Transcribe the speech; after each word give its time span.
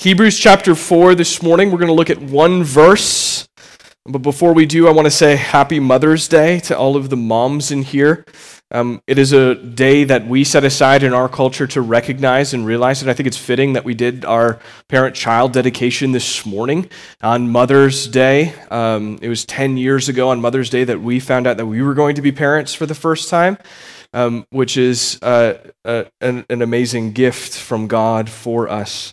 Hebrews 0.00 0.38
chapter 0.38 0.74
4 0.74 1.14
this 1.14 1.42
morning. 1.42 1.70
We're 1.70 1.76
going 1.76 1.88
to 1.88 1.92
look 1.92 2.08
at 2.08 2.22
one 2.22 2.64
verse. 2.64 3.46
But 4.06 4.20
before 4.20 4.54
we 4.54 4.64
do, 4.64 4.88
I 4.88 4.92
want 4.92 5.04
to 5.04 5.10
say 5.10 5.36
happy 5.36 5.78
Mother's 5.78 6.26
Day 6.26 6.58
to 6.60 6.78
all 6.78 6.96
of 6.96 7.10
the 7.10 7.18
moms 7.18 7.70
in 7.70 7.82
here. 7.82 8.24
Um, 8.70 9.02
it 9.06 9.18
is 9.18 9.34
a 9.34 9.56
day 9.56 10.04
that 10.04 10.26
we 10.26 10.42
set 10.42 10.64
aside 10.64 11.02
in 11.02 11.12
our 11.12 11.28
culture 11.28 11.66
to 11.66 11.82
recognize 11.82 12.54
and 12.54 12.64
realize, 12.64 13.02
and 13.02 13.10
I 13.10 13.14
think 13.14 13.26
it's 13.26 13.36
fitting 13.36 13.74
that 13.74 13.84
we 13.84 13.92
did 13.92 14.24
our 14.24 14.58
parent 14.88 15.14
child 15.14 15.52
dedication 15.52 16.12
this 16.12 16.46
morning 16.46 16.88
on 17.22 17.50
Mother's 17.50 18.08
Day. 18.08 18.54
Um, 18.70 19.18
it 19.20 19.28
was 19.28 19.44
10 19.44 19.76
years 19.76 20.08
ago 20.08 20.30
on 20.30 20.40
Mother's 20.40 20.70
Day 20.70 20.84
that 20.84 21.02
we 21.02 21.20
found 21.20 21.46
out 21.46 21.58
that 21.58 21.66
we 21.66 21.82
were 21.82 21.92
going 21.92 22.14
to 22.14 22.22
be 22.22 22.32
parents 22.32 22.72
for 22.72 22.86
the 22.86 22.94
first 22.94 23.28
time, 23.28 23.58
um, 24.14 24.46
which 24.48 24.78
is 24.78 25.18
uh, 25.20 25.58
uh, 25.84 26.04
an, 26.22 26.46
an 26.48 26.62
amazing 26.62 27.12
gift 27.12 27.54
from 27.54 27.86
God 27.86 28.30
for 28.30 28.66
us. 28.66 29.12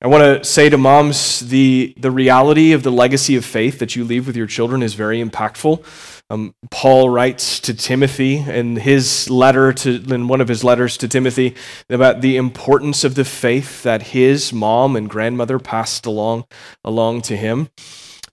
I 0.00 0.06
want 0.06 0.22
to 0.22 0.48
say 0.48 0.68
to 0.68 0.78
moms 0.78 1.40
the, 1.40 1.92
the 1.98 2.12
reality 2.12 2.70
of 2.70 2.84
the 2.84 2.92
legacy 2.92 3.34
of 3.34 3.44
faith 3.44 3.80
that 3.80 3.96
you 3.96 4.04
leave 4.04 4.28
with 4.28 4.36
your 4.36 4.46
children 4.46 4.80
is 4.80 4.94
very 4.94 5.20
impactful. 5.20 5.84
Um, 6.30 6.54
Paul 6.70 7.10
writes 7.10 7.58
to 7.60 7.74
Timothy 7.74 8.36
in 8.36 8.76
his 8.76 9.28
letter 9.28 9.72
to 9.72 10.14
in 10.14 10.28
one 10.28 10.40
of 10.40 10.46
his 10.46 10.62
letters 10.62 10.96
to 10.98 11.08
Timothy 11.08 11.56
about 11.90 12.20
the 12.20 12.36
importance 12.36 13.02
of 13.02 13.16
the 13.16 13.24
faith 13.24 13.82
that 13.82 14.02
his 14.02 14.52
mom 14.52 14.94
and 14.94 15.10
grandmother 15.10 15.58
passed 15.58 16.06
along 16.06 16.44
along 16.84 17.22
to 17.22 17.36
him. 17.36 17.68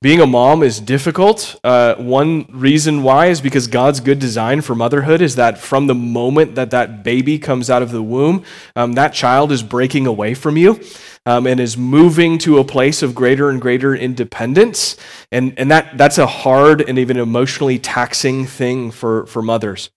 Being 0.01 0.19
a 0.21 0.27
mom 0.27 0.61
is 0.61 0.79
difficult. 0.79 1.59
Uh, 1.63 1.95
one 1.95 2.45
reason 2.49 3.01
why 3.01 3.27
is 3.27 3.41
because 3.41 3.67
God's 3.67 3.99
good 3.99 4.19
design 4.19 4.61
for 4.61 4.75
motherhood 4.75 5.21
is 5.21 5.35
that 5.35 5.57
from 5.57 5.87
the 5.87 5.95
moment 5.95 6.55
that 6.55 6.71
that 6.71 7.03
baby 7.03 7.39
comes 7.39 7.69
out 7.69 7.81
of 7.81 7.91
the 7.91 8.03
womb, 8.03 8.43
um, 8.75 8.93
that 8.93 9.13
child 9.13 9.51
is 9.51 9.63
breaking 9.63 10.05
away 10.05 10.33
from 10.33 10.57
you 10.57 10.79
um, 11.25 11.47
and 11.47 11.59
is 11.59 11.77
moving 11.77 12.37
to 12.39 12.59
a 12.59 12.63
place 12.63 13.01
of 13.01 13.15
greater 13.15 13.49
and 13.49 13.61
greater 13.61 13.95
independence. 13.95 14.97
And, 15.31 15.57
and 15.57 15.71
that, 15.71 15.97
that's 15.97 16.17
a 16.17 16.27
hard 16.27 16.81
and 16.81 16.99
even 16.99 17.17
emotionally 17.17 17.79
taxing 17.79 18.45
thing 18.45 18.91
for, 18.91 19.25
for 19.25 19.41
mothers. 19.41 19.89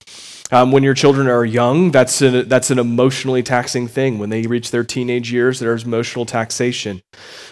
Um, 0.51 0.73
when 0.73 0.83
your 0.83 0.95
children 0.95 1.29
are 1.29 1.45
young, 1.45 1.91
that's, 1.91 2.23
a, 2.23 2.43
that's 2.43 2.71
an 2.71 2.79
emotionally 2.79 3.43
taxing 3.43 3.87
thing. 3.87 4.19
When 4.19 4.31
they 4.31 4.47
reach 4.47 4.71
their 4.71 4.85
teenage 4.85 5.31
years, 5.31 5.59
there's 5.59 5.85
emotional 5.85 6.25
taxation. 6.25 7.03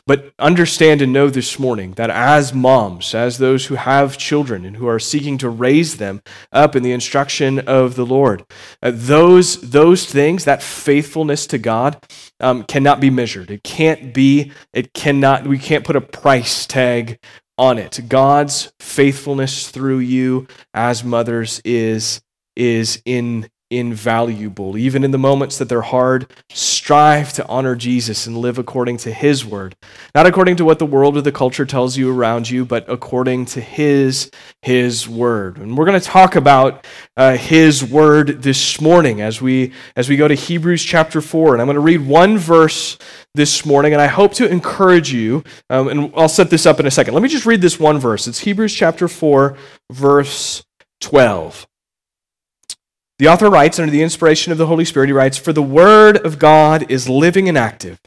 But 0.06 0.32
understand 0.38 1.02
and 1.02 1.12
know 1.12 1.28
this 1.28 1.58
morning 1.58 1.92
that 1.92 2.08
as 2.08 2.54
moms, 2.54 3.14
as 3.14 3.36
those 3.36 3.66
who 3.66 3.74
have 3.74 4.16
children 4.16 4.64
and 4.64 4.76
who 4.76 4.86
are 4.86 4.98
seeking 4.98 5.36
to 5.38 5.50
raise 5.50 5.98
them 5.98 6.22
up 6.52 6.74
in 6.74 6.82
the 6.82 6.92
instruction 6.92 7.58
of 7.58 7.96
the 7.96 8.06
Lord, 8.06 8.44
uh, 8.82 8.92
those, 8.94 9.60
those 9.60 10.06
things, 10.06 10.46
that 10.46 10.62
faithfulness 10.62 11.46
to 11.48 11.58
God, 11.58 12.02
um, 12.40 12.62
cannot 12.64 13.00
be 13.00 13.10
measured. 13.10 13.50
It 13.50 13.62
can't 13.62 14.14
be, 14.14 14.52
it 14.72 14.94
cannot, 14.94 15.46
we 15.46 15.58
can't 15.58 15.84
put 15.84 15.96
a 15.96 16.00
price 16.00 16.64
tag 16.64 17.18
on 17.58 17.78
it. 17.78 18.00
God's 18.08 18.72
faithfulness 18.80 19.70
through 19.70 19.98
you 19.98 20.46
as 20.74 21.04
mothers 21.04 21.60
is 21.64 22.20
is 22.56 23.00
in, 23.04 23.48
invaluable. 23.70 24.76
Even 24.76 25.02
in 25.02 25.10
the 25.10 25.18
moments 25.18 25.58
that 25.58 25.68
they're 25.68 25.82
hard, 25.82 26.30
strive 26.50 27.32
to 27.32 27.46
honor 27.48 27.74
Jesus 27.74 28.26
and 28.26 28.38
live 28.38 28.58
according 28.58 28.96
to 28.98 29.12
his 29.12 29.44
word. 29.44 29.74
Not 30.14 30.26
according 30.26 30.56
to 30.56 30.64
what 30.64 30.78
the 30.78 30.86
world 30.86 31.16
or 31.16 31.20
the 31.20 31.32
culture 31.32 31.66
tells 31.66 31.96
you 31.96 32.12
around 32.14 32.48
you, 32.48 32.64
but 32.64 32.88
according 32.88 33.46
to 33.46 33.60
his, 33.60 34.30
his 34.62 35.08
word. 35.08 35.58
And 35.58 35.76
we're 35.76 35.84
going 35.84 36.00
to 36.00 36.06
talk 36.06 36.36
about 36.36 36.86
uh, 37.16 37.36
his 37.36 37.82
word 37.82 38.42
this 38.42 38.80
morning 38.80 39.20
as 39.20 39.42
we, 39.42 39.72
as 39.96 40.08
we 40.08 40.16
go 40.16 40.28
to 40.28 40.34
Hebrews 40.34 40.84
chapter 40.84 41.20
4. 41.20 41.54
And 41.54 41.60
I'm 41.60 41.66
going 41.66 41.74
to 41.74 41.80
read 41.80 42.06
one 42.06 42.38
verse 42.38 42.98
this 43.34 43.66
morning, 43.66 43.92
and 43.92 44.00
I 44.00 44.06
hope 44.06 44.32
to 44.34 44.48
encourage 44.48 45.12
you. 45.12 45.42
Um, 45.70 45.88
and 45.88 46.12
I'll 46.16 46.28
set 46.28 46.50
this 46.50 46.66
up 46.66 46.78
in 46.78 46.86
a 46.86 46.90
second. 46.90 47.14
Let 47.14 47.22
me 47.22 47.28
just 47.28 47.46
read 47.46 47.60
this 47.60 47.80
one 47.80 47.98
verse. 47.98 48.28
It's 48.28 48.38
Hebrews 48.38 48.72
chapter 48.72 49.08
4, 49.08 49.56
verse 49.90 50.64
12. 51.00 51.66
The 53.18 53.28
author 53.28 53.48
writes, 53.48 53.78
under 53.78 53.90
the 53.90 54.02
inspiration 54.02 54.52
of 54.52 54.58
the 54.58 54.66
Holy 54.66 54.84
Spirit, 54.84 55.06
he 55.06 55.12
writes, 55.12 55.38
For 55.38 55.52
the 55.52 55.62
word 55.62 56.18
of 56.18 56.38
God 56.38 56.90
is 56.90 57.08
living 57.08 57.48
and 57.48 57.56
active, 57.56 57.98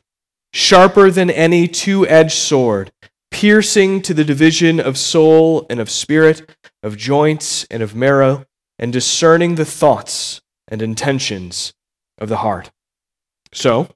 sharper 0.54 1.10
than 1.10 1.32
any 1.32 1.68
two 1.68 2.08
edged 2.08 2.38
sword, 2.38 2.92
piercing 3.32 4.04
to 4.04 4.14
the 4.14 4.24
division 4.24 4.80
of 4.80 4.98
soul 4.98 5.66
and 5.70 5.80
of 5.80 5.90
spirit, 5.90 6.56
of 6.84 6.96
joints 6.96 7.66
and 7.72 7.82
of 7.82 7.96
marrow, 7.96 8.46
and 8.78 8.94
discerning 8.94 9.56
the 9.56 9.66
thoughts 9.66 10.42
and 10.68 10.82
intentions 10.82 11.74
of 12.20 12.30
the 12.30 12.38
heart. 12.38 12.70
So, 13.52 13.90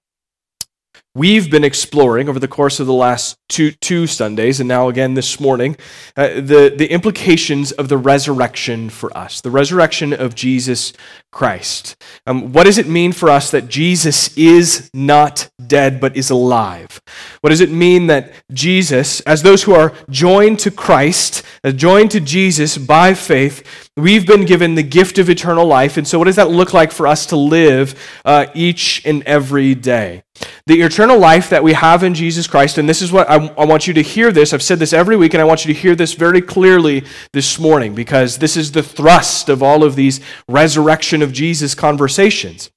We've 1.16 1.52
been 1.52 1.64
exploring 1.64 2.28
over 2.28 2.40
the 2.40 2.48
course 2.48 2.80
of 2.80 2.88
the 2.88 2.94
last 2.94 3.38
two, 3.48 3.70
two 3.70 4.08
Sundays, 4.08 4.60
and 4.60 4.68
now 4.68 4.90
again 4.90 5.14
this 5.14 5.40
morning, 5.40 5.78
uh, 6.18 6.30
the, 6.30 6.74
the 6.76 6.92
implications 6.92 7.72
of 7.72 7.88
the 7.88 8.00
resurrection 8.00 8.90
for 8.90 9.16
us, 9.16 9.40
the 9.40 9.52
resurrection 9.52 10.12
of 10.12 10.34
Jesus 10.34 10.92
Christ. 11.34 11.96
Um, 12.28 12.54
what 12.54 12.66
does 12.66 12.78
it 12.78 12.88
mean 12.88 13.12
for 13.12 13.30
us 13.30 13.50
that 13.52 13.68
Jesus 13.68 14.38
is 14.38 14.90
not 14.94 15.50
dead 15.66 16.00
but 16.00 16.16
is 16.16 16.30
alive? 16.30 17.02
What 17.42 17.50
does 17.50 17.60
it 17.60 17.72
mean 17.72 18.08
that 18.08 18.32
Jesus, 18.52 19.20
as 19.22 19.42
those 19.42 19.64
who 19.64 19.74
are 19.74 19.94
joined 20.10 20.60
to 20.60 20.72
Christ, 20.72 21.44
uh, 21.64 21.72
joined 21.72 22.12
to 22.12 22.20
Jesus 22.20 22.78
by 22.78 23.16
faith, 23.16 23.90
we've 23.98 24.28
been 24.28 24.46
given 24.46 24.76
the 24.76 24.84
gift 24.84 25.18
of 25.18 25.30
eternal 25.30 25.66
life? 25.66 25.98
And 25.98 26.08
so, 26.08 26.20
what 26.20 26.26
does 26.26 26.36
that 26.36 26.52
look 26.52 26.72
like 26.72 26.92
for 26.92 27.08
us 27.08 27.26
to 27.28 27.36
live 27.36 28.00
uh, 28.24 28.46
each 28.54 29.04
and 29.06 29.24
every 29.24 29.74
day? 29.74 30.24
The 30.66 30.82
eternal 30.82 31.20
life 31.20 31.50
that 31.50 31.64
we 31.64 31.74
have 31.74 32.04
in 32.04 32.16
Jesus 32.16 32.48
Christ, 32.48 32.78
and 32.78 32.90
this 32.90 33.02
is 33.02 33.12
what 33.12 33.30
I, 33.30 33.36
I, 33.36 33.66
want 33.66 33.86
you 33.86 33.94
to 33.94 34.02
hear 34.02 34.32
this. 34.32 34.52
I've 34.52 34.64
said 34.64 34.80
this 34.80 34.94
every 34.94 35.16
week, 35.16 35.34
and 35.34 35.42
I 35.42 35.44
want 35.44 35.64
you 35.64 35.74
to 35.74 35.80
hear 35.80 35.94
this 35.94 36.14
very 36.14 36.42
clearly 36.42 37.04
this 37.34 37.60
morning 37.60 37.94
because 37.94 38.40
this 38.40 38.58
is 38.58 38.72
the 38.72 38.82
thrust 38.82 39.48
of 39.50 39.62
all 39.62 39.84
of 39.84 39.96
these 39.96 40.22
resurrection 40.48 41.22
of 41.24 41.34
Jesus 41.34 41.74
conversations. 41.74 42.70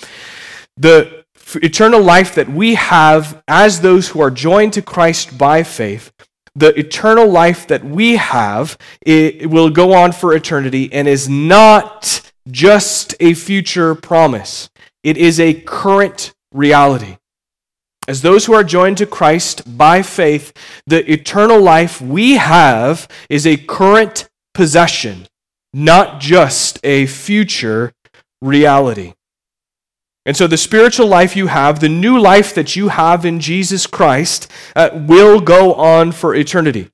The 0.76 1.24
eternal 1.56 2.02
life 2.02 2.34
that 2.34 2.48
we 2.48 2.74
have 2.74 3.42
as 3.46 3.80
those 3.80 4.08
who 4.08 4.20
are 4.20 4.30
joined 4.30 4.72
to 4.74 4.82
Christ 4.82 5.36
by 5.36 5.62
faith, 5.62 6.12
the 6.54 6.78
eternal 6.78 7.28
life 7.28 7.66
that 7.68 7.84
we 7.84 8.16
have 8.16 8.78
it 9.02 9.50
will 9.50 9.70
go 9.70 9.92
on 9.92 10.12
for 10.12 10.34
eternity 10.34 10.90
and 10.92 11.06
is 11.06 11.28
not 11.28 12.30
just 12.50 13.14
a 13.20 13.34
future 13.34 13.94
promise, 13.94 14.70
it 15.02 15.16
is 15.16 15.38
a 15.38 15.54
current 15.54 16.34
reality. 16.52 17.18
As 18.08 18.22
those 18.22 18.46
who 18.46 18.54
are 18.54 18.64
joined 18.64 18.98
to 18.98 19.06
Christ 19.06 19.76
by 19.76 20.02
faith, 20.02 20.52
the 20.86 21.10
eternal 21.10 21.60
life 21.60 22.00
we 22.00 22.36
have 22.36 23.08
is 23.28 23.46
a 23.46 23.56
current 23.56 24.28
possession, 24.54 25.26
not 25.74 26.20
just 26.20 26.78
a 26.84 27.06
future 27.06 27.92
reality. 28.42 29.14
And 30.24 30.36
so, 30.36 30.48
the 30.48 30.56
spiritual 30.56 31.06
life 31.06 31.36
you 31.36 31.46
have, 31.46 31.78
the 31.78 31.88
new 31.88 32.18
life 32.18 32.52
that 32.54 32.74
you 32.74 32.88
have 32.88 33.24
in 33.24 33.38
Jesus 33.38 33.86
Christ, 33.86 34.50
uh, 34.74 34.90
will 34.92 35.40
go 35.40 35.74
on 35.74 36.10
for 36.10 36.34
eternity. 36.34 36.90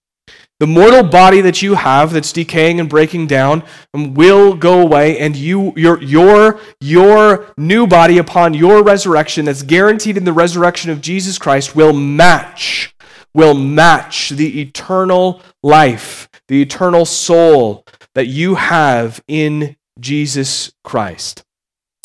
The 0.60 0.66
mortal 0.68 1.02
body 1.02 1.40
that 1.40 1.60
you 1.60 1.74
have 1.74 2.12
that's 2.12 2.30
decaying 2.30 2.78
and 2.78 2.88
breaking 2.88 3.26
down 3.26 3.64
um, 3.94 4.14
will 4.14 4.54
go 4.54 4.80
away, 4.80 5.18
and 5.18 5.34
you, 5.34 5.72
your, 5.76 6.00
your, 6.02 6.60
your 6.78 7.46
new 7.56 7.86
body 7.86 8.18
upon 8.18 8.54
your 8.54 8.84
resurrection, 8.84 9.46
that's 9.46 9.62
guaranteed 9.62 10.16
in 10.16 10.24
the 10.24 10.32
resurrection 10.32 10.90
of 10.90 11.00
Jesus 11.00 11.38
Christ, 11.38 11.74
will 11.74 11.92
match, 11.92 12.94
will 13.34 13.54
match 13.54 14.28
the 14.28 14.60
eternal 14.60 15.40
life, 15.64 16.28
the 16.46 16.62
eternal 16.62 17.06
soul 17.06 17.84
that 18.14 18.26
you 18.26 18.54
have 18.54 19.20
in 19.26 19.74
Jesus 20.00 20.72
Christ. 20.84 21.44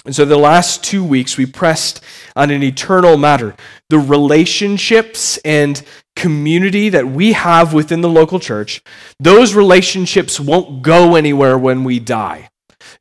And 0.05 0.15
so, 0.15 0.23
the 0.23 0.37
last 0.37 0.85
two 0.85 1.03
weeks, 1.03 1.37
we 1.37 1.45
pressed 1.45 2.01
on 2.35 2.49
an 2.49 2.63
eternal 2.63 3.17
matter 3.17 3.55
the 3.89 3.99
relationships 3.99 5.37
and 5.43 5.83
community 6.15 6.89
that 6.89 7.07
we 7.07 7.33
have 7.33 7.73
within 7.73 8.01
the 8.01 8.09
local 8.09 8.39
church. 8.39 8.81
Those 9.19 9.53
relationships 9.53 10.39
won't 10.39 10.81
go 10.81 11.15
anywhere 11.15 11.57
when 11.57 11.83
we 11.83 11.99
die. 11.99 12.49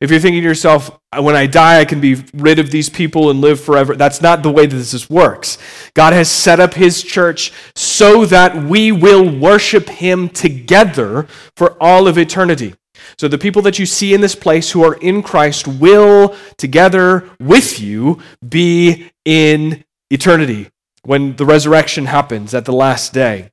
If 0.01 0.11
you're 0.11 0.19
thinking 0.19 0.41
to 0.41 0.47
yourself, 0.47 0.91
when 1.17 1.35
I 1.35 1.47
die, 1.47 1.79
I 1.79 1.85
can 1.85 2.01
be 2.01 2.23
rid 2.33 2.59
of 2.59 2.71
these 2.71 2.89
people 2.89 3.29
and 3.29 3.41
live 3.41 3.59
forever, 3.59 3.95
that's 3.95 4.21
not 4.21 4.43
the 4.43 4.51
way 4.51 4.65
that 4.65 4.75
this 4.75 5.09
works. 5.09 5.57
God 5.93 6.13
has 6.13 6.29
set 6.29 6.59
up 6.59 6.73
His 6.73 7.01
church 7.01 7.53
so 7.75 8.25
that 8.25 8.55
we 8.55 8.91
will 8.91 9.27
worship 9.27 9.87
Him 9.87 10.29
together 10.29 11.27
for 11.55 11.81
all 11.81 12.07
of 12.07 12.17
eternity. 12.17 12.75
So 13.17 13.27
the 13.27 13.37
people 13.37 13.61
that 13.63 13.79
you 13.79 13.85
see 13.85 14.13
in 14.13 14.21
this 14.21 14.35
place 14.35 14.71
who 14.71 14.83
are 14.83 14.95
in 14.95 15.23
Christ 15.23 15.67
will, 15.67 16.35
together 16.57 17.29
with 17.39 17.79
you, 17.79 18.21
be 18.47 19.11
in 19.25 19.83
eternity 20.09 20.69
when 21.03 21.35
the 21.35 21.45
resurrection 21.45 22.05
happens 22.05 22.53
at 22.53 22.65
the 22.65 22.73
last 22.73 23.13
day. 23.13 23.51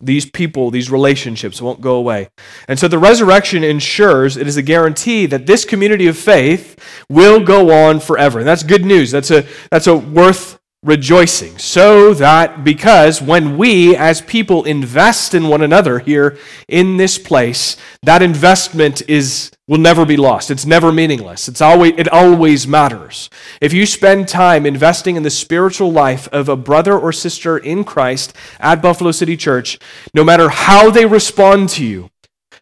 These 0.00 0.26
people, 0.26 0.70
these 0.70 0.90
relationships 0.90 1.62
won't 1.62 1.80
go 1.80 1.94
away. 1.94 2.28
And 2.68 2.78
so 2.78 2.88
the 2.88 2.98
resurrection 2.98 3.62
ensures, 3.62 4.36
it 4.36 4.46
is 4.46 4.56
a 4.56 4.62
guarantee 4.62 5.26
that 5.26 5.46
this 5.46 5.64
community 5.64 6.08
of 6.08 6.18
faith 6.18 6.78
will 7.08 7.40
go 7.40 7.70
on 7.70 8.00
forever. 8.00 8.40
And 8.40 8.48
that's 8.48 8.64
good 8.64 8.84
news. 8.84 9.10
That's 9.10 9.30
a, 9.30 9.46
that's 9.70 9.86
a 9.86 9.96
worth 9.96 10.58
rejoicing. 10.84 11.58
So 11.58 12.14
that 12.14 12.62
because 12.62 13.20
when 13.20 13.56
we 13.56 13.96
as 13.96 14.20
people 14.20 14.64
invest 14.64 15.34
in 15.34 15.48
one 15.48 15.62
another 15.62 15.98
here 15.98 16.38
in 16.68 16.98
this 16.98 17.18
place, 17.18 17.76
that 18.02 18.22
investment 18.22 19.02
is 19.08 19.50
will 19.66 19.78
never 19.78 20.04
be 20.04 20.18
lost. 20.18 20.50
It's 20.50 20.66
never 20.66 20.92
meaningless. 20.92 21.48
It's 21.48 21.62
always 21.62 21.94
it 21.96 22.08
always 22.08 22.66
matters. 22.68 23.30
If 23.60 23.72
you 23.72 23.86
spend 23.86 24.28
time 24.28 24.66
investing 24.66 25.16
in 25.16 25.22
the 25.22 25.30
spiritual 25.30 25.90
life 25.90 26.28
of 26.32 26.48
a 26.48 26.56
brother 26.56 26.98
or 26.98 27.12
sister 27.12 27.56
in 27.56 27.82
Christ 27.84 28.36
at 28.60 28.82
Buffalo 28.82 29.10
City 29.10 29.36
Church, 29.36 29.78
no 30.12 30.22
matter 30.22 30.50
how 30.50 30.90
they 30.90 31.06
respond 31.06 31.70
to 31.70 31.84
you, 31.84 32.10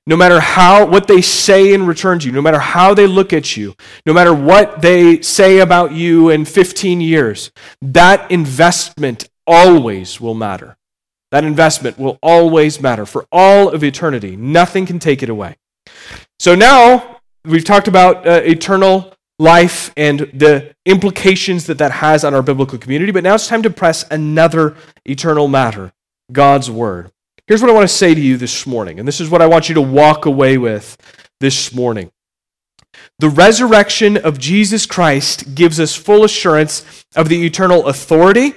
no 0.07 0.17
matter 0.17 0.41
how 0.41 0.85
what 0.87 1.07
they 1.07 1.21
say 1.21 1.73
in 1.73 1.87
return 1.87 2.19
to 2.19 2.27
you, 2.27 2.33
no 2.33 2.43
matter 2.43 2.59
how 2.59 2.95
they 2.95 3.07
look 3.07 3.33
at 3.33 3.57
you, 3.57 3.75
no 4.05 4.13
matter 4.13 4.35
what 4.35 4.83
they 4.83 5.21
say 5.23 5.59
about 5.59 5.93
you 5.93 6.31
in 6.31 6.45
15 6.45 7.01
years, 7.01 7.53
that 7.81 8.31
investment 8.31 9.29
always 9.47 10.21
will 10.21 10.35
matter. 10.35 10.77
That 11.31 11.45
investment 11.45 11.99
will 11.99 12.19
always 12.23 12.81
matter 12.81 13.07
for 13.07 13.27
all 13.33 13.69
of 13.69 13.83
eternity. 13.83 14.37
Nothing 14.37 14.87
can 14.87 14.99
take 14.99 15.23
it 15.23 15.29
away. 15.29 15.57
So 16.39 16.55
now 16.55 17.21
we've 17.45 17.65
talked 17.65 17.89
about 17.89 18.27
uh, 18.27 18.43
eternal 18.45 19.15
life 19.39 19.93
and 19.97 20.21
the 20.21 20.75
implications 20.85 21.67
that 21.67 21.79
that 21.79 21.91
has 21.91 22.25
on 22.25 22.35
our 22.35 22.43
biblical 22.43 22.79
community, 22.79 23.13
but 23.13 23.25
now 23.25 23.35
it's 23.35 23.49
time 23.49 23.63
to 23.63 23.71
press 23.71 24.05
another 24.11 24.77
eternal 25.05 25.49
matter 25.49 25.93
God's 26.31 26.71
Word. 26.71 27.11
Here's 27.49 27.61
what 27.61 27.71
I 27.71 27.75
want 27.75 27.89
to 27.89 27.95
say 27.95 28.15
to 28.15 28.21
you 28.21 28.37
this 28.37 28.67
morning, 28.67 28.99
and 28.99 29.09
this 29.09 29.21
is 29.21 29.29
what 29.29 29.43
I 29.43 29.47
want 29.47 29.69
you 29.69 29.75
to 29.75 29.83
walk 29.83 30.27
away 30.27 30.59
with 30.59 30.97
this 31.41 31.75
morning. 31.75 32.13
The 33.19 33.29
resurrection 33.29 34.17
of 34.17 34.39
Jesus 34.39 34.87
Christ 34.87 35.55
gives 35.55 35.81
us 35.81 35.97
full 35.97 36.25
assurance 36.25 37.05
of 37.17 37.29
the 37.29 37.45
eternal 37.45 37.87
authority, 37.89 38.55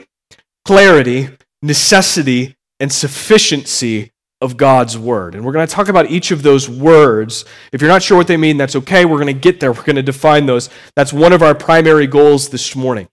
clarity, 0.66 1.30
necessity, 1.62 2.56
and 2.80 2.92
sufficiency 2.92 4.12
of 4.40 4.58
God's 4.58 4.98
word. 4.98 5.34
And 5.34 5.44
we're 5.44 5.54
going 5.54 5.66
to 5.66 5.74
talk 5.74 5.88
about 5.88 6.12
each 6.12 6.30
of 6.30 6.44
those 6.44 6.70
words. 6.70 7.46
If 7.72 7.82
you're 7.82 7.90
not 7.90 8.04
sure 8.04 8.18
what 8.18 8.28
they 8.28 8.38
mean, 8.38 8.58
that's 8.58 8.76
okay. 8.76 9.06
We're 9.06 9.18
going 9.18 9.28
to 9.28 9.34
get 9.34 9.60
there. 9.60 9.72
We're 9.72 9.84
going 9.84 9.96
to 9.96 10.04
define 10.04 10.46
those. 10.46 10.70
That's 10.96 11.14
one 11.14 11.34
of 11.34 11.42
our 11.42 11.56
primary 11.56 12.06
goals 12.06 12.50
this 12.50 12.76
morning. 12.76 13.08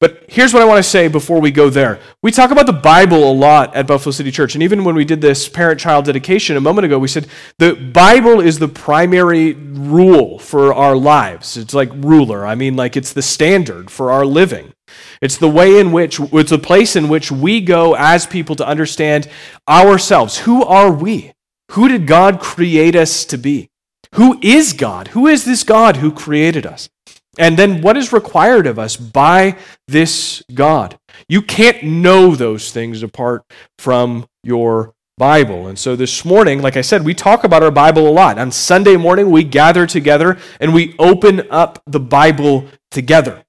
But 0.00 0.24
here's 0.28 0.52
what 0.52 0.60
I 0.60 0.66
want 0.66 0.84
to 0.84 0.90
say 0.90 1.08
before 1.08 1.40
we 1.40 1.50
go 1.50 1.70
there. 1.70 2.00
We 2.22 2.30
talk 2.30 2.50
about 2.50 2.66
the 2.66 2.72
Bible 2.72 3.30
a 3.30 3.32
lot 3.32 3.74
at 3.74 3.86
Buffalo 3.86 4.10
City 4.10 4.30
Church. 4.30 4.54
And 4.54 4.62
even 4.62 4.84
when 4.84 4.94
we 4.94 5.04
did 5.04 5.20
this 5.20 5.48
parent 5.48 5.80
child 5.80 6.04
dedication 6.04 6.56
a 6.56 6.60
moment 6.60 6.84
ago, 6.84 6.98
we 6.98 7.08
said 7.08 7.28
the 7.58 7.74
Bible 7.74 8.40
is 8.40 8.58
the 8.58 8.68
primary 8.68 9.54
rule 9.54 10.38
for 10.38 10.74
our 10.74 10.96
lives. 10.96 11.56
It's 11.56 11.74
like 11.74 11.90
ruler. 11.94 12.44
I 12.44 12.54
mean, 12.54 12.76
like 12.76 12.96
it's 12.96 13.12
the 13.12 13.22
standard 13.22 13.90
for 13.90 14.10
our 14.10 14.26
living. 14.26 14.72
It's 15.20 15.38
the 15.38 15.48
way 15.48 15.78
in 15.78 15.92
which, 15.92 16.20
it's 16.20 16.52
a 16.52 16.58
place 16.58 16.96
in 16.96 17.08
which 17.08 17.32
we 17.32 17.60
go 17.60 17.94
as 17.94 18.26
people 18.26 18.56
to 18.56 18.66
understand 18.66 19.28
ourselves. 19.68 20.38
Who 20.38 20.64
are 20.64 20.92
we? 20.92 21.32
Who 21.70 21.88
did 21.88 22.06
God 22.06 22.40
create 22.40 22.94
us 22.94 23.24
to 23.26 23.38
be? 23.38 23.70
Who 24.14 24.38
is 24.42 24.72
God? 24.72 25.08
Who 25.08 25.26
is 25.26 25.44
this 25.44 25.64
God 25.64 25.96
who 25.96 26.12
created 26.12 26.66
us? 26.66 26.88
And 27.38 27.56
then 27.56 27.82
what 27.82 27.96
is 27.96 28.12
required 28.12 28.66
of 28.66 28.78
us 28.78 28.96
by 28.96 29.56
this 29.88 30.42
God? 30.52 30.98
You 31.28 31.42
can't 31.42 31.82
know 31.82 32.34
those 32.34 32.70
things 32.70 33.02
apart 33.02 33.44
from 33.78 34.26
your 34.42 34.94
Bible. 35.16 35.68
And 35.68 35.78
so 35.78 35.94
this 35.94 36.24
morning, 36.24 36.60
like 36.60 36.76
I 36.76 36.80
said, 36.80 37.04
we 37.04 37.14
talk 37.14 37.44
about 37.44 37.62
our 37.62 37.70
Bible 37.70 38.08
a 38.08 38.10
lot. 38.10 38.38
On 38.38 38.50
Sunday 38.50 38.96
morning, 38.96 39.30
we 39.30 39.44
gather 39.44 39.86
together 39.86 40.38
and 40.58 40.74
we 40.74 40.96
open 40.98 41.48
up 41.50 41.80
the 41.86 42.00
Bible 42.00 42.66
together. 42.90 43.44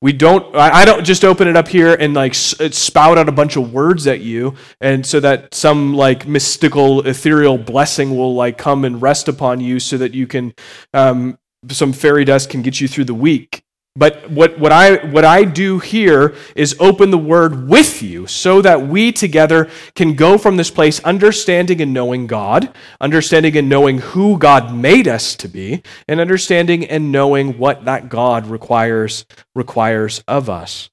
We 0.00 0.12
don't, 0.12 0.56
I 0.56 0.84
don't 0.84 1.04
just 1.04 1.24
open 1.24 1.46
it 1.46 1.56
up 1.56 1.68
here 1.68 1.94
and 1.94 2.12
like 2.12 2.34
spout 2.34 3.18
out 3.18 3.28
a 3.28 3.32
bunch 3.32 3.56
of 3.56 3.72
words 3.72 4.08
at 4.08 4.20
you 4.20 4.56
and 4.80 5.06
so 5.06 5.20
that 5.20 5.54
some 5.54 5.94
like 5.94 6.26
mystical, 6.26 7.06
ethereal 7.06 7.56
blessing 7.56 8.16
will 8.16 8.34
like 8.34 8.58
come 8.58 8.84
and 8.84 9.00
rest 9.00 9.28
upon 9.28 9.60
you 9.60 9.78
so 9.78 9.98
that 9.98 10.12
you 10.12 10.26
can 10.26 10.54
um, 10.92 11.38
some 11.70 11.92
fairy 11.92 12.24
dust 12.24 12.50
can 12.50 12.62
get 12.62 12.80
you 12.80 12.88
through 12.88 13.04
the 13.04 13.14
week. 13.14 13.62
But 13.94 14.30
what, 14.30 14.58
what, 14.58 14.72
I, 14.72 15.04
what 15.08 15.26
I 15.26 15.44
do 15.44 15.78
here 15.78 16.34
is 16.56 16.74
open 16.80 17.10
the 17.10 17.18
word 17.18 17.68
with 17.68 18.02
you 18.02 18.26
so 18.26 18.62
that 18.62 18.88
we 18.88 19.12
together 19.12 19.68
can 19.94 20.14
go 20.14 20.38
from 20.38 20.56
this 20.56 20.70
place 20.70 20.98
understanding 21.04 21.82
and 21.82 21.92
knowing 21.92 22.26
God, 22.26 22.74
understanding 23.02 23.54
and 23.54 23.68
knowing 23.68 23.98
who 23.98 24.38
God 24.38 24.74
made 24.74 25.06
us 25.06 25.36
to 25.36 25.48
be, 25.48 25.82
and 26.08 26.20
understanding 26.20 26.86
and 26.86 27.12
knowing 27.12 27.58
what 27.58 27.84
that 27.84 28.08
God 28.08 28.46
requires, 28.46 29.26
requires 29.54 30.24
of 30.26 30.48
us. 30.48 30.88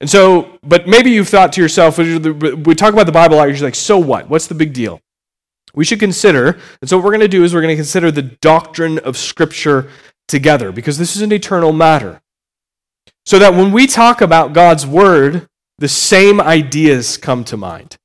And 0.00 0.08
so, 0.08 0.58
but 0.62 0.86
maybe 0.86 1.10
you've 1.10 1.28
thought 1.28 1.52
to 1.54 1.60
yourself, 1.60 1.98
we 1.98 2.74
talk 2.76 2.92
about 2.92 3.06
the 3.06 3.12
Bible, 3.12 3.36
you're 3.48 3.56
like, 3.58 3.74
so 3.74 3.98
what? 3.98 4.28
What's 4.28 4.46
the 4.46 4.54
big 4.54 4.74
deal? 4.74 5.00
We 5.74 5.84
should 5.84 6.00
consider, 6.00 6.58
and 6.80 6.88
so 6.88 6.96
what 6.96 7.04
we're 7.04 7.10
going 7.10 7.20
to 7.20 7.28
do 7.28 7.44
is 7.44 7.54
we're 7.54 7.60
going 7.60 7.76
to 7.76 7.82
consider 7.82 8.10
the 8.10 8.22
doctrine 8.22 8.98
of 9.00 9.16
Scripture 9.16 9.90
together, 10.28 10.72
because 10.72 10.98
this 10.98 11.16
is 11.16 11.22
an 11.22 11.32
eternal 11.32 11.72
matter. 11.72 12.20
So 13.26 13.38
that 13.38 13.54
when 13.54 13.72
we 13.72 13.86
talk 13.86 14.20
about 14.20 14.52
God's 14.52 14.86
Word, 14.86 15.48
the 15.78 15.88
same 15.88 16.40
ideas 16.40 17.16
come 17.16 17.44
to 17.44 17.56
mind. 17.56 17.96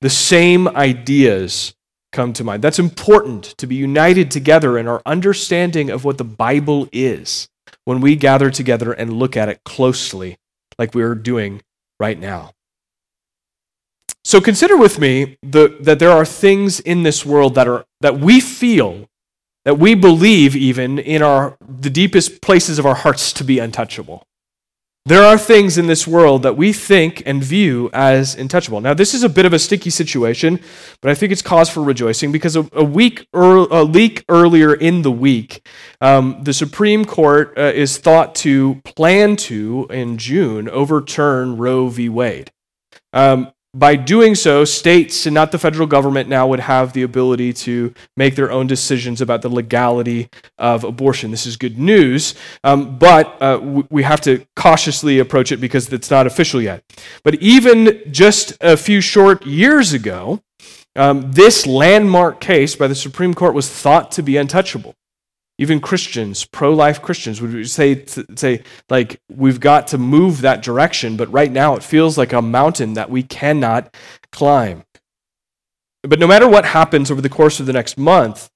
The 0.00 0.10
same 0.10 0.68
ideas 0.68 1.74
come 2.12 2.32
to 2.32 2.44
mind. 2.44 2.62
That's 2.62 2.78
important 2.78 3.44
to 3.58 3.66
be 3.66 3.74
united 3.74 4.30
together 4.30 4.78
in 4.78 4.88
our 4.88 5.02
understanding 5.04 5.90
of 5.90 6.04
what 6.04 6.18
the 6.18 6.24
Bible 6.24 6.88
is 6.92 7.48
when 7.84 8.00
we 8.00 8.16
gather 8.16 8.50
together 8.50 8.92
and 8.92 9.12
look 9.12 9.36
at 9.36 9.48
it 9.48 9.62
closely, 9.64 10.38
like 10.78 10.94
we're 10.94 11.14
doing 11.14 11.62
right 12.00 12.18
now. 12.18 12.52
So 14.24 14.40
consider 14.40 14.76
with 14.76 14.98
me 14.98 15.38
the, 15.42 15.76
that 15.80 15.98
there 15.98 16.10
are 16.10 16.24
things 16.24 16.80
in 16.80 17.02
this 17.02 17.24
world 17.24 17.54
that, 17.54 17.66
are, 17.66 17.84
that 18.00 18.20
we 18.20 18.40
feel, 18.40 19.08
that 19.64 19.78
we 19.78 19.94
believe 19.94 20.54
even 20.54 20.98
in 20.98 21.22
our, 21.22 21.56
the 21.66 21.90
deepest 21.90 22.42
places 22.42 22.78
of 22.78 22.86
our 22.86 22.94
hearts 22.94 23.32
to 23.34 23.44
be 23.44 23.58
untouchable. 23.58 24.24
There 25.06 25.22
are 25.22 25.38
things 25.38 25.78
in 25.78 25.86
this 25.86 26.06
world 26.06 26.42
that 26.42 26.58
we 26.58 26.74
think 26.74 27.22
and 27.24 27.42
view 27.42 27.88
as 27.94 28.34
untouchable. 28.34 28.82
Now, 28.82 28.92
this 28.92 29.14
is 29.14 29.22
a 29.22 29.28
bit 29.30 29.46
of 29.46 29.54
a 29.54 29.58
sticky 29.58 29.88
situation, 29.88 30.60
but 31.00 31.10
I 31.10 31.14
think 31.14 31.32
it's 31.32 31.40
cause 31.40 31.70
for 31.70 31.82
rejoicing 31.82 32.30
because 32.30 32.56
a, 32.56 32.68
a 32.74 32.84
week, 32.84 33.26
a 33.32 33.86
week 33.86 34.26
earlier 34.28 34.74
in 34.74 35.00
the 35.00 35.10
week, 35.10 35.66
um, 36.02 36.40
the 36.42 36.52
Supreme 36.52 37.06
Court 37.06 37.56
uh, 37.56 37.72
is 37.74 37.96
thought 37.96 38.34
to 38.34 38.82
plan 38.84 39.36
to, 39.36 39.86
in 39.88 40.18
June, 40.18 40.68
overturn 40.68 41.56
Roe 41.56 41.88
v. 41.88 42.10
Wade. 42.10 42.52
Um, 43.14 43.50
by 43.74 43.96
doing 43.96 44.34
so, 44.34 44.64
states 44.64 45.26
and 45.26 45.34
not 45.34 45.52
the 45.52 45.58
federal 45.58 45.86
government 45.86 46.28
now 46.28 46.46
would 46.46 46.60
have 46.60 46.94
the 46.94 47.02
ability 47.02 47.52
to 47.52 47.92
make 48.16 48.34
their 48.34 48.50
own 48.50 48.66
decisions 48.66 49.20
about 49.20 49.42
the 49.42 49.48
legality 49.48 50.30
of 50.56 50.84
abortion. 50.84 51.30
This 51.30 51.46
is 51.46 51.56
good 51.56 51.78
news, 51.78 52.34
um, 52.64 52.98
but 52.98 53.40
uh, 53.42 53.84
we 53.90 54.02
have 54.02 54.20
to 54.22 54.44
cautiously 54.56 55.18
approach 55.18 55.52
it 55.52 55.58
because 55.58 55.92
it's 55.92 56.10
not 56.10 56.26
official 56.26 56.62
yet. 56.62 56.82
But 57.22 57.36
even 57.36 58.00
just 58.10 58.56
a 58.60 58.76
few 58.76 59.00
short 59.02 59.44
years 59.44 59.92
ago, 59.92 60.40
um, 60.96 61.30
this 61.32 61.66
landmark 61.66 62.40
case 62.40 62.74
by 62.74 62.88
the 62.88 62.94
Supreme 62.94 63.34
Court 63.34 63.54
was 63.54 63.68
thought 63.68 64.10
to 64.12 64.22
be 64.22 64.36
untouchable. 64.36 64.94
Even 65.58 65.80
Christians, 65.80 66.44
pro 66.44 66.72
life 66.72 67.02
Christians, 67.02 67.40
would 67.40 67.68
say, 67.68 68.04
say, 68.36 68.62
like, 68.88 69.20
we've 69.28 69.58
got 69.58 69.88
to 69.88 69.98
move 69.98 70.40
that 70.40 70.62
direction, 70.62 71.16
but 71.16 71.32
right 71.32 71.50
now 71.50 71.74
it 71.74 71.82
feels 71.82 72.16
like 72.16 72.32
a 72.32 72.40
mountain 72.40 72.94
that 72.94 73.10
we 73.10 73.24
cannot 73.24 73.92
climb. 74.30 74.84
But 76.02 76.20
no 76.20 76.28
matter 76.28 76.48
what 76.48 76.64
happens 76.64 77.10
over 77.10 77.20
the 77.20 77.28
course 77.28 77.58
of 77.58 77.66
the 77.66 77.72
next 77.72 77.98
month, 77.98 78.48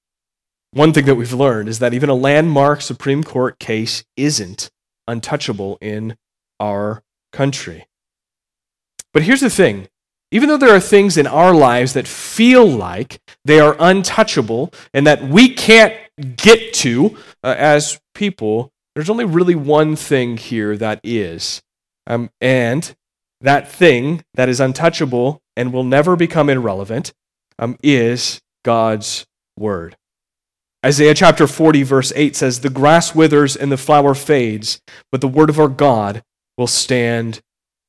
one 0.71 0.93
thing 0.93 1.05
that 1.05 1.15
we've 1.15 1.33
learned 1.33 1.69
is 1.69 1.79
that 1.79 1.93
even 1.93 2.09
a 2.09 2.15
landmark 2.15 2.81
Supreme 2.81 3.23
Court 3.23 3.59
case 3.59 4.03
isn't 4.15 4.71
untouchable 5.07 5.77
in 5.81 6.15
our 6.59 7.03
country. 7.31 7.85
But 9.13 9.23
here's 9.23 9.41
the 9.41 9.49
thing 9.49 9.87
even 10.31 10.49
though 10.49 10.57
there 10.57 10.75
are 10.75 10.79
things 10.79 11.15
in 11.15 11.27
our 11.27 11.53
lives 11.53 11.93
that 11.93 12.07
feel 12.07 12.65
like 12.65 13.21
they 13.45 13.59
are 13.59 13.75
untouchable 13.77 14.73
and 14.91 15.05
that 15.05 15.21
we 15.23 15.47
can't 15.47 15.93
get 16.19 16.73
to 16.75 17.17
uh, 17.43 17.55
as 17.57 17.99
people, 18.13 18.71
there's 18.95 19.09
only 19.09 19.25
really 19.25 19.55
one 19.55 19.95
thing 19.95 20.37
here 20.37 20.77
that 20.77 20.99
is. 21.03 21.61
Um, 22.07 22.29
and 22.41 22.95
that 23.41 23.71
thing 23.71 24.23
that 24.33 24.49
is 24.49 24.59
untouchable 24.59 25.41
and 25.55 25.73
will 25.73 25.83
never 25.83 26.15
become 26.15 26.49
irrelevant 26.49 27.13
um, 27.59 27.77
is 27.83 28.41
God's 28.63 29.25
word. 29.57 29.95
Isaiah 30.85 31.13
chapter 31.13 31.47
40, 31.47 31.83
verse 31.83 32.11
8 32.15 32.35
says, 32.35 32.59
The 32.59 32.69
grass 32.69 33.15
withers 33.15 33.55
and 33.55 33.71
the 33.71 33.77
flower 33.77 34.13
fades, 34.13 34.81
but 35.11 35.21
the 35.21 35.27
word 35.27 35.49
of 35.49 35.59
our 35.59 35.69
God 35.69 36.23
will 36.57 36.67
stand 36.67 37.41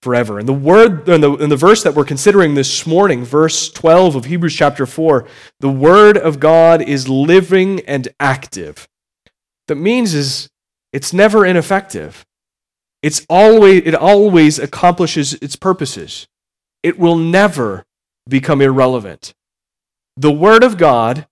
forever. 0.05 0.39
And 0.39 0.47
the 0.47 0.53
word 0.53 1.09
in 1.09 1.23
the, 1.23 1.33
in 1.37 1.49
the 1.49 1.57
verse 1.57 1.83
that 1.83 1.95
we're 1.95 2.05
considering 2.05 2.55
this 2.55 2.87
morning, 2.87 3.25
verse 3.25 3.71
12 3.71 4.15
of 4.15 4.27
Hebrews 4.27 4.55
chapter 4.55 4.87
4, 4.87 5.27
the 5.61 5.71
word 5.71 6.17
of 6.17 6.39
God 6.39 6.83
is 6.83 7.09
living 7.09 7.81
and 7.87 8.09
active. 8.21 8.87
That 9.67 9.77
means 9.77 10.15
is 10.15 10.51
it's 10.93 11.13
never 11.13 11.45
ineffective. 11.45 12.25
It's 13.03 13.27
always, 13.29 13.83
it 13.85 13.95
always 13.95 14.59
accomplishes 14.59 15.35
its 15.35 15.57
purposes. 15.57 16.29
It 16.83 16.99
will 16.99 17.17
never 17.17 17.85
become 18.29 18.61
irrelevant. 18.61 19.35
The 20.17 20.31
Word 20.31 20.63
of 20.63 20.79
God 20.79 21.27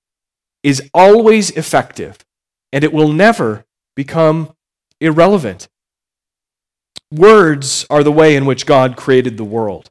is 0.63 0.91
always 0.93 1.51
effective, 1.53 2.19
and 2.73 2.83
it 2.83 2.93
will 2.93 3.13
never 3.13 3.65
become 3.95 4.55
irrelevant. 5.01 5.69
Words 7.11 7.85
are 7.91 8.03
the 8.03 8.13
way 8.13 8.37
in 8.37 8.47
which 8.47 8.67
God 8.67 8.97
created 8.97 9.37
the 9.37 9.45
world. 9.45 9.91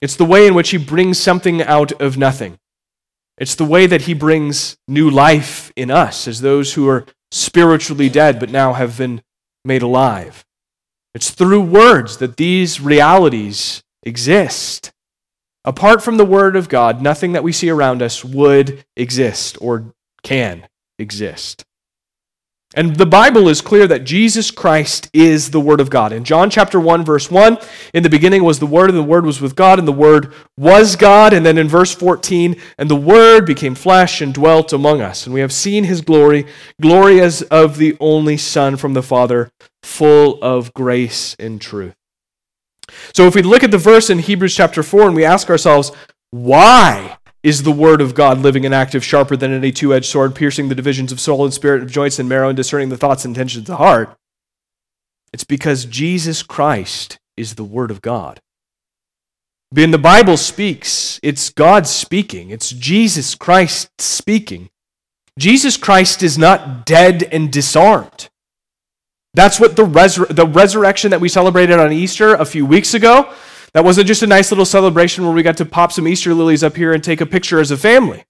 It's 0.00 0.16
the 0.16 0.24
way 0.24 0.46
in 0.46 0.54
which 0.54 0.70
He 0.70 0.76
brings 0.76 1.18
something 1.18 1.62
out 1.62 1.92
of 2.00 2.18
nothing. 2.18 2.58
It's 3.38 3.54
the 3.54 3.64
way 3.64 3.86
that 3.86 4.02
He 4.02 4.14
brings 4.14 4.76
new 4.88 5.08
life 5.08 5.72
in 5.76 5.90
us 5.90 6.26
as 6.26 6.40
those 6.40 6.74
who 6.74 6.88
are 6.88 7.06
spiritually 7.30 8.08
dead 8.08 8.40
but 8.40 8.50
now 8.50 8.72
have 8.72 8.98
been 8.98 9.22
made 9.64 9.82
alive. 9.82 10.44
It's 11.14 11.30
through 11.30 11.62
words 11.62 12.16
that 12.16 12.36
these 12.36 12.80
realities 12.80 13.82
exist. 14.02 14.92
Apart 15.64 16.02
from 16.02 16.16
the 16.16 16.24
Word 16.24 16.56
of 16.56 16.68
God, 16.68 17.00
nothing 17.00 17.32
that 17.32 17.44
we 17.44 17.52
see 17.52 17.70
around 17.70 18.02
us 18.02 18.24
would 18.24 18.84
exist 18.96 19.56
or 19.60 19.94
can 20.24 20.66
exist. 20.98 21.64
And 22.74 22.96
the 22.96 23.06
Bible 23.06 23.48
is 23.48 23.60
clear 23.60 23.86
that 23.86 24.04
Jesus 24.04 24.50
Christ 24.50 25.10
is 25.12 25.50
the 25.50 25.60
Word 25.60 25.80
of 25.80 25.90
God. 25.90 26.12
In 26.12 26.24
John 26.24 26.48
chapter 26.48 26.80
1, 26.80 27.04
verse 27.04 27.30
1, 27.30 27.58
in 27.92 28.02
the 28.02 28.08
beginning 28.08 28.44
was 28.44 28.60
the 28.60 28.66
Word, 28.66 28.88
and 28.88 28.98
the 28.98 29.02
Word 29.02 29.26
was 29.26 29.40
with 29.40 29.54
God, 29.54 29.78
and 29.78 29.86
the 29.86 29.92
Word 29.92 30.32
was 30.56 30.96
God. 30.96 31.34
And 31.34 31.44
then 31.44 31.58
in 31.58 31.68
verse 31.68 31.94
14, 31.94 32.56
and 32.78 32.90
the 32.90 32.96
Word 32.96 33.44
became 33.44 33.74
flesh 33.74 34.22
and 34.22 34.32
dwelt 34.32 34.72
among 34.72 35.02
us. 35.02 35.26
And 35.26 35.34
we 35.34 35.40
have 35.40 35.52
seen 35.52 35.84
his 35.84 36.00
glory, 36.00 36.46
glory 36.80 37.20
as 37.20 37.42
of 37.42 37.76
the 37.76 37.96
only 38.00 38.38
Son 38.38 38.76
from 38.76 38.94
the 38.94 39.02
Father, 39.02 39.50
full 39.82 40.42
of 40.42 40.72
grace 40.72 41.36
and 41.38 41.60
truth. 41.60 41.94
So 43.14 43.26
if 43.26 43.34
we 43.34 43.42
look 43.42 43.62
at 43.62 43.70
the 43.70 43.78
verse 43.78 44.08
in 44.08 44.18
Hebrews 44.18 44.54
chapter 44.54 44.82
4 44.82 45.08
and 45.08 45.16
we 45.16 45.24
ask 45.24 45.50
ourselves, 45.50 45.92
why 46.30 47.18
is 47.42 47.62
the 47.62 47.72
word 47.72 48.00
of 48.00 48.14
God 48.14 48.38
living 48.38 48.64
and 48.64 48.74
active, 48.74 49.04
sharper 49.04 49.36
than 49.36 49.52
any 49.52 49.72
two 49.72 49.92
edged 49.92 50.06
sword, 50.06 50.34
piercing 50.34 50.68
the 50.68 50.74
divisions 50.74 51.10
of 51.12 51.20
soul 51.20 51.44
and 51.44 51.52
spirit, 51.52 51.82
of 51.82 51.90
joints 51.90 52.18
and 52.18 52.28
marrow, 52.28 52.48
and 52.48 52.56
discerning 52.56 52.88
the 52.88 52.96
thoughts 52.96 53.24
and 53.24 53.32
intentions 53.32 53.62
of 53.62 53.66
the 53.66 53.76
heart? 53.76 54.16
It's 55.32 55.44
because 55.44 55.84
Jesus 55.84 56.42
Christ 56.42 57.18
is 57.36 57.54
the 57.54 57.64
word 57.64 57.90
of 57.90 58.02
God. 58.02 58.40
When 59.70 59.90
the 59.90 59.98
Bible 59.98 60.36
speaks, 60.36 61.18
it's 61.22 61.48
God 61.48 61.86
speaking, 61.86 62.50
it's 62.50 62.70
Jesus 62.70 63.34
Christ 63.34 63.90
speaking. 63.98 64.68
Jesus 65.38 65.78
Christ 65.78 66.22
is 66.22 66.36
not 66.36 66.84
dead 66.84 67.22
and 67.32 67.50
disarmed. 67.50 68.28
That's 69.34 69.58
what 69.58 69.76
the, 69.76 69.84
resur- 69.84 70.28
the 70.28 70.46
resurrection 70.46 71.10
that 71.10 71.22
we 71.22 71.30
celebrated 71.30 71.78
on 71.78 71.90
Easter 71.90 72.34
a 72.34 72.44
few 72.44 72.66
weeks 72.66 72.92
ago, 72.92 73.32
that 73.74 73.84
wasn't 73.84 74.06
just 74.06 74.22
a 74.22 74.26
nice 74.26 74.50
little 74.50 74.64
celebration 74.64 75.24
where 75.24 75.32
we 75.32 75.42
got 75.42 75.56
to 75.58 75.64
pop 75.64 75.92
some 75.92 76.06
Easter 76.06 76.34
lilies 76.34 76.62
up 76.62 76.76
here 76.76 76.92
and 76.92 77.02
take 77.02 77.20
a 77.20 77.26
picture 77.26 77.60
as 77.60 77.70
a 77.70 77.76
family. 77.76 78.24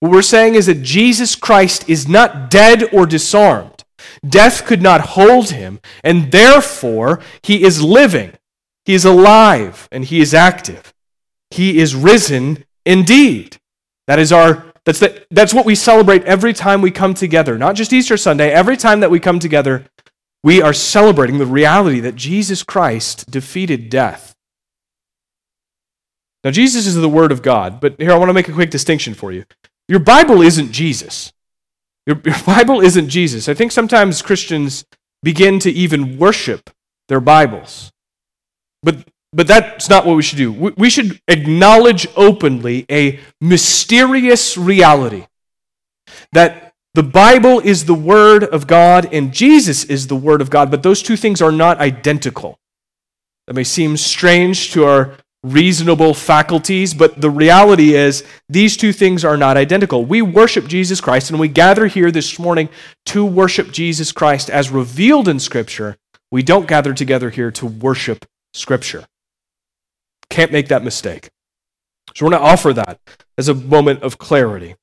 What 0.00 0.12
we're 0.12 0.22
saying 0.22 0.54
is 0.54 0.66
that 0.66 0.82
Jesus 0.82 1.36
Christ 1.36 1.88
is 1.88 2.08
not 2.08 2.50
dead 2.50 2.92
or 2.94 3.04
disarmed. 3.06 3.84
Death 4.26 4.64
could 4.64 4.80
not 4.80 5.00
hold 5.02 5.50
him, 5.50 5.80
and 6.02 6.32
therefore 6.32 7.20
he 7.42 7.62
is 7.62 7.82
living. 7.82 8.32
He 8.86 8.94
is 8.94 9.04
alive 9.04 9.88
and 9.92 10.04
he 10.04 10.20
is 10.20 10.32
active. 10.34 10.94
He 11.50 11.78
is 11.78 11.94
risen 11.94 12.64
indeed. 12.86 13.58
That 14.06 14.18
is 14.18 14.32
our 14.32 14.64
that's 14.86 14.98
the, 14.98 15.26
that's 15.30 15.52
what 15.52 15.66
we 15.66 15.74
celebrate 15.74 16.24
every 16.24 16.54
time 16.54 16.80
we 16.80 16.90
come 16.90 17.12
together. 17.12 17.58
Not 17.58 17.76
just 17.76 17.92
Easter 17.92 18.16
Sunday, 18.16 18.50
every 18.50 18.78
time 18.78 19.00
that 19.00 19.10
we 19.10 19.20
come 19.20 19.38
together, 19.38 19.84
we 20.42 20.62
are 20.62 20.72
celebrating 20.72 21.38
the 21.38 21.46
reality 21.46 22.00
that 22.00 22.16
Jesus 22.16 22.62
Christ 22.62 23.30
defeated 23.30 23.90
death. 23.90 24.34
Now, 26.42 26.50
Jesus 26.50 26.86
is 26.86 26.94
the 26.94 27.08
Word 27.08 27.32
of 27.32 27.42
God, 27.42 27.80
but 27.80 28.00
here 28.00 28.12
I 28.12 28.16
want 28.16 28.30
to 28.30 28.34
make 28.34 28.48
a 28.48 28.52
quick 28.52 28.70
distinction 28.70 29.14
for 29.14 29.30
you. 29.30 29.44
Your 29.88 29.98
Bible 29.98 30.40
isn't 30.40 30.72
Jesus. 30.72 31.32
Your, 32.06 32.20
your 32.24 32.36
Bible 32.46 32.80
isn't 32.80 33.08
Jesus. 33.08 33.48
I 33.48 33.54
think 33.54 33.72
sometimes 33.72 34.22
Christians 34.22 34.84
begin 35.22 35.58
to 35.60 35.70
even 35.70 36.18
worship 36.18 36.70
their 37.08 37.20
Bibles. 37.20 37.92
But, 38.82 39.06
but 39.32 39.46
that's 39.46 39.90
not 39.90 40.06
what 40.06 40.16
we 40.16 40.22
should 40.22 40.38
do. 40.38 40.52
We, 40.52 40.70
we 40.76 40.90
should 40.90 41.20
acknowledge 41.28 42.06
openly 42.16 42.86
a 42.90 43.20
mysterious 43.40 44.56
reality 44.56 45.26
that 46.32 46.72
the 46.94 47.02
Bible 47.02 47.60
is 47.60 47.84
the 47.84 47.94
Word 47.94 48.44
of 48.44 48.66
God 48.66 49.12
and 49.12 49.32
Jesus 49.32 49.84
is 49.84 50.06
the 50.06 50.16
Word 50.16 50.40
of 50.40 50.50
God, 50.50 50.70
but 50.70 50.82
those 50.82 51.02
two 51.02 51.16
things 51.16 51.40
are 51.42 51.52
not 51.52 51.78
identical. 51.78 52.58
That 53.46 53.54
may 53.54 53.64
seem 53.64 53.96
strange 53.96 54.72
to 54.72 54.84
our 54.84 55.16
reasonable 55.42 56.12
faculties, 56.12 56.92
but 56.92 57.20
the 57.20 57.30
reality 57.30 57.94
is 57.94 58.24
these 58.48 58.76
two 58.76 58.92
things 58.92 59.24
are 59.24 59.36
not 59.36 59.56
identical. 59.56 60.04
We 60.04 60.20
worship 60.20 60.66
Jesus 60.66 61.00
Christ 61.00 61.30
and 61.30 61.40
we 61.40 61.48
gather 61.48 61.86
here 61.86 62.10
this 62.10 62.38
morning 62.38 62.68
to 63.06 63.24
worship 63.24 63.72
Jesus 63.72 64.12
Christ 64.12 64.50
as 64.50 64.70
revealed 64.70 65.28
in 65.28 65.40
Scripture. 65.40 65.96
We 66.30 66.42
don't 66.42 66.68
gather 66.68 66.92
together 66.92 67.30
here 67.30 67.50
to 67.52 67.66
worship 67.66 68.26
Scripture. 68.52 69.06
Can't 70.28 70.52
make 70.52 70.68
that 70.68 70.84
mistake. 70.84 71.30
So 72.14 72.26
we're 72.26 72.32
going 72.32 72.42
to 72.42 72.48
offer 72.48 72.72
that 72.74 73.00
as 73.38 73.48
a 73.48 73.54
moment 73.54 74.02
of 74.02 74.18
clarity. 74.18 74.76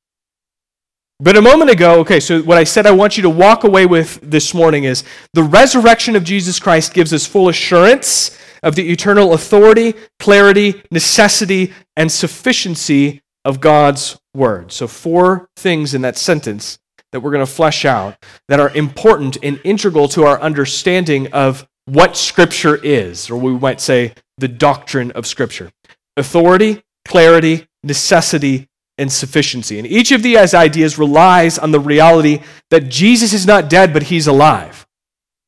But 1.20 1.36
a 1.36 1.42
moment 1.42 1.72
ago, 1.72 2.00
okay, 2.02 2.20
so 2.20 2.42
what 2.42 2.58
I 2.58 2.64
said 2.64 2.86
I 2.86 2.92
want 2.92 3.18
you 3.18 3.24
to 3.24 3.30
walk 3.30 3.64
away 3.64 3.86
with 3.86 4.20
this 4.22 4.54
morning 4.54 4.84
is 4.84 5.04
the 5.34 5.44
resurrection 5.44 6.16
of 6.16 6.24
Jesus 6.24 6.60
Christ 6.60 6.94
gives 6.94 7.12
us 7.12 7.26
full 7.26 7.50
assurance 7.50 8.38
of 8.68 8.76
the 8.76 8.92
eternal 8.92 9.34
authority, 9.34 9.94
clarity, 10.20 10.84
necessity, 10.92 11.74
and 11.96 12.12
sufficiency 12.12 13.22
of 13.46 13.62
God's 13.62 14.20
word. 14.34 14.74
So, 14.74 14.88
four 14.88 15.50
things 15.56 15.94
in 15.94 16.02
that 16.02 16.18
sentence 16.18 16.78
that 17.14 17.22
we're 17.22 17.32
going 17.32 17.46
to 17.46 17.52
flesh 17.52 17.86
out 17.86 18.18
that 18.50 18.60
are 18.60 18.70
important 18.72 19.38
and 19.42 19.62
integral 19.64 20.10
to 20.10 20.26
our 20.26 20.38
understanding 20.42 21.32
of 21.32 21.66
what 21.86 22.18
Scripture 22.18 22.76
is, 22.76 23.30
or 23.30 23.38
we 23.38 23.58
might 23.58 23.80
say 23.80 24.14
the 24.38 24.50
doctrine 24.50 25.12
of 25.12 25.26
Scripture 25.26 25.72
authority, 26.18 26.84
clarity, 27.06 27.68
necessity, 27.84 28.68
and 28.98 29.10
sufficiency. 29.10 29.78
And 29.78 29.88
each 29.88 30.12
of 30.12 30.24
these 30.24 30.54
ideas 30.54 30.98
relies 30.98 31.58
on 31.58 31.72
the 31.72 31.80
reality 31.80 32.42
that 32.70 32.90
Jesus 32.90 33.32
is 33.32 33.48
not 33.48 33.70
dead, 33.70 33.94
but 33.94 34.04
he's 34.04 34.28
alive. 34.28 34.86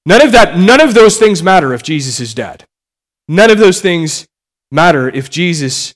None 0.06 0.22
of 0.22 0.32
that, 0.32 0.58
none 0.58 0.80
of 0.80 0.94
those 0.94 1.18
things 1.18 1.44
matter 1.44 1.74
if 1.74 1.84
Jesus 1.84 2.22
is 2.22 2.34
dead. 2.34 2.66
None 3.30 3.52
of 3.52 3.60
those 3.60 3.80
things 3.80 4.28
matter 4.72 5.08
if 5.08 5.30
Jesus 5.30 5.94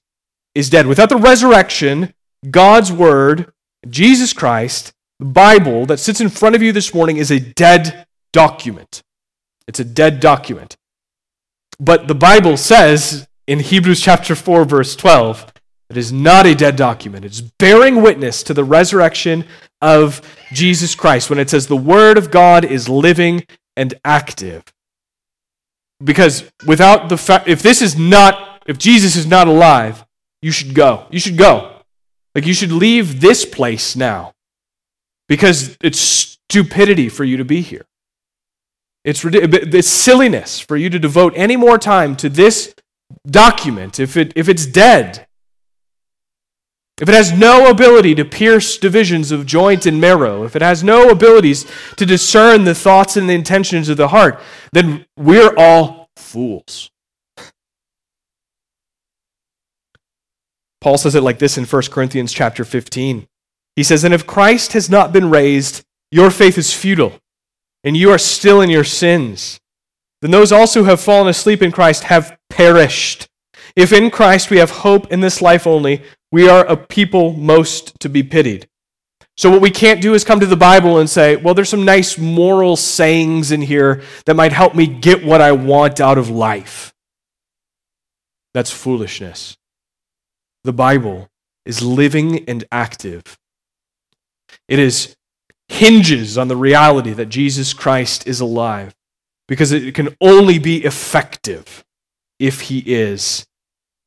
is 0.53 0.69
dead. 0.69 0.85
Without 0.85 1.09
the 1.09 1.17
resurrection, 1.17 2.13
God's 2.49 2.91
word, 2.91 3.51
Jesus 3.89 4.33
Christ, 4.33 4.93
the 5.17 5.25
Bible 5.25 5.87
that 5.87 5.97
sits 5.97 6.21
in 6.21 6.29
front 6.29 6.55
of 6.55 6.61
you 6.61 6.71
this 6.71 6.93
morning 6.93 7.17
is 7.17 7.31
a 7.31 7.39
dead 7.39 8.05
document. 8.33 9.01
It's 9.67 9.79
a 9.79 9.83
dead 9.83 10.19
document. 10.19 10.77
But 11.79 12.07
the 12.07 12.15
Bible 12.15 12.55
says 12.55 13.27
in 13.47 13.59
Hebrews 13.59 13.99
chapter 13.99 14.35
4 14.35 14.65
verse 14.65 14.95
12 14.95 15.51
it 15.89 15.97
is 15.97 16.11
not 16.11 16.45
a 16.45 16.55
dead 16.55 16.75
document. 16.75 17.25
It's 17.25 17.41
bearing 17.41 18.01
witness 18.01 18.43
to 18.43 18.53
the 18.53 18.63
resurrection 18.63 19.45
of 19.81 20.21
Jesus 20.51 20.93
Christ 20.93 21.29
when 21.29 21.39
it 21.39 21.49
says 21.49 21.65
the 21.65 21.75
Word 21.75 22.17
of 22.17 22.31
God 22.31 22.63
is 22.63 22.89
living 22.89 23.45
and 23.75 23.93
active. 24.05 24.63
Because 26.03 26.50
without 26.65 27.10
the 27.10 27.17
fact, 27.17 27.48
if 27.48 27.62
this 27.62 27.81
is 27.81 27.98
not, 27.98 28.62
if 28.67 28.77
Jesus 28.77 29.15
is 29.15 29.25
not 29.25 29.48
alive, 29.48 30.05
you 30.41 30.51
should 30.51 30.74
go. 30.74 31.05
You 31.10 31.19
should 31.19 31.38
go. 31.38 31.77
Like 32.36 32.45
you 32.45 32.53
should 32.53 32.72
leave 32.72 33.22
this 33.22 33.45
place 33.45 33.95
now. 33.95 34.33
Because 35.29 35.77
it's 35.81 36.00
stupidity 36.00 37.10
for 37.10 37.24
you 37.24 37.38
to 37.38 37.45
be 37.45 37.62
here. 37.62 37.86
It's, 39.05 39.24
it's 39.25 39.88
silliness 39.88 40.60
for 40.60 40.77
you 40.77 40.89
to 40.89 41.00
devote 41.00 41.33
any 41.36 41.55
more 41.55 41.77
time 41.77 42.15
to 42.17 42.29
this 42.29 42.74
document 43.27 44.00
if, 44.00 44.17
it, 44.17 44.33
if 44.36 44.50
it's 44.50 44.65
dead 44.65 45.27
if 47.01 47.09
it 47.09 47.15
has 47.15 47.33
no 47.33 47.69
ability 47.69 48.13
to 48.15 48.25
pierce 48.25 48.77
divisions 48.77 49.31
of 49.31 49.45
joint 49.45 49.85
and 49.85 50.00
marrow, 50.00 50.43
if 50.43 50.55
it 50.55 50.62
has 50.62 50.83
no 50.83 51.09
abilities 51.09 51.65
to 51.97 52.05
discern 52.05 52.65
the 52.65 52.75
thoughts 52.75 53.17
and 53.17 53.27
the 53.27 53.33
intentions 53.33 53.89
of 53.89 53.97
the 53.97 54.09
heart, 54.09 54.39
then 54.71 55.05
we're 55.17 55.55
all 55.57 56.09
fools. 56.15 56.91
Paul 60.81 60.97
says 60.97 61.15
it 61.15 61.21
like 61.21 61.39
this 61.39 61.57
in 61.57 61.65
1 61.65 61.81
Corinthians 61.83 62.31
chapter 62.31 62.63
15. 62.63 63.27
He 63.75 63.83
says, 63.83 64.03
And 64.03 64.13
if 64.13 64.27
Christ 64.27 64.73
has 64.73 64.89
not 64.89 65.13
been 65.13 65.29
raised, 65.29 65.83
your 66.12 66.29
faith 66.29 66.57
is 66.57 66.73
futile, 66.73 67.19
and 67.83 67.97
you 67.97 68.12
are 68.12 68.17
still 68.19 68.62
in 68.62 68.69
your 68.69 68.83
sins. 68.83 69.59
Then 70.21 70.31
those 70.31 70.51
also 70.51 70.81
who 70.81 70.89
have 70.89 71.01
fallen 71.01 71.27
asleep 71.27 71.62
in 71.62 71.71
Christ 71.71 72.03
have 72.03 72.38
perished. 72.50 73.27
If 73.75 73.91
in 73.91 74.12
Christ 74.12 74.51
we 74.51 74.57
have 74.57 74.69
hope 74.69 75.12
in 75.12 75.21
this 75.21 75.41
life 75.41 75.65
only, 75.65 76.03
we 76.33 76.49
are 76.49 76.65
a 76.65 76.75
people 76.75 77.33
most 77.33 77.99
to 77.99 78.09
be 78.09 78.23
pitied. 78.23 78.67
So, 79.37 79.51
what 79.51 79.61
we 79.61 79.69
can't 79.69 80.01
do 80.01 80.15
is 80.15 80.23
come 80.23 80.39
to 80.39 80.47
the 80.47 80.57
Bible 80.57 80.97
and 80.97 81.07
say, 81.07 81.35
well, 81.35 81.53
there's 81.53 81.69
some 81.69 81.85
nice 81.85 82.17
moral 82.17 82.75
sayings 82.75 83.51
in 83.51 83.61
here 83.61 84.01
that 84.25 84.35
might 84.35 84.51
help 84.51 84.73
me 84.73 84.87
get 84.87 85.23
what 85.23 85.41
I 85.41 85.51
want 85.51 86.01
out 86.01 86.17
of 86.17 86.31
life. 86.31 86.91
That's 88.55 88.71
foolishness. 88.71 89.57
The 90.63 90.73
Bible 90.73 91.29
is 91.67 91.83
living 91.83 92.49
and 92.49 92.63
active. 92.71 93.37
It 94.67 94.79
is 94.79 95.15
hinges 95.67 96.35
on 96.35 96.47
the 96.47 96.57
reality 96.57 97.13
that 97.13 97.29
Jesus 97.29 97.73
Christ 97.73 98.25
is 98.25 98.39
alive 98.39 98.95
because 99.47 99.71
it 99.71 99.93
can 99.93 100.17
only 100.19 100.57
be 100.57 100.83
effective 100.83 101.83
if 102.39 102.61
he 102.61 102.79
is 102.79 103.45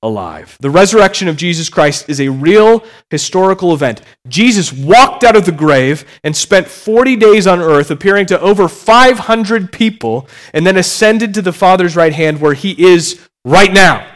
alive. 0.02 0.56
The 0.60 0.70
resurrection 0.70 1.28
of 1.28 1.36
Jesus 1.36 1.68
Christ 1.68 2.08
is 2.08 2.20
a 2.20 2.28
real 2.28 2.84
historical 3.10 3.72
event. 3.72 4.02
Jesus 4.28 4.72
walked 4.72 5.24
out 5.24 5.36
of 5.36 5.46
the 5.46 5.52
grave 5.52 6.04
and 6.22 6.36
spent 6.36 6.68
40 6.68 7.16
days 7.16 7.46
on 7.46 7.60
earth, 7.60 7.90
appearing 7.90 8.26
to 8.26 8.40
over 8.40 8.68
500 8.68 9.72
people, 9.72 10.28
and 10.52 10.66
then 10.66 10.76
ascended 10.76 11.34
to 11.34 11.42
the 11.42 11.52
Father's 11.52 11.96
right 11.96 12.12
hand 12.12 12.40
where 12.40 12.54
he 12.54 12.80
is 12.82 13.20
right 13.44 13.72
now. 13.72 14.06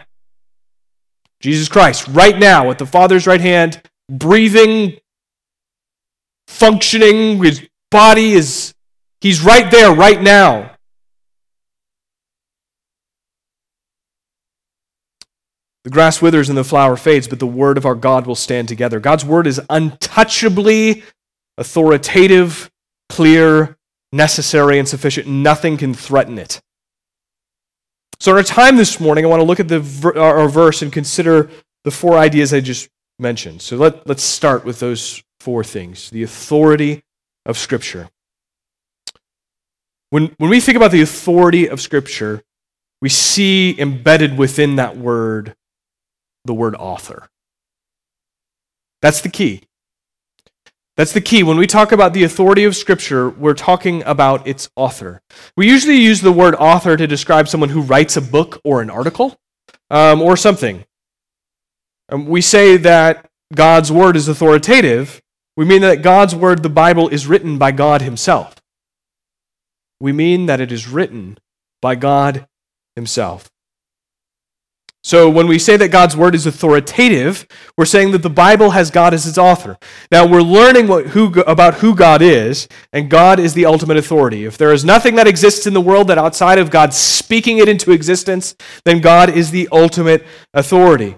Jesus 1.40 1.68
Christ, 1.68 2.06
right 2.08 2.38
now, 2.38 2.70
at 2.70 2.78
the 2.78 2.86
Father's 2.86 3.26
right 3.26 3.40
hand, 3.40 3.82
breathing, 4.10 4.98
functioning, 6.46 7.42
his 7.42 7.66
body 7.90 8.32
is, 8.32 8.74
he's 9.20 9.42
right 9.42 9.70
there, 9.70 9.94
right 9.94 10.20
now. 10.20 10.72
The 15.84 15.90
grass 15.90 16.20
withers 16.20 16.48
and 16.48 16.58
the 16.58 16.64
flower 16.64 16.96
fades, 16.96 17.26
but 17.26 17.38
the 17.38 17.46
word 17.46 17.78
of 17.78 17.86
our 17.86 17.94
God 17.94 18.26
will 18.26 18.34
stand 18.34 18.68
together. 18.68 19.00
God's 19.00 19.24
word 19.24 19.46
is 19.46 19.60
untouchably 19.70 21.02
authoritative, 21.56 22.70
clear, 23.08 23.76
necessary, 24.12 24.78
and 24.78 24.86
sufficient. 24.86 25.26
Nothing 25.26 25.78
can 25.78 25.94
threaten 25.94 26.38
it. 26.38 26.60
So, 28.18 28.32
in 28.32 28.36
our 28.36 28.42
time 28.42 28.76
this 28.76 29.00
morning, 29.00 29.24
I 29.24 29.28
want 29.28 29.40
to 29.40 29.44
look 29.44 29.60
at 29.60 29.68
the, 29.68 30.12
our 30.16 30.48
verse 30.48 30.82
and 30.82 30.92
consider 30.92 31.48
the 31.84 31.90
four 31.90 32.18
ideas 32.18 32.52
I 32.52 32.60
just 32.60 32.90
mentioned. 33.18 33.62
So, 33.62 33.76
let, 33.76 34.06
let's 34.06 34.22
start 34.22 34.66
with 34.66 34.80
those 34.80 35.22
four 35.38 35.64
things 35.64 36.10
the 36.10 36.22
authority 36.22 37.02
of 37.46 37.56
Scripture. 37.56 38.10
When, 40.10 40.34
when 40.36 40.50
we 40.50 40.60
think 40.60 40.76
about 40.76 40.90
the 40.90 41.00
authority 41.00 41.66
of 41.66 41.80
Scripture, 41.80 42.42
we 43.00 43.08
see 43.08 43.80
embedded 43.80 44.36
within 44.36 44.76
that 44.76 44.98
word 44.98 45.54
the 46.44 46.54
word 46.54 46.74
author. 46.76 47.28
That's 49.02 49.20
the 49.20 49.28
key. 49.28 49.62
That's 50.96 51.12
the 51.12 51.20
key. 51.20 51.42
When 51.42 51.56
we 51.56 51.66
talk 51.66 51.92
about 51.92 52.12
the 52.12 52.24
authority 52.24 52.64
of 52.64 52.76
Scripture, 52.76 53.30
we're 53.30 53.54
talking 53.54 54.02
about 54.04 54.46
its 54.46 54.68
author. 54.76 55.22
We 55.56 55.66
usually 55.66 55.96
use 55.96 56.20
the 56.20 56.32
word 56.32 56.54
author 56.56 56.96
to 56.96 57.06
describe 57.06 57.48
someone 57.48 57.70
who 57.70 57.80
writes 57.80 58.16
a 58.16 58.20
book 58.20 58.60
or 58.64 58.82
an 58.82 58.90
article 58.90 59.38
um, 59.88 60.20
or 60.20 60.36
something. 60.36 60.84
Um, 62.10 62.26
we 62.26 62.42
say 62.42 62.76
that 62.76 63.30
God's 63.54 63.90
word 63.90 64.14
is 64.14 64.28
authoritative. 64.28 65.22
We 65.56 65.64
mean 65.64 65.80
that 65.82 66.02
God's 66.02 66.34
word, 66.34 66.62
the 66.62 66.68
Bible, 66.68 67.08
is 67.08 67.26
written 67.26 67.56
by 67.56 67.72
God 67.72 68.02
Himself. 68.02 68.56
We 70.00 70.12
mean 70.12 70.46
that 70.46 70.60
it 70.60 70.72
is 70.72 70.88
written 70.88 71.38
by 71.80 71.94
God 71.94 72.46
Himself. 72.94 73.50
So 75.02 75.30
when 75.30 75.46
we 75.46 75.58
say 75.58 75.78
that 75.78 75.88
God's 75.88 76.14
word 76.14 76.34
is 76.34 76.44
authoritative, 76.46 77.46
we're 77.76 77.86
saying 77.86 78.10
that 78.12 78.22
the 78.22 78.28
Bible 78.28 78.70
has 78.70 78.90
God 78.90 79.14
as 79.14 79.26
its 79.26 79.38
author. 79.38 79.78
Now 80.12 80.26
we're 80.26 80.42
learning 80.42 80.88
what, 80.88 81.08
who, 81.08 81.40
about 81.42 81.74
who 81.76 81.94
God 81.94 82.20
is, 82.20 82.68
and 82.92 83.08
God 83.08 83.40
is 83.40 83.54
the 83.54 83.64
ultimate 83.64 83.96
authority. 83.96 84.44
If 84.44 84.58
there 84.58 84.72
is 84.72 84.84
nothing 84.84 85.14
that 85.14 85.26
exists 85.26 85.66
in 85.66 85.72
the 85.72 85.80
world 85.80 86.08
that 86.08 86.18
outside 86.18 86.58
of 86.58 86.70
God 86.70 86.92
speaking 86.92 87.58
it 87.58 87.68
into 87.68 87.92
existence, 87.92 88.54
then 88.84 89.00
God 89.00 89.30
is 89.30 89.50
the 89.50 89.68
ultimate 89.72 90.26
authority. 90.52 91.16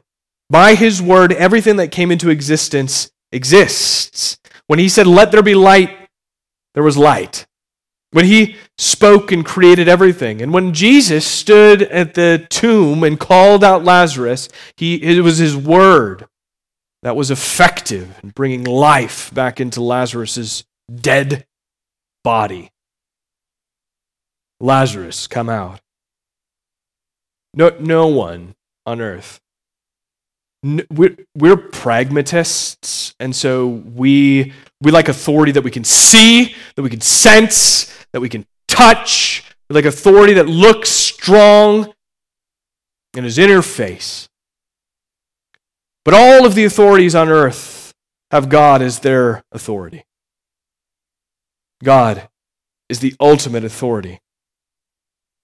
By 0.48 0.74
his 0.74 1.02
word, 1.02 1.32
everything 1.32 1.76
that 1.76 1.88
came 1.88 2.12
into 2.12 2.30
existence 2.30 3.10
exists. 3.32 4.38
When 4.68 4.78
he 4.78 4.88
said, 4.88 5.08
Let 5.08 5.32
there 5.32 5.42
be 5.42 5.54
light, 5.54 6.08
there 6.74 6.84
was 6.84 6.96
light 6.96 7.46
when 8.12 8.26
he 8.26 8.56
spoke 8.78 9.32
and 9.32 9.44
created 9.44 9.88
everything. 9.88 10.40
And 10.40 10.52
when 10.52 10.72
Jesus 10.72 11.26
stood 11.26 11.82
at 11.82 12.14
the 12.14 12.46
tomb 12.48 13.02
and 13.02 13.18
called 13.18 13.64
out 13.64 13.84
Lazarus, 13.84 14.48
he, 14.76 14.94
it 15.02 15.22
was 15.22 15.38
his 15.38 15.56
word 15.56 16.26
that 17.02 17.16
was 17.16 17.30
effective 17.30 18.20
in 18.22 18.30
bringing 18.30 18.64
life 18.64 19.32
back 19.34 19.60
into 19.60 19.82
Lazarus's 19.82 20.64
dead 20.94 21.46
body. 22.22 22.70
Lazarus, 24.60 25.26
come 25.26 25.48
out. 25.48 25.80
No, 27.54 27.70
no 27.80 28.06
one 28.06 28.54
on 28.86 29.00
earth. 29.00 29.40
we're, 30.62 31.16
we're 31.36 31.56
pragmatists, 31.56 33.14
and 33.18 33.34
so 33.34 33.66
we, 33.66 34.52
we 34.80 34.90
like 34.92 35.08
authority 35.08 35.52
that 35.52 35.64
we 35.64 35.70
can 35.70 35.84
see, 35.84 36.54
that 36.76 36.82
we 36.82 36.90
can 36.90 37.00
sense, 37.00 37.92
that 38.12 38.20
we 38.20 38.28
can 38.28 38.46
touch, 38.68 39.44
like 39.68 39.84
authority 39.84 40.34
that 40.34 40.48
looks 40.48 40.90
strong 40.90 41.92
in 43.14 43.24
his 43.24 43.38
inner 43.38 43.62
face. 43.62 44.28
But 46.04 46.14
all 46.14 46.44
of 46.44 46.54
the 46.54 46.64
authorities 46.64 47.14
on 47.14 47.28
earth 47.28 47.92
have 48.30 48.48
God 48.48 48.82
as 48.82 49.00
their 49.00 49.42
authority. 49.52 50.04
God 51.82 52.28
is 52.88 53.00
the 53.00 53.14
ultimate 53.20 53.64
authority. 53.64 54.20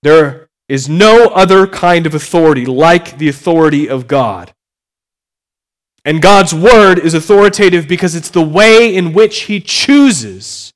There 0.03 0.49
is 0.69 0.89
no 0.89 1.27
other 1.29 1.67
kind 1.67 2.07
of 2.07 2.15
authority 2.15 2.67
like 2.67 3.19
the 3.19 3.29
authority 3.29 3.89
of 3.89 4.07
God. 4.07 4.53
And 6.05 6.23
God's 6.23 6.55
word 6.55 6.99
is 6.99 7.15
authoritative 7.15 7.89
because 7.89 8.15
it's 8.15 8.31
the 8.31 8.45
way 8.45 8.95
in 8.95 9.13
which 9.13 9.43
He 9.43 9.61
chooses 9.61 10.73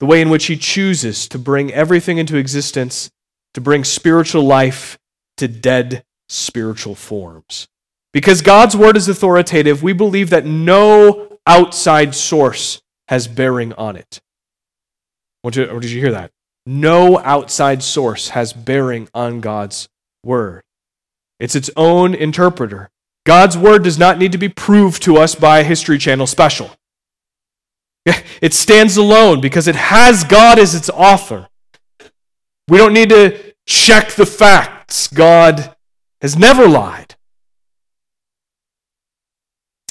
the 0.00 0.06
way 0.06 0.20
in 0.20 0.30
which 0.30 0.46
He 0.46 0.56
chooses 0.56 1.28
to 1.28 1.38
bring 1.38 1.72
everything 1.72 2.18
into 2.18 2.36
existence, 2.36 3.10
to 3.54 3.60
bring 3.60 3.84
spiritual 3.84 4.42
life 4.42 4.98
to 5.38 5.48
dead 5.48 6.04
spiritual 6.28 6.94
forms. 6.94 7.66
Because 8.12 8.42
God's 8.42 8.76
word 8.76 8.96
is 8.96 9.08
authoritative, 9.08 9.82
we 9.82 9.92
believe 9.92 10.30
that 10.30 10.46
no 10.46 11.38
outside 11.46 12.14
source 12.14 12.80
has 13.08 13.28
bearing 13.28 13.72
on 13.74 13.96
it. 13.96 14.20
Or 15.42 15.50
did 15.50 15.90
you 15.90 16.00
hear 16.00 16.12
that? 16.12 16.30
No 16.66 17.18
outside 17.20 17.82
source 17.82 18.30
has 18.30 18.52
bearing 18.52 19.08
on 19.14 19.40
God's 19.40 19.88
word. 20.22 20.62
It's 21.40 21.54
its 21.54 21.70
own 21.76 22.14
interpreter. 22.14 22.90
God's 23.24 23.56
word 23.56 23.84
does 23.84 23.98
not 23.98 24.18
need 24.18 24.32
to 24.32 24.38
be 24.38 24.48
proved 24.48 25.02
to 25.04 25.16
us 25.16 25.34
by 25.34 25.60
a 25.60 25.64
History 25.64 25.98
Channel 25.98 26.26
special. 26.26 26.70
It 28.42 28.54
stands 28.54 28.96
alone 28.96 29.40
because 29.40 29.68
it 29.68 29.76
has 29.76 30.24
God 30.24 30.58
as 30.58 30.74
its 30.74 30.88
author. 30.90 31.48
We 32.68 32.78
don't 32.78 32.92
need 32.92 33.08
to 33.10 33.54
check 33.66 34.12
the 34.12 34.26
facts. 34.26 35.08
God 35.08 35.74
has 36.20 36.36
never 36.36 36.68
lied. 36.68 37.16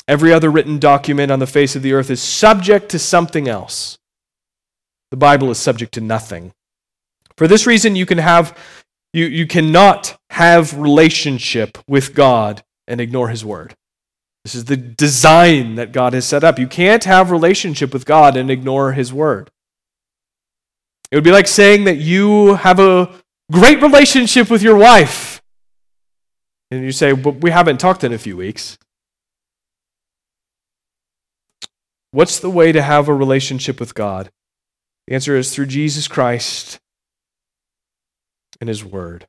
Every 0.08 0.32
other 0.32 0.49
written 0.49 0.80
document 0.80 1.32
on 1.32 1.39
the 1.39 1.47
face 1.47 1.75
of 1.75 1.82
the 1.82 1.93
earth 1.93 2.10
is 2.10 2.21
subject 2.21 2.89
to 2.89 2.99
something 2.99 3.47
else. 3.47 3.97
The 5.12 5.17
Bible 5.17 5.49
is 5.51 5.58
subject 5.58 5.93
to 5.95 6.01
nothing. 6.01 6.53
For 7.38 7.47
this 7.47 7.67
reason, 7.67 7.95
you 7.95 8.06
can 8.06 8.17
have 8.17 8.58
you, 9.13 9.25
you 9.25 9.47
cannot 9.47 10.17
have 10.32 10.77
relationship 10.77 11.77
with 11.88 12.13
God 12.13 12.63
and 12.88 13.01
ignore 13.01 13.30
his 13.30 13.43
word. 13.43 13.75
This 14.48 14.56
is 14.56 14.64
the 14.64 14.78
design 14.78 15.76
that 15.76 15.92
God 15.92 16.14
has 16.14 16.26
set 16.26 16.42
up. 16.42 16.58
You 16.58 16.68
can't 16.68 17.04
have 17.04 17.32
relationship 17.32 17.92
with 17.92 18.06
God 18.06 18.38
and 18.38 18.50
ignore 18.50 18.94
his 18.94 19.12
word. 19.12 19.52
It 21.12 21.18
would 21.18 21.26
be 21.26 21.34
like 21.34 21.48
saying 21.48 21.84
that 21.84 21.98
you 21.98 22.56
have 22.56 22.80
a 22.80 23.14
great 23.52 23.82
relationship 23.82 24.50
with 24.50 24.64
your 24.64 24.78
wife. 24.78 25.42
And 26.72 26.82
you 26.82 26.94
say, 26.94 27.12
but 27.12 27.42
we 27.42 27.52
haven't 27.52 27.82
talked 27.82 28.06
in 28.06 28.14
a 28.14 28.18
few 28.18 28.38
weeks. 28.38 28.78
What's 32.12 32.40
the 32.40 32.50
way 32.50 32.72
to 32.72 32.82
have 32.82 33.10
a 33.10 33.14
relationship 33.14 33.82
with 33.82 33.96
God? 33.96 34.32
The 35.08 35.16
answer 35.16 35.36
is 35.36 35.54
through 35.54 35.66
Jesus 35.66 36.08
Christ 36.08 36.80
and 38.62 38.70
His 38.70 38.86
Word. 38.86 39.28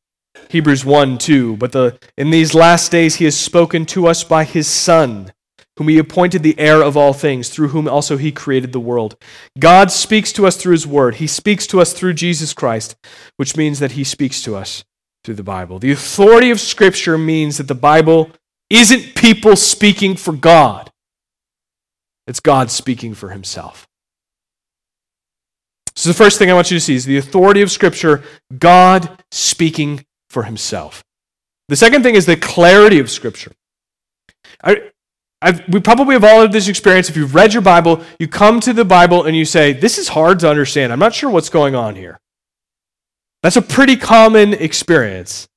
Hebrews 0.51 0.85
1 0.85 1.19
2. 1.19 1.57
But 1.57 1.73
the, 1.73 1.99
in 2.17 2.31
these 2.31 2.55
last 2.55 2.91
days 2.91 3.17
he 3.17 3.25
has 3.25 3.39
spoken 3.39 3.87
to 3.87 4.07
us 4.07 4.25
by 4.25 4.45
his 4.45 4.67
Son, 4.67 5.33
whom 5.77 5.89
he 5.89 5.99
appointed 5.99 6.43
the 6.43 6.59
heir 6.59 6.83
of 6.83 6.97
all 6.97 7.13
things, 7.13 7.49
through 7.49 7.69
whom 7.69 7.89
also 7.89 8.17
he 8.17 8.33
created 8.33 8.73
the 8.73 8.81
world. 8.81 9.17
God 9.59 9.91
speaks 9.91 10.33
to 10.33 10.47
us 10.47 10.57
through 10.57 10.73
his 10.73 10.87
word. 10.87 11.17
He 11.17 11.27
speaks 11.27 11.67
to 11.69 11.81
us 11.81 11.93
through 11.93 12.15
Jesus 12.15 12.53
Christ, 12.53 12.97
which 13.37 13.57
means 13.57 13.79
that 13.79 13.93
he 13.93 14.05
speaks 14.05 14.43
to 14.43 14.57
us 14.57 14.85
through 15.25 15.37
the 15.37 15.43
Bible. 15.43 15.79
The 15.79 15.93
authority 15.93 16.51
of 16.51 16.61
Scripture 16.61 17.19
means 17.19 17.59
that 17.59 17.69
the 17.69 17.75
Bible 17.75 18.31
isn't 18.71 19.15
people 19.15 19.57
speaking 19.57 20.17
for 20.17 20.33
God. 20.33 20.91
It's 22.27 22.41
God 22.41 22.71
speaking 22.71 23.15
for 23.15 23.31
himself. 23.31 23.87
So 25.97 26.11
the 26.11 26.15
first 26.15 26.39
thing 26.39 26.51
I 26.51 26.55
want 26.55 26.71
you 26.71 26.77
to 26.77 26.85
see 26.85 26.95
is 26.95 27.07
the 27.07 27.17
authority 27.17 27.61
of 27.61 27.71
Scripture, 27.71 28.23
God 28.57 29.23
speaking 29.33 30.05
for 30.31 30.45
himself. 30.45 31.05
The 31.69 31.77
second 31.77 32.03
thing 32.03 32.15
is 32.15 32.27
the 32.27 32.37
clarity 32.37 32.99
of 32.99 33.11
Scripture. 33.11 33.53
I, 35.41 35.65
we 35.69 35.81
probably 35.81 36.15
have 36.15 36.25
all 36.25 36.43
had 36.43 36.53
this 36.53 36.69
experience. 36.69 37.09
If 37.09 37.17
you've 37.17 37.35
read 37.35 37.53
your 37.53 37.63
Bible, 37.63 38.03
you 38.19 38.27
come 38.27 38.59
to 38.61 38.73
the 38.73 38.85
Bible 38.85 39.25
and 39.25 39.37
you 39.37 39.45
say, 39.45 39.73
This 39.73 39.99
is 39.99 40.09
hard 40.09 40.41
to 40.41 40.51
understand. 40.51 40.93
I'm 40.93 40.99
not 40.99 41.15
sure 41.15 41.31
what's 41.31 41.49
going 41.49 41.75
on 41.75 41.95
here. 41.95 42.19
That's 43.43 43.57
a 43.57 43.63
pretty 43.63 43.97
common 43.97 44.53
experience. 44.53 45.49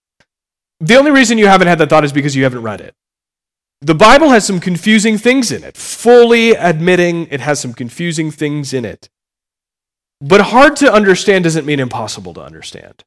The 0.80 0.98
only 0.98 1.12
reason 1.12 1.38
you 1.38 1.48
haven't 1.48 1.68
had 1.68 1.80
that 1.80 1.90
thought 1.90 2.06
is 2.06 2.14
because 2.14 2.36
you 2.36 2.44
haven't 2.44 2.62
read 2.62 2.82
it. 2.82 2.94
The 3.82 3.96
Bible 3.96 4.30
has 4.30 4.46
some 4.46 4.60
confusing 4.60 5.18
things 5.18 5.52
in 5.52 5.64
it, 5.64 5.76
fully 5.76 6.52
admitting 6.52 7.28
it 7.32 7.40
has 7.40 7.60
some 7.60 7.74
confusing 7.74 8.30
things 8.30 8.74
in 8.74 8.86
it. 8.86 9.10
But 10.20 10.42
hard 10.42 10.76
to 10.78 10.94
understand 10.94 11.46
doesn't 11.46 11.66
mean 11.66 11.80
impossible 11.80 12.36
to 12.36 12.42
understand. 12.42 13.04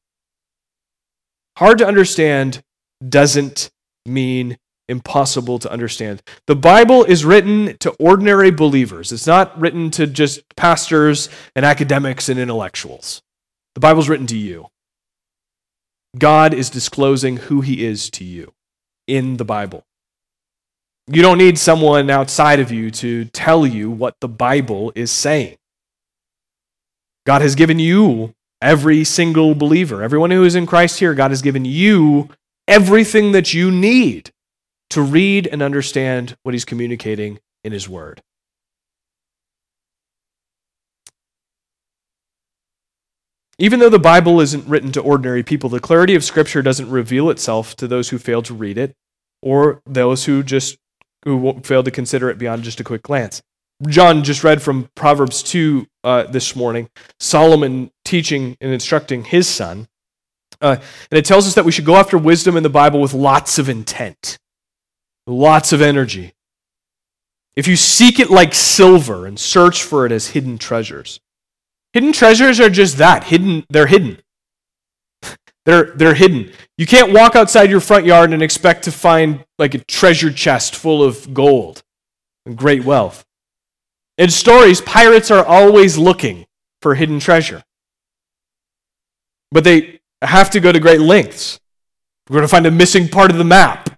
Hard 1.57 1.77
to 1.77 1.87
understand 1.87 2.61
doesn't 3.07 3.69
mean 4.05 4.57
impossible 4.87 5.57
to 5.59 5.71
understand. 5.71 6.21
The 6.47 6.55
Bible 6.55 7.03
is 7.03 7.25
written 7.25 7.77
to 7.79 7.91
ordinary 7.99 8.51
believers, 8.51 9.11
it's 9.11 9.27
not 9.27 9.59
written 9.59 9.89
to 9.91 10.07
just 10.07 10.41
pastors 10.55 11.29
and 11.55 11.65
academics 11.65 12.29
and 12.29 12.39
intellectuals. 12.39 13.21
The 13.73 13.79
Bible's 13.79 14.09
written 14.09 14.27
to 14.27 14.37
you. 14.37 14.67
God 16.17 16.53
is 16.53 16.69
disclosing 16.69 17.37
who 17.37 17.61
he 17.61 17.85
is 17.85 18.09
to 18.11 18.23
you 18.23 18.53
in 19.07 19.37
the 19.37 19.45
Bible. 19.45 19.83
You 21.07 21.21
don't 21.21 21.37
need 21.37 21.59
someone 21.59 22.09
outside 22.09 22.59
of 22.59 22.71
you 22.71 22.89
to 22.91 23.25
tell 23.25 23.67
you 23.67 23.91
what 23.91 24.15
the 24.21 24.27
Bible 24.27 24.91
is 24.95 25.11
saying. 25.11 25.57
God 27.25 27.41
has 27.41 27.55
given 27.55 27.79
you, 27.79 28.33
every 28.65 29.03
single 29.03 29.53
believer, 29.53 30.01
everyone 30.01 30.31
who 30.31 30.43
is 30.43 30.55
in 30.55 30.65
Christ 30.65 30.99
here, 30.99 31.13
God 31.13 31.31
has 31.31 31.41
given 31.41 31.63
you 31.65 32.29
everything 32.67 33.31
that 33.31 33.53
you 33.53 33.69
need 33.69 34.31
to 34.89 35.01
read 35.01 35.47
and 35.47 35.61
understand 35.61 36.35
what 36.43 36.53
he's 36.53 36.65
communicating 36.65 37.39
in 37.63 37.71
his 37.71 37.87
word. 37.87 38.21
Even 43.57 43.79
though 43.79 43.89
the 43.89 43.99
Bible 43.99 44.41
isn't 44.41 44.67
written 44.67 44.91
to 44.91 45.01
ordinary 45.01 45.43
people, 45.43 45.69
the 45.69 45.79
clarity 45.79 46.13
of 46.15 46.23
Scripture 46.25 46.61
doesn't 46.61 46.89
reveal 46.89 47.29
itself 47.29 47.75
to 47.77 47.87
those 47.87 48.09
who 48.09 48.17
fail 48.17 48.41
to 48.41 48.53
read 48.53 48.77
it 48.77 48.93
or 49.41 49.81
those 49.85 50.25
who 50.25 50.43
just 50.43 50.77
who 51.23 51.59
fail 51.63 51.81
to 51.83 51.91
consider 51.91 52.29
it 52.29 52.37
beyond 52.37 52.63
just 52.63 52.79
a 52.79 52.83
quick 52.83 53.03
glance. 53.03 53.41
John 53.87 54.23
just 54.23 54.43
read 54.43 54.61
from 54.61 54.89
Proverbs 54.95 55.43
2 55.43 55.85
uh, 56.03 56.23
this 56.23 56.55
morning, 56.55 56.89
Solomon 57.19 57.91
teaching 58.05 58.55
and 58.61 58.71
instructing 58.71 59.23
his 59.23 59.47
son. 59.47 59.87
Uh, 60.61 60.77
and 61.11 61.17
it 61.17 61.25
tells 61.25 61.47
us 61.47 61.55
that 61.55 61.65
we 61.65 61.71
should 61.71 61.85
go 61.85 61.97
after 61.97 62.17
wisdom 62.17 62.55
in 62.55 62.63
the 62.63 62.69
Bible 62.69 63.01
with 63.01 63.13
lots 63.13 63.59
of 63.59 63.67
intent, 63.67 64.37
lots 65.27 65.73
of 65.73 65.81
energy. 65.81 66.33
If 67.55 67.67
you 67.67 67.75
seek 67.75 68.19
it 68.19 68.29
like 68.29 68.53
silver 68.53 69.25
and 69.25 69.39
search 69.39 69.83
for 69.83 70.05
it 70.05 70.11
as 70.11 70.27
hidden 70.27 70.57
treasures. 70.57 71.19
Hidden 71.93 72.13
treasures 72.13 72.59
are 72.59 72.69
just 72.69 72.97
that, 72.97 73.25
hidden, 73.25 73.65
they're 73.69 73.87
hidden. 73.87 74.19
They're, 75.65 75.95
they're 75.95 76.13
hidden. 76.13 76.51
You 76.77 76.85
can't 76.85 77.11
walk 77.11 77.35
outside 77.35 77.71
your 77.71 77.79
front 77.79 78.05
yard 78.05 78.31
and 78.31 78.43
expect 78.43 78.83
to 78.83 78.91
find 78.91 79.43
like 79.57 79.73
a 79.73 79.79
treasure 79.79 80.31
chest 80.31 80.75
full 80.75 81.03
of 81.03 81.33
gold 81.33 81.81
and 82.45 82.55
great 82.55 82.85
wealth. 82.85 83.24
In 84.17 84.29
stories, 84.29 84.79
pirates 84.81 85.29
are 85.29 85.45
always 85.45 85.97
looking 85.97 86.45
for 86.81 86.95
hidden 86.95 87.19
treasure. 87.19 87.63
But 89.51 89.63
they 89.63 89.99
have 90.21 90.49
to 90.51 90.59
go 90.59 90.71
to 90.71 90.79
great 90.79 91.01
lengths. 91.01 91.59
We're 92.29 92.35
going 92.35 92.47
to 92.47 92.51
find 92.51 92.65
a 92.65 92.71
missing 92.71 93.07
part 93.09 93.31
of 93.31 93.37
the 93.37 93.43
map. 93.43 93.89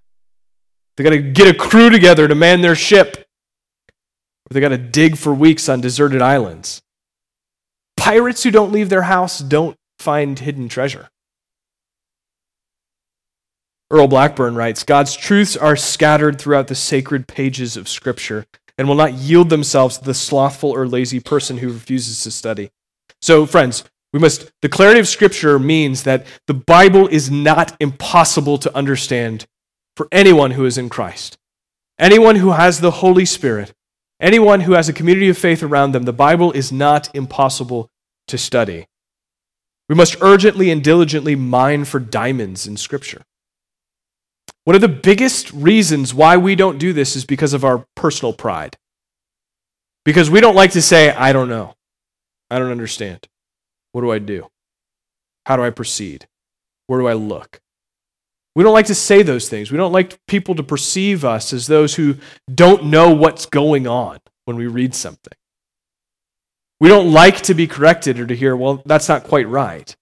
They 0.96 1.04
got 1.04 1.12
to 1.12 1.22
get 1.22 1.48
a 1.48 1.58
crew 1.58 1.90
together 1.90 2.28
to 2.28 2.36
man 2.36 2.62
their 2.62 2.76
ship. 2.76 3.18
Or 3.18 4.54
they 4.54 4.60
got 4.60 4.70
to 4.70 4.78
dig 4.78 5.18
for 5.18 5.34
weeks 5.34 5.70
on 5.70 5.82
deserted 5.82 6.22
islands. 6.22 6.82
Pirates 7.96 8.44
who 8.44 8.52
don't 8.52 8.72
leave 8.72 8.90
their 8.90 9.04
house 9.04 9.40
don't 9.40 9.78
find 10.00 10.40
hidden 10.40 10.68
treasure. 10.68 11.10
Earl 13.90 14.08
Blackburn 14.08 14.56
writes 14.56 14.84
God's 14.84 15.16
truths 15.16 15.56
are 15.56 15.76
scattered 15.76 16.40
throughout 16.40 16.68
the 16.68 16.76
sacred 16.76 17.28
pages 17.28 17.78
of 17.78 17.88
Scripture 17.88 18.46
and 18.78 18.88
will 18.88 18.96
not 18.96 19.14
yield 19.14 19.50
themselves 19.50 19.98
to 19.98 20.04
the 20.04 20.14
slothful 20.14 20.72
or 20.72 20.88
lazy 20.88 21.20
person 21.20 21.58
who 21.58 21.72
refuses 21.72 22.24
to 22.24 22.32
study. 22.32 22.70
So, 23.22 23.46
friends, 23.46 23.84
we 24.14 24.20
must, 24.20 24.52
the 24.62 24.70
clarity 24.70 25.00
of 25.00 25.08
Scripture 25.08 25.60
means 25.60 26.04
that 26.04 26.26
the 26.46 26.54
Bible 26.54 27.08
is 27.08 27.30
not 27.30 27.76
impossible 27.80 28.58
to 28.60 28.76
understand 28.76 29.46
for 29.96 30.08
anyone 30.12 30.52
who 30.52 30.66
is 30.66 30.78
in 30.78 30.90
Christ. 30.90 31.38
Anyone 32.00 32.36
who 32.36 32.52
has 32.52 32.80
the 32.80 32.92
Holy 32.92 33.26
Spirit, 33.26 33.74
anyone 34.20 34.62
who 34.62 34.74
has 34.74 34.88
a 34.88 34.94
community 34.94 35.30
of 35.30 35.38
faith 35.38 35.64
around 35.64 35.92
them, 35.92 36.04
the 36.04 36.14
Bible 36.14 36.52
is 36.52 36.72
not 36.72 37.14
impossible 37.16 37.90
to 38.28 38.38
study. 38.38 38.86
We 39.90 39.96
must 39.96 40.22
urgently 40.22 40.70
and 40.70 40.84
diligently 40.84 41.36
mine 41.36 41.86
for 41.86 42.00
diamonds 42.00 42.68
in 42.68 42.78
Scripture. 42.78 43.24
One 44.64 44.76
of 44.76 44.82
the 44.82 44.88
biggest 44.88 45.52
reasons 45.54 46.14
why 46.14 46.38
we 46.38 46.56
don't 46.56 46.78
do 46.78 46.94
this 46.94 47.16
is 47.16 47.26
because 47.26 47.54
of 47.54 47.64
our 47.64 47.86
personal 47.96 48.34
pride. 48.34 48.78
Because 50.04 50.30
we 50.30 50.42
don't 50.42 50.56
like 50.56 50.72
to 50.72 50.82
say, 50.82 51.10
I 51.10 51.34
don't 51.34 51.50
know. 51.50 51.76
I 52.50 52.60
don't 52.60 52.72
understand. 52.72 53.28
What 53.92 54.02
do 54.02 54.12
I 54.12 54.20
do? 54.20 54.48
How 55.46 55.56
do 55.56 55.64
I 55.64 55.70
proceed? 55.70 56.28
Where 56.88 57.00
do 57.00 57.08
I 57.08 57.14
look? 57.14 57.60
We 58.56 58.64
don't 58.64 58.74
like 58.74 58.88
to 58.88 58.96
say 58.96 59.22
those 59.22 59.50
things. 59.50 59.72
We 59.72 59.78
don't 59.78 59.92
like 59.92 60.20
people 60.28 60.56
to 60.56 60.64
perceive 60.64 61.26
us 61.26 61.54
as 61.54 61.68
those 61.68 61.96
who 61.96 62.16
don't 62.54 62.86
know 62.86 63.12
what's 63.12 63.46
going 63.46 63.88
on 63.88 64.20
when 64.46 64.56
we 64.56 64.68
read 64.68 64.96
something. 64.96 65.34
We 66.80 66.90
don't 66.90 67.12
like 67.12 67.42
to 67.42 67.54
be 67.54 67.68
corrected 67.68 68.20
or 68.20 68.28
to 68.28 68.36
hear, 68.36 68.56
well, 68.56 68.82
that's 68.86 69.10
not 69.10 69.24
quite 69.24 69.48
right. 69.48 69.96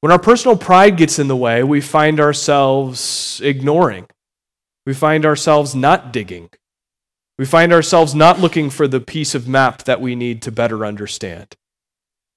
When 0.00 0.12
our 0.12 0.18
personal 0.18 0.56
pride 0.56 0.96
gets 0.96 1.18
in 1.18 1.26
the 1.26 1.36
way, 1.36 1.64
we 1.64 1.80
find 1.80 2.20
ourselves 2.20 3.40
ignoring. 3.42 4.06
We 4.86 4.94
find 4.94 5.26
ourselves 5.26 5.74
not 5.74 6.12
digging. 6.12 6.50
We 7.36 7.44
find 7.44 7.72
ourselves 7.72 8.14
not 8.14 8.38
looking 8.38 8.70
for 8.70 8.86
the 8.86 9.00
piece 9.00 9.34
of 9.34 9.48
map 9.48 9.82
that 9.84 10.00
we 10.00 10.14
need 10.14 10.40
to 10.42 10.52
better 10.52 10.86
understand. 10.86 11.56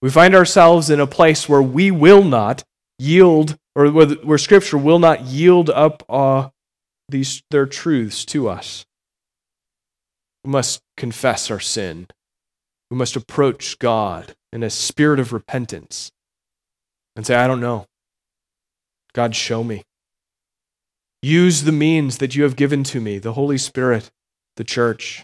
We 0.01 0.09
find 0.09 0.33
ourselves 0.33 0.89
in 0.89 0.99
a 0.99 1.05
place 1.05 1.47
where 1.47 1.61
we 1.61 1.91
will 1.91 2.23
not 2.23 2.63
yield, 2.97 3.57
or 3.75 3.91
where, 3.91 4.07
where 4.07 4.37
Scripture 4.39 4.77
will 4.77 4.99
not 4.99 5.21
yield 5.21 5.69
up 5.69 6.03
uh, 6.09 6.49
these, 7.09 7.43
their 7.51 7.67
truths 7.67 8.25
to 8.25 8.49
us. 8.49 8.85
We 10.43 10.51
must 10.51 10.81
confess 10.97 11.51
our 11.51 11.59
sin. 11.59 12.07
We 12.89 12.97
must 12.97 13.15
approach 13.15 13.77
God 13.77 14.35
in 14.51 14.63
a 14.63 14.71
spirit 14.71 15.19
of 15.19 15.31
repentance 15.31 16.11
and 17.15 17.25
say, 17.25 17.35
I 17.35 17.47
don't 17.47 17.59
know. 17.59 17.85
God, 19.13 19.35
show 19.35 19.63
me. 19.63 19.83
Use 21.21 21.63
the 21.63 21.71
means 21.71 22.17
that 22.17 22.35
you 22.35 22.43
have 22.43 22.55
given 22.55 22.83
to 22.85 22.99
me, 22.99 23.19
the 23.19 23.33
Holy 23.33 23.57
Spirit, 23.57 24.09
the 24.55 24.63
church, 24.63 25.23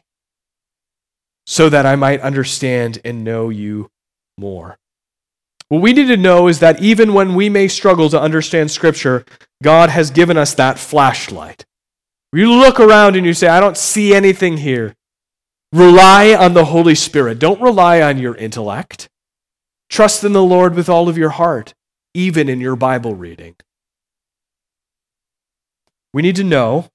so 1.45 1.69
that 1.69 1.85
I 1.85 1.95
might 1.95 2.21
understand 2.21 2.99
and 3.03 3.23
know 3.23 3.49
you 3.49 3.89
more. 4.37 4.77
What 5.69 5.81
we 5.81 5.93
need 5.93 6.07
to 6.07 6.17
know 6.17 6.47
is 6.47 6.59
that 6.59 6.81
even 6.81 7.13
when 7.13 7.35
we 7.35 7.49
may 7.49 7.67
struggle 7.67 8.09
to 8.09 8.21
understand 8.21 8.69
Scripture, 8.69 9.25
God 9.63 9.89
has 9.89 10.11
given 10.11 10.37
us 10.37 10.53
that 10.53 10.77
flashlight. 10.77 11.65
You 12.31 12.53
look 12.53 12.79
around 12.79 13.15
and 13.15 13.25
you 13.25 13.33
say, 13.33 13.47
I 13.47 13.59
don't 13.59 13.77
see 13.77 14.13
anything 14.13 14.57
here. 14.57 14.93
Rely 15.73 16.35
on 16.35 16.53
the 16.53 16.65
Holy 16.65 16.95
Spirit. 16.95 17.39
Don't 17.39 17.61
rely 17.61 18.01
on 18.01 18.17
your 18.17 18.35
intellect. 18.35 19.09
Trust 19.89 20.23
in 20.23 20.33
the 20.33 20.43
Lord 20.43 20.75
with 20.75 20.89
all 20.89 21.09
of 21.09 21.17
your 21.17 21.31
heart 21.31 21.73
even 22.17 22.49
in 22.49 22.59
your 22.59 22.75
Bible 22.75 23.13
reading. 23.13 23.55
We 26.13 26.23
need 26.23 26.35
to 26.37 26.43
know 26.43 26.89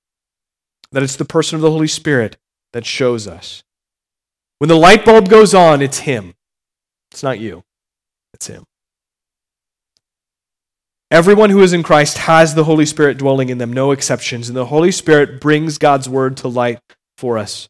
that 0.90 1.04
it's 1.04 1.14
the 1.14 1.24
person 1.24 1.54
of 1.54 1.62
the 1.62 1.70
Holy 1.70 1.86
Spirit 1.86 2.36
that 2.72 2.84
shows 2.84 3.28
us. 3.28 3.62
When 4.58 4.66
the 4.66 4.76
light 4.76 5.04
bulb 5.04 5.28
goes 5.28 5.54
on, 5.54 5.80
it's 5.80 6.00
Him. 6.00 6.34
It's 7.12 7.22
not 7.22 7.38
you, 7.38 7.62
it's 8.34 8.48
Him. 8.48 8.64
Everyone 11.08 11.50
who 11.50 11.62
is 11.62 11.72
in 11.72 11.84
Christ 11.84 12.18
has 12.18 12.56
the 12.56 12.64
Holy 12.64 12.86
Spirit 12.86 13.16
dwelling 13.16 13.48
in 13.48 13.58
them, 13.58 13.72
no 13.72 13.92
exceptions. 13.92 14.48
And 14.48 14.56
the 14.56 14.66
Holy 14.66 14.90
Spirit 14.90 15.40
brings 15.40 15.78
God's 15.78 16.08
word 16.08 16.36
to 16.38 16.48
light 16.48 16.80
for 17.16 17.38
us. 17.38 17.68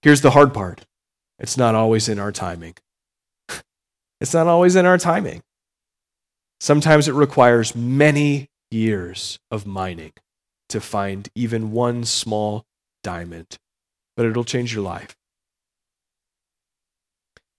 Here's 0.00 0.22
the 0.22 0.30
hard 0.30 0.54
part 0.54 0.86
it's 1.38 1.58
not 1.58 1.74
always 1.74 2.08
in 2.08 2.18
our 2.18 2.32
timing. 2.32 2.74
It's 4.22 4.34
not 4.34 4.46
always 4.46 4.76
in 4.76 4.84
our 4.84 4.98
timing. 4.98 5.40
Sometimes 6.60 7.08
it 7.08 7.14
requires 7.14 7.74
many 7.74 8.48
years 8.70 9.38
of 9.50 9.66
mining 9.66 10.12
to 10.68 10.80
find 10.80 11.28
even 11.34 11.72
one 11.72 12.04
small 12.04 12.64
diamond. 13.02 13.56
but 14.16 14.26
it'll 14.26 14.44
change 14.44 14.74
your 14.74 14.84
life. 14.84 15.16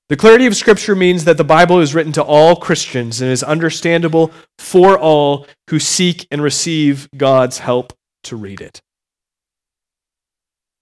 The 0.09 0.17
clarity 0.17 0.45
of 0.45 0.55
Scripture 0.55 0.95
means 0.95 1.25
that 1.25 1.37
the 1.37 1.43
Bible 1.43 1.79
is 1.79 1.95
written 1.95 2.11
to 2.11 2.21
all 2.21 2.55
Christians 2.55 3.19
and 3.19 3.31
is 3.31 3.41
understandable 3.41 4.31
for 4.59 4.99
all 4.99 5.47
who 5.69 5.79
seek 5.79 6.27
and 6.29 6.43
receive 6.43 7.09
God's 7.17 7.59
help 7.59 7.93
to 8.25 8.35
read 8.35 8.61
it. 8.61 8.81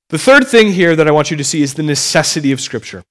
The 0.10 0.18
third 0.18 0.48
thing 0.48 0.74
here 0.74 0.96
that 0.96 1.08
I 1.08 1.12
want 1.12 1.32
you 1.32 1.38
to 1.38 1.44
see 1.44 1.62
is 1.62 1.76
the 1.76 1.84
necessity 1.84 2.52
of 2.52 2.60
Scripture. 2.60 3.04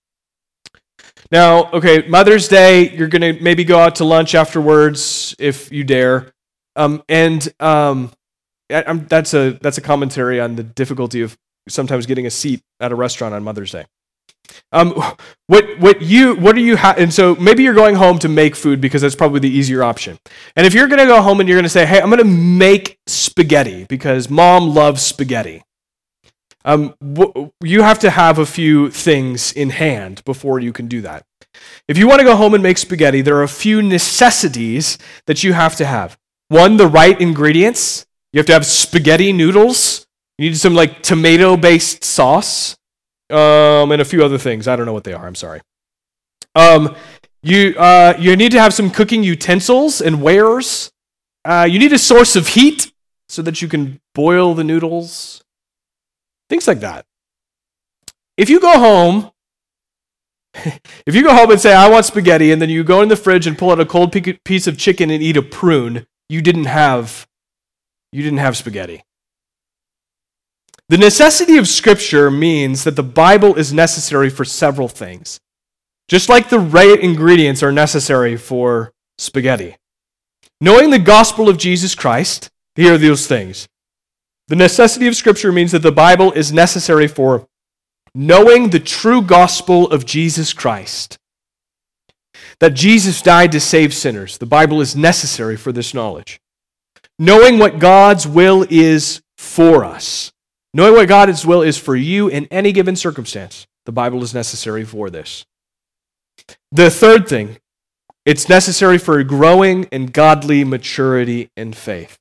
Now, 1.30 1.70
okay, 1.72 2.06
Mother's 2.08 2.48
Day, 2.48 2.90
you're 2.90 3.08
going 3.08 3.36
to 3.36 3.42
maybe 3.42 3.64
go 3.64 3.78
out 3.78 3.96
to 3.96 4.04
lunch 4.04 4.34
afterwards 4.34 5.34
if 5.38 5.70
you 5.70 5.84
dare. 5.84 6.32
Um, 6.74 7.02
and 7.08 7.46
um, 7.60 8.12
that's, 8.68 9.34
a, 9.34 9.58
that's 9.60 9.78
a 9.78 9.82
commentary 9.82 10.40
on 10.40 10.56
the 10.56 10.62
difficulty 10.62 11.20
of 11.22 11.36
sometimes 11.68 12.06
getting 12.06 12.26
a 12.26 12.30
seat 12.30 12.62
at 12.80 12.92
a 12.92 12.94
restaurant 12.94 13.34
on 13.34 13.44
Mother's 13.44 13.72
Day. 13.72 13.84
Um, 14.72 14.92
what 15.46 15.78
what 15.78 16.02
you 16.02 16.34
what 16.36 16.56
are 16.56 16.60
you 16.60 16.76
ha- 16.76 16.94
and 16.96 17.12
so 17.12 17.34
maybe 17.36 17.62
you're 17.62 17.74
going 17.74 17.96
home 17.96 18.18
to 18.20 18.28
make 18.28 18.56
food 18.56 18.80
because 18.80 19.02
that's 19.02 19.14
probably 19.14 19.40
the 19.40 19.50
easier 19.50 19.82
option. 19.82 20.18
And 20.56 20.66
if 20.66 20.74
you're 20.74 20.88
going 20.88 21.00
to 21.00 21.06
go 21.06 21.20
home 21.20 21.40
and 21.40 21.48
you're 21.48 21.56
going 21.56 21.64
to 21.64 21.70
say, 21.70 21.84
"Hey, 21.86 22.00
I'm 22.00 22.08
going 22.08 22.18
to 22.18 22.24
make 22.24 22.98
spaghetti 23.06 23.84
because 23.84 24.30
mom 24.30 24.74
loves 24.74 25.02
spaghetti," 25.02 25.62
um, 26.64 26.94
w- 27.01 27.51
you 27.62 27.83
have 27.83 27.99
to 28.01 28.11
have 28.11 28.38
a 28.38 28.47
few 28.47 28.90
things 28.90 29.53
in 29.53 29.71
hand 29.71 30.25
before 30.25 30.61
you 30.61 30.73
can 30.73 30.88
do 30.88 31.01
that. 31.03 31.25
If 31.87 31.99
you 31.99 32.07
want 32.07 32.21
to 32.21 32.25
go 32.25 32.37
home 32.37 32.55
and 32.55 32.62
make 32.62 32.79
spaghetti, 32.79 33.23
there 33.23 33.37
are 33.37 33.42
a 33.42 33.49
few 33.49 33.83
necessities 33.83 34.99
that 35.27 35.42
you 35.42 35.53
have 35.53 35.77
to 35.77 35.87
have. 35.87 36.18
One, 36.49 36.77
the 36.77 36.87
right 36.87 37.18
ingredients. 37.21 38.07
You 38.33 38.38
have 38.38 38.47
to 38.47 38.53
have 38.53 38.66
spaghetti 38.66 39.33
noodles. 39.33 40.07
You 40.37 40.51
need 40.51 40.59
some 40.59 40.75
like 40.75 41.03
tomato 41.03 41.57
based 41.57 42.05
sauce 42.05 42.77
um, 43.31 43.92
and 43.92 44.01
a 44.01 44.05
few 44.05 44.25
other 44.25 44.38
things. 44.38 44.68
I 44.68 44.77
don't 44.77 44.87
know 44.87 44.92
what 44.92 45.05
they 45.05 45.12
are. 45.12 45.27
I'm 45.27 45.35
sorry. 45.35 45.61
Um, 46.55 46.94
you, 47.42 47.75
uh, 47.79 48.14
you 48.18 48.37
need 48.37 48.53
to 48.53 48.61
have 48.61 48.75
some 48.75 48.90
cooking 48.90 49.23
utensils 49.23 50.01
and 50.01 50.23
wares. 50.23 50.90
Uh, 51.44 51.66
you 51.68 51.79
need 51.79 51.92
a 51.92 51.99
source 51.99 52.37
of 52.37 52.49
heat 52.49 52.92
so 53.29 53.42
that 53.42 53.62
you 53.62 53.68
can 53.68 54.01
boil 54.14 54.55
the 54.55 54.64
noodles. 54.64 55.42
Things 56.48 56.66
like 56.66 56.80
that. 56.80 57.04
If 58.37 58.48
you 58.48 58.61
go 58.61 58.78
home, 58.78 59.30
if 61.06 61.14
you 61.14 61.22
go 61.22 61.34
home 61.34 61.50
and 61.50 61.61
say, 61.61 61.74
I 61.74 61.88
want 61.88 62.06
spaghetti, 62.06 62.52
and 62.52 62.61
then 62.62 62.70
you 62.70 62.84
go 62.84 63.02
in 63.02 63.08
the 63.08 63.16
fridge 63.16 63.46
and 63.46 63.58
pull 63.58 63.70
out 63.70 63.80
a 63.80 63.87
cold 63.87 64.14
piece 64.44 64.66
of 64.66 64.78
chicken 64.78 65.11
and 65.11 65.22
eat 65.22 65.37
a 65.37 65.42
prune, 65.42 66.06
you 66.28 66.40
didn't 66.40 66.64
have, 66.64 67.26
you 68.12 68.22
didn't 68.22 68.38
have 68.38 68.56
spaghetti. 68.56 69.02
The 70.88 70.98
necessity 70.98 71.58
of 71.58 71.68
Scripture 71.68 72.30
means 72.30 72.84
that 72.84 72.96
the 72.96 73.02
Bible 73.02 73.56
is 73.56 73.74
necessary 73.74 74.30
for 74.30 74.44
several 74.44 74.88
things, 74.88 75.38
just 76.08 76.30
like 76.30 76.48
the 76.48 76.58
right 76.58 76.98
ingredients 76.98 77.62
are 77.62 77.72
necessary 77.72 78.37
for 78.38 78.92
spaghetti. 79.18 79.76
Knowing 80.61 80.90
the 80.90 80.98
gospel 80.98 81.48
of 81.48 81.58
Jesus 81.58 81.94
Christ, 81.94 82.50
here 82.74 82.94
are 82.94 82.98
those 82.98 83.26
things. 83.26 83.68
The 84.48 84.56
necessity 84.56 85.06
of 85.06 85.16
Scripture 85.16 85.52
means 85.52 85.72
that 85.72 85.82
the 85.82 85.92
Bible 85.92 86.32
is 86.32 86.52
necessary 86.52 87.06
for 87.06 87.46
knowing 88.14 88.70
the 88.70 88.80
true 88.80 89.22
gospel 89.22 89.88
of 89.90 90.06
Jesus 90.06 90.52
Christ. 90.52 91.18
That 92.61 92.74
Jesus 92.74 93.22
died 93.22 93.52
to 93.52 93.61
save 93.61 93.94
sinners. 93.94 94.38
The 94.38 94.46
Bible 94.46 94.80
is 94.80 94.96
necessary 94.96 95.56
for 95.56 95.70
this 95.70 95.92
knowledge. 95.92 96.40
Knowing 97.18 97.58
what 97.58 97.78
God's 97.78 98.26
will 98.26 98.66
is 98.70 99.22
for 99.37 99.84
us. 99.84 100.32
Knowing 100.72 100.94
what 100.94 101.08
God's 101.08 101.46
will 101.46 101.62
is 101.62 101.76
for 101.76 101.94
you 101.94 102.28
in 102.28 102.46
any 102.46 102.72
given 102.72 102.96
circumstance, 102.96 103.66
the 103.87 103.92
Bible 103.92 104.22
is 104.22 104.34
necessary 104.34 104.84
for 104.84 105.11
this. 105.11 105.44
The 106.72 106.90
third 106.90 107.28
thing, 107.28 107.58
it's 108.24 108.48
necessary 108.48 108.98
for 108.98 109.22
growing 109.24 109.84
in 109.84 110.06
godly 110.06 110.64
maturity 110.64 111.50
and 111.56 111.76
faith. 111.76 112.18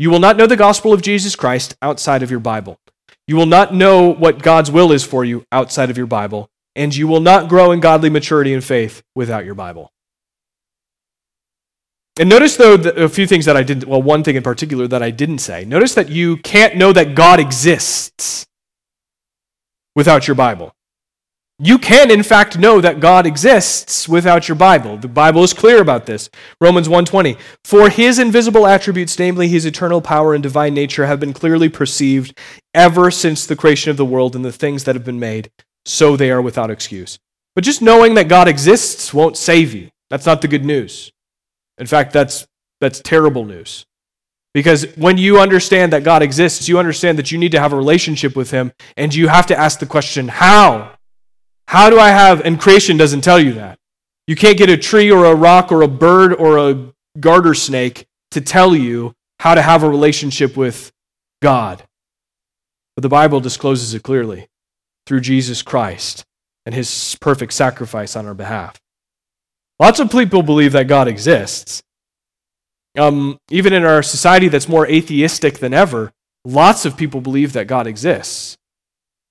You 0.00 0.08
will 0.08 0.18
not 0.18 0.38
know 0.38 0.46
the 0.46 0.56
gospel 0.56 0.94
of 0.94 1.02
Jesus 1.02 1.36
Christ 1.36 1.76
outside 1.82 2.22
of 2.22 2.30
your 2.30 2.40
Bible. 2.40 2.80
You 3.26 3.36
will 3.36 3.44
not 3.44 3.74
know 3.74 4.08
what 4.08 4.42
God's 4.42 4.70
will 4.70 4.92
is 4.92 5.04
for 5.04 5.26
you 5.26 5.44
outside 5.52 5.90
of 5.90 5.98
your 5.98 6.06
Bible, 6.06 6.48
and 6.74 6.96
you 6.96 7.06
will 7.06 7.20
not 7.20 7.50
grow 7.50 7.70
in 7.70 7.80
godly 7.80 8.08
maturity 8.08 8.54
and 8.54 8.64
faith 8.64 9.02
without 9.14 9.44
your 9.44 9.54
Bible. 9.54 9.92
And 12.18 12.30
notice, 12.30 12.56
though, 12.56 12.76
a 12.76 13.10
few 13.10 13.26
things 13.26 13.44
that 13.44 13.58
I 13.58 13.62
didn't, 13.62 13.86
well, 13.86 14.00
one 14.00 14.24
thing 14.24 14.36
in 14.36 14.42
particular 14.42 14.88
that 14.88 15.02
I 15.02 15.10
didn't 15.10 15.40
say. 15.40 15.66
Notice 15.66 15.92
that 15.96 16.08
you 16.08 16.38
can't 16.38 16.76
know 16.76 16.94
that 16.94 17.14
God 17.14 17.38
exists 17.38 18.46
without 19.94 20.26
your 20.26 20.34
Bible. 20.34 20.74
You 21.62 21.76
can, 21.78 22.10
in 22.10 22.22
fact, 22.22 22.58
know 22.58 22.80
that 22.80 23.00
God 23.00 23.26
exists 23.26 24.08
without 24.08 24.48
your 24.48 24.54
Bible. 24.54 24.96
The 24.96 25.08
Bible 25.08 25.44
is 25.44 25.52
clear 25.52 25.82
about 25.82 26.06
this. 26.06 26.30
Romans 26.58 26.88
1.20, 26.88 27.38
For 27.64 27.90
his 27.90 28.18
invisible 28.18 28.66
attributes, 28.66 29.18
namely 29.18 29.46
his 29.46 29.66
eternal 29.66 30.00
power 30.00 30.32
and 30.32 30.42
divine 30.42 30.72
nature, 30.72 31.04
have 31.04 31.20
been 31.20 31.34
clearly 31.34 31.68
perceived 31.68 32.32
ever 32.72 33.10
since 33.10 33.44
the 33.44 33.56
creation 33.56 33.90
of 33.90 33.98
the 33.98 34.06
world 34.06 34.34
and 34.34 34.42
the 34.42 34.52
things 34.52 34.84
that 34.84 34.94
have 34.94 35.04
been 35.04 35.20
made, 35.20 35.50
so 35.84 36.16
they 36.16 36.30
are 36.30 36.40
without 36.40 36.70
excuse. 36.70 37.18
But 37.54 37.62
just 37.62 37.82
knowing 37.82 38.14
that 38.14 38.26
God 38.26 38.48
exists 38.48 39.12
won't 39.12 39.36
save 39.36 39.74
you. 39.74 39.90
That's 40.08 40.24
not 40.24 40.40
the 40.40 40.48
good 40.48 40.64
news. 40.64 41.12
In 41.76 41.86
fact, 41.86 42.14
that's, 42.14 42.46
that's 42.80 43.00
terrible 43.00 43.44
news. 43.44 43.84
Because 44.54 44.86
when 44.96 45.18
you 45.18 45.38
understand 45.38 45.92
that 45.92 46.04
God 46.04 46.22
exists, 46.22 46.70
you 46.70 46.78
understand 46.78 47.18
that 47.18 47.30
you 47.30 47.36
need 47.36 47.52
to 47.52 47.60
have 47.60 47.74
a 47.74 47.76
relationship 47.76 48.34
with 48.34 48.50
Him, 48.50 48.72
and 48.96 49.14
you 49.14 49.28
have 49.28 49.46
to 49.48 49.58
ask 49.58 49.78
the 49.78 49.84
question, 49.84 50.28
how? 50.28 50.94
How 51.70 51.88
do 51.88 52.00
I 52.00 52.08
have, 52.08 52.40
and 52.40 52.60
creation 52.60 52.96
doesn't 52.96 53.20
tell 53.20 53.38
you 53.38 53.52
that. 53.52 53.78
You 54.26 54.34
can't 54.34 54.58
get 54.58 54.68
a 54.68 54.76
tree 54.76 55.08
or 55.08 55.26
a 55.26 55.36
rock 55.36 55.70
or 55.70 55.82
a 55.82 55.88
bird 55.88 56.34
or 56.34 56.58
a 56.58 56.92
garter 57.20 57.54
snake 57.54 58.08
to 58.32 58.40
tell 58.40 58.74
you 58.74 59.14
how 59.38 59.54
to 59.54 59.62
have 59.62 59.84
a 59.84 59.88
relationship 59.88 60.56
with 60.56 60.90
God. 61.40 61.84
But 62.96 63.02
the 63.02 63.08
Bible 63.08 63.38
discloses 63.38 63.94
it 63.94 64.02
clearly 64.02 64.48
through 65.06 65.20
Jesus 65.20 65.62
Christ 65.62 66.24
and 66.66 66.74
his 66.74 67.16
perfect 67.20 67.52
sacrifice 67.52 68.16
on 68.16 68.26
our 68.26 68.34
behalf. 68.34 68.74
Lots 69.78 70.00
of 70.00 70.10
people 70.10 70.42
believe 70.42 70.72
that 70.72 70.88
God 70.88 71.06
exists. 71.06 71.84
Um, 72.98 73.38
even 73.48 73.72
in 73.72 73.84
our 73.84 74.02
society 74.02 74.48
that's 74.48 74.68
more 74.68 74.88
atheistic 74.88 75.60
than 75.60 75.72
ever, 75.72 76.10
lots 76.44 76.84
of 76.84 76.96
people 76.96 77.20
believe 77.20 77.52
that 77.52 77.68
God 77.68 77.86
exists. 77.86 78.56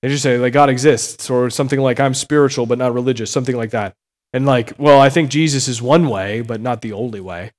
They 0.02 0.08
just 0.08 0.22
say, 0.22 0.38
like, 0.38 0.52
God 0.52 0.70
exists, 0.70 1.28
or 1.28 1.50
something 1.50 1.80
like, 1.80 2.00
I'm 2.00 2.14
spiritual 2.14 2.66
but 2.66 2.78
not 2.78 2.94
religious, 2.94 3.30
something 3.30 3.56
like 3.56 3.70
that. 3.70 3.94
And, 4.32 4.46
like, 4.46 4.72
well, 4.78 5.00
I 5.00 5.10
think 5.10 5.30
Jesus 5.30 5.68
is 5.68 5.82
one 5.82 6.08
way, 6.08 6.40
but 6.40 6.60
not 6.60 6.80
the 6.80 6.92
only 6.92 7.20
way. 7.20 7.52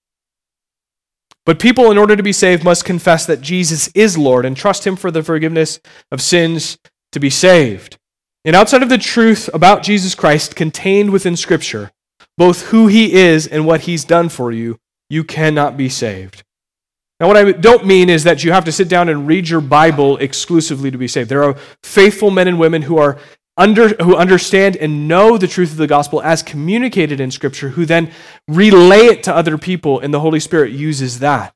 But 1.46 1.60
people, 1.60 1.92
in 1.92 1.98
order 1.98 2.16
to 2.16 2.24
be 2.24 2.34
saved, 2.34 2.64
must 2.64 2.86
confess 2.86 3.26
that 3.26 3.42
Jesus 3.42 3.90
is 3.90 4.18
Lord 4.18 4.46
and 4.46 4.56
trust 4.56 4.86
Him 4.86 4.96
for 4.96 5.12
the 5.12 5.24
forgiveness 5.24 5.80
of 6.12 6.22
sins 6.22 6.78
to 7.12 7.20
be 7.20 7.30
saved. 7.30 7.98
And 8.44 8.56
outside 8.56 8.82
of 8.82 8.90
the 8.90 8.98
truth 8.98 9.50
about 9.54 9.84
Jesus 9.84 10.16
Christ 10.16 10.56
contained 10.56 11.12
within 11.12 11.36
Scripture, 11.36 11.92
both 12.38 12.68
who 12.68 12.88
he 12.88 13.14
is 13.14 13.46
and 13.46 13.66
what 13.68 13.82
he's 13.82 14.04
done 14.04 14.30
for 14.30 14.52
you, 14.52 14.80
you 15.10 15.24
cannot 15.24 15.78
be 15.78 15.90
saved. 15.90 16.44
Now, 17.22 17.28
what 17.28 17.38
I 17.38 17.52
don't 17.52 17.86
mean 17.86 18.10
is 18.10 18.24
that 18.24 18.44
you 18.44 18.52
have 18.52 18.66
to 18.66 18.72
sit 18.72 18.90
down 18.90 19.08
and 19.08 19.28
read 19.28 19.48
your 19.48 19.62
Bible 19.62 20.18
exclusively 20.18 20.90
to 20.90 20.98
be 20.98 21.08
saved. 21.08 21.30
There 21.30 21.44
are 21.44 21.56
faithful 21.84 22.32
men 22.32 22.48
and 22.48 22.60
women 22.60 22.82
who 22.82 22.98
are 22.98 23.20
under, 23.56 23.90
who 23.90 24.16
understand 24.16 24.76
and 24.76 25.08
know 25.08 25.38
the 25.38 25.48
truth 25.48 25.70
of 25.70 25.78
the 25.78 25.86
gospel 25.86 26.20
as 26.24 26.42
communicated 26.42 27.20
in 27.20 27.30
Scripture, 27.30 27.70
who 27.70 27.86
then 27.86 28.12
relay 28.48 29.06
it 29.06 29.22
to 29.26 29.36
other 29.36 29.60
people, 29.60 30.00
and 30.00 30.12
the 30.12 30.20
Holy 30.20 30.40
Spirit 30.40 30.72
uses 30.72 31.20
that. 31.20 31.54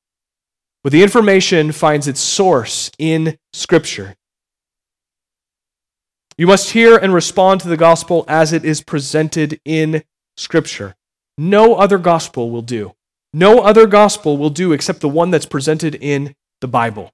But 0.83 0.91
the 0.91 1.01
information 1.01 1.71
finds 1.71 2.07
its 2.07 2.19
source 2.19 2.91
in 2.99 3.39
Scripture. 3.51 4.15
You 6.37 6.45
must 6.45 6.73
hear 6.73 6.95
and 6.95 7.11
respond 7.11 7.61
to 7.61 7.69
the 7.69 7.77
gospel 7.77 8.23
as 8.27 8.53
it 8.53 8.63
is 8.63 8.83
presented 8.83 9.59
in 9.65 10.03
Scripture. 10.37 10.95
No 11.39 11.73
other 11.73 11.97
gospel 11.97 12.51
will 12.51 12.61
do. 12.61 12.93
No 13.35 13.59
other 13.59 13.85
gospel 13.85 14.37
will 14.37 14.49
do 14.49 14.71
except 14.71 15.01
the 15.01 15.09
one 15.09 15.29
that's 15.29 15.45
presented 15.45 15.93
in 15.95 16.33
the 16.61 16.69
Bible. 16.69 17.11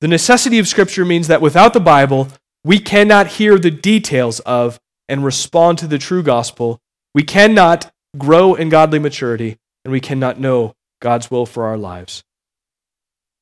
The 0.00 0.08
necessity 0.08 0.58
of 0.58 0.66
Scripture 0.66 1.04
means 1.04 1.28
that 1.28 1.42
without 1.42 1.74
the 1.74 1.78
Bible, 1.78 2.28
we 2.64 2.78
cannot 2.78 3.26
hear 3.26 3.58
the 3.58 3.70
details 3.70 4.40
of 4.40 4.80
and 5.10 5.22
respond 5.22 5.76
to 5.76 5.86
the 5.86 5.98
true 5.98 6.22
gospel. 6.22 6.80
We 7.14 7.22
cannot 7.22 7.92
grow 8.16 8.54
in 8.54 8.70
godly 8.70 8.98
maturity, 8.98 9.58
and 9.84 9.92
we 9.92 10.00
cannot 10.00 10.40
know 10.40 10.72
God's 11.02 11.30
will 11.30 11.44
for 11.44 11.64
our 11.66 11.76
lives. 11.76 12.24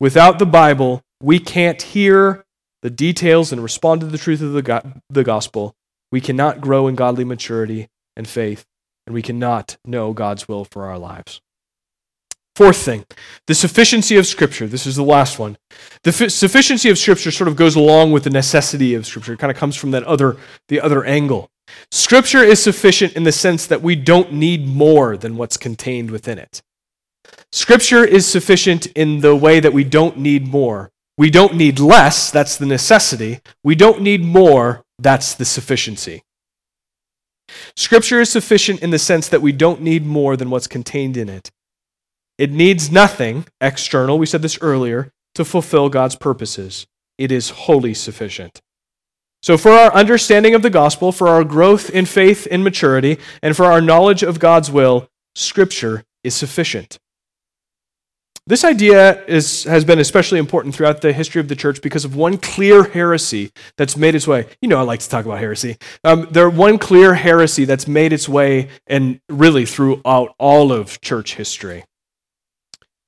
Without 0.01 0.37
the 0.37 0.45
Bible, 0.45 1.01
we 1.23 1.39
can't 1.39 1.81
hear 1.81 2.43
the 2.81 2.89
details 2.89 3.53
and 3.53 3.63
respond 3.63 4.01
to 4.01 4.07
the 4.07 4.17
truth 4.17 4.41
of 4.41 4.51
the, 4.51 4.61
go- 4.61 4.91
the 5.09 5.23
gospel, 5.23 5.75
we 6.11 6.19
cannot 6.19 6.59
grow 6.59 6.87
in 6.87 6.95
godly 6.95 7.23
maturity 7.23 7.87
and 8.17 8.27
faith, 8.27 8.65
and 9.07 9.13
we 9.13 9.21
cannot 9.21 9.77
know 9.85 10.13
God's 10.13 10.47
will 10.47 10.65
for 10.65 10.85
our 10.85 10.99
lives. 10.99 11.41
Fourth 12.55 12.77
thing, 12.77 13.05
the 13.45 13.55
sufficiency 13.55 14.17
of 14.17 14.27
Scripture. 14.27 14.67
This 14.67 14.85
is 14.85 14.95
the 14.95 15.03
last 15.03 15.39
one. 15.39 15.57
The 16.03 16.11
fi- 16.11 16.27
sufficiency 16.27 16.89
of 16.89 16.97
Scripture 16.97 17.31
sort 17.31 17.47
of 17.47 17.55
goes 17.55 17.75
along 17.75 18.11
with 18.11 18.25
the 18.25 18.29
necessity 18.29 18.93
of 18.95 19.05
Scripture. 19.05 19.33
It 19.33 19.39
kind 19.39 19.51
of 19.51 19.57
comes 19.57 19.75
from 19.75 19.91
that 19.91 20.03
other, 20.03 20.37
the 20.67 20.81
other 20.81 21.05
angle. 21.05 21.49
Scripture 21.91 22.43
is 22.43 22.61
sufficient 22.61 23.13
in 23.13 23.23
the 23.23 23.31
sense 23.31 23.65
that 23.67 23.81
we 23.81 23.95
don't 23.95 24.33
need 24.33 24.67
more 24.67 25.15
than 25.15 25.37
what's 25.37 25.55
contained 25.55 26.11
within 26.11 26.37
it. 26.37 26.61
Scripture 27.51 28.03
is 28.03 28.25
sufficient 28.25 28.87
in 28.87 29.21
the 29.21 29.35
way 29.35 29.59
that 29.59 29.73
we 29.73 29.83
don't 29.83 30.17
need 30.17 30.47
more. 30.47 30.91
We 31.17 31.29
don't 31.29 31.55
need 31.55 31.79
less, 31.79 32.29
that's 32.29 32.57
the 32.57 32.65
necessity. 32.65 33.39
We 33.63 33.75
don't 33.75 34.01
need 34.01 34.23
more, 34.23 34.83
that's 34.99 35.33
the 35.33 35.45
sufficiency. 35.45 36.23
Scripture 37.75 38.21
is 38.21 38.29
sufficient 38.29 38.81
in 38.81 38.89
the 38.89 38.99
sense 38.99 39.27
that 39.29 39.41
we 39.41 39.51
don't 39.51 39.81
need 39.81 40.05
more 40.05 40.35
than 40.35 40.49
what's 40.49 40.67
contained 40.67 41.17
in 41.17 41.29
it. 41.29 41.49
It 42.37 42.51
needs 42.51 42.91
nothing 42.91 43.45
external, 43.61 44.19
we 44.19 44.25
said 44.25 44.41
this 44.41 44.59
earlier, 44.61 45.11
to 45.35 45.45
fulfill 45.45 45.89
God's 45.89 46.15
purposes. 46.15 46.85
It 47.17 47.31
is 47.31 47.49
wholly 47.49 47.93
sufficient. 47.93 48.61
So, 49.41 49.57
for 49.57 49.71
our 49.71 49.93
understanding 49.93 50.55
of 50.55 50.61
the 50.61 50.69
gospel, 50.69 51.11
for 51.11 51.27
our 51.27 51.43
growth 51.43 51.89
in 51.89 52.05
faith 52.05 52.47
and 52.49 52.63
maturity, 52.63 53.17
and 53.41 53.55
for 53.55 53.65
our 53.65 53.81
knowledge 53.81 54.23
of 54.23 54.39
God's 54.39 54.71
will, 54.71 55.07
Scripture 55.35 56.03
is 56.23 56.35
sufficient. 56.35 56.97
This 58.47 58.63
idea 58.63 59.25
is, 59.25 59.65
has 59.65 59.83
been 59.83 59.99
especially 59.99 60.39
important 60.39 60.73
throughout 60.73 61.01
the 61.01 61.11
history 61.11 61.41
of 61.41 61.49
the 61.49 61.55
church 61.55 61.81
because 61.81 62.05
of 62.05 62.15
one 62.15 62.37
clear 62.37 62.85
heresy 62.85 63.51
that's 63.75 63.97
made 63.97 64.15
its 64.15 64.25
way. 64.25 64.47
You 64.61 64.69
know, 64.69 64.77
I 64.77 64.83
like 64.83 65.01
to 65.01 65.09
talk 65.09 65.25
about 65.25 65.39
heresy. 65.39 65.75
Um, 66.05 66.29
there 66.31 66.49
one 66.49 66.77
clear 66.77 67.15
heresy 67.15 67.65
that's 67.65 67.89
made 67.89 68.13
its 68.13 68.29
way 68.29 68.69
and 68.87 69.19
really 69.27 69.65
throughout 69.65 70.33
all 70.39 70.71
of 70.71 71.01
church 71.01 71.35
history. 71.35 71.83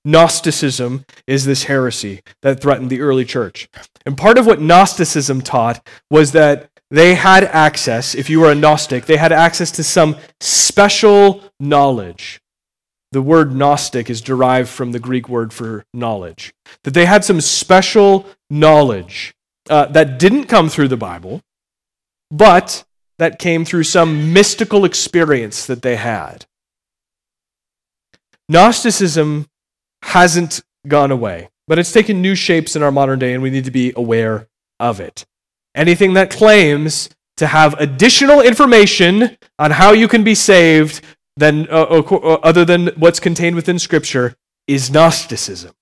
Gnosticism 0.03 1.05
is 1.25 1.45
this 1.45 1.63
heresy 1.63 2.21
that 2.41 2.59
threatened 2.59 2.89
the 2.89 2.99
early 2.99 3.23
church. 3.23 3.69
And 4.05 4.17
part 4.17 4.37
of 4.37 4.45
what 4.45 4.59
Gnosticism 4.59 5.41
taught 5.41 5.87
was 6.11 6.33
that 6.33 6.69
they 6.91 7.15
had 7.15 7.45
access, 7.45 8.13
if 8.13 8.29
you 8.29 8.41
were 8.41 8.51
a 8.51 8.55
Gnostic, 8.55 9.05
they 9.05 9.17
had 9.17 9.31
access 9.31 9.71
to 9.71 9.85
some 9.85 10.17
special 10.41 11.41
knowledge. 11.61 12.41
The 13.11 13.21
word 13.21 13.55
Gnostic 13.55 14.09
is 14.09 14.21
derived 14.21 14.69
from 14.69 14.91
the 14.91 14.99
Greek 14.99 15.27
word 15.27 15.51
for 15.51 15.85
knowledge. 15.93 16.53
That 16.83 16.93
they 16.93 17.05
had 17.05 17.25
some 17.25 17.41
special 17.41 18.27
knowledge 18.49 19.33
uh, 19.69 19.85
that 19.87 20.19
didn't 20.19 20.45
come 20.45 20.69
through 20.69 20.89
the 20.89 20.97
Bible, 20.97 21.41
but 22.29 22.83
that 23.17 23.39
came 23.39 23.65
through 23.65 23.83
some 23.83 24.31
mystical 24.31 24.85
experience 24.85 25.65
that 25.65 25.81
they 25.81 25.95
had. 25.95 26.45
Gnosticism 28.47 29.47
hasn't 30.03 30.61
gone 30.87 31.11
away, 31.11 31.49
but 31.67 31.77
it's 31.77 31.91
taken 31.91 32.21
new 32.21 32.35
shapes 32.35 32.75
in 32.75 32.83
our 32.83 32.91
modern 32.91 33.19
day, 33.19 33.33
and 33.33 33.43
we 33.43 33.49
need 33.49 33.65
to 33.65 33.71
be 33.71 33.93
aware 33.95 34.47
of 34.79 34.99
it. 34.99 35.25
Anything 35.75 36.13
that 36.13 36.31
claims 36.31 37.09
to 37.37 37.47
have 37.47 37.73
additional 37.79 38.41
information 38.41 39.37
on 39.57 39.71
how 39.71 39.91
you 39.91 40.07
can 40.07 40.23
be 40.23 40.35
saved 40.35 41.01
than, 41.39 41.69
uh, 41.69 41.85
uh, 41.89 42.15
uh, 42.15 42.39
other 42.43 42.65
than 42.65 42.87
what's 42.97 43.19
contained 43.19 43.55
within 43.55 43.79
Scripture 43.79 44.35
is 44.67 44.91
Gnosticism. 44.91 45.73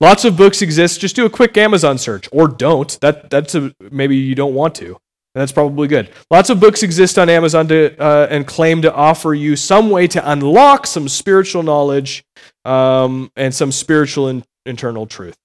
Lots 0.00 0.24
of 0.24 0.36
books 0.36 0.62
exist. 0.62 1.00
Just 1.00 1.16
do 1.16 1.24
a 1.24 1.30
quick 1.30 1.56
Amazon 1.56 1.98
search, 1.98 2.28
or 2.32 2.48
don't. 2.48 2.98
That, 3.00 3.30
that's 3.30 3.54
a, 3.54 3.74
maybe 3.90 4.16
you 4.16 4.34
don't 4.34 4.54
want 4.54 4.74
to. 4.76 4.98
That's 5.34 5.52
probably 5.52 5.88
good. 5.88 6.10
Lots 6.30 6.50
of 6.50 6.60
books 6.60 6.82
exist 6.82 7.18
on 7.18 7.30
Amazon 7.30 7.68
to, 7.68 7.96
uh, 7.98 8.26
and 8.28 8.46
claim 8.46 8.82
to 8.82 8.92
offer 8.92 9.32
you 9.32 9.56
some 9.56 9.88
way 9.88 10.06
to 10.08 10.30
unlock 10.30 10.86
some 10.86 11.08
spiritual 11.08 11.62
knowledge 11.62 12.24
um, 12.64 13.30
and 13.36 13.54
some 13.54 13.72
spiritual 13.72 14.28
in, 14.28 14.44
internal 14.66 15.06
truth. 15.06 15.36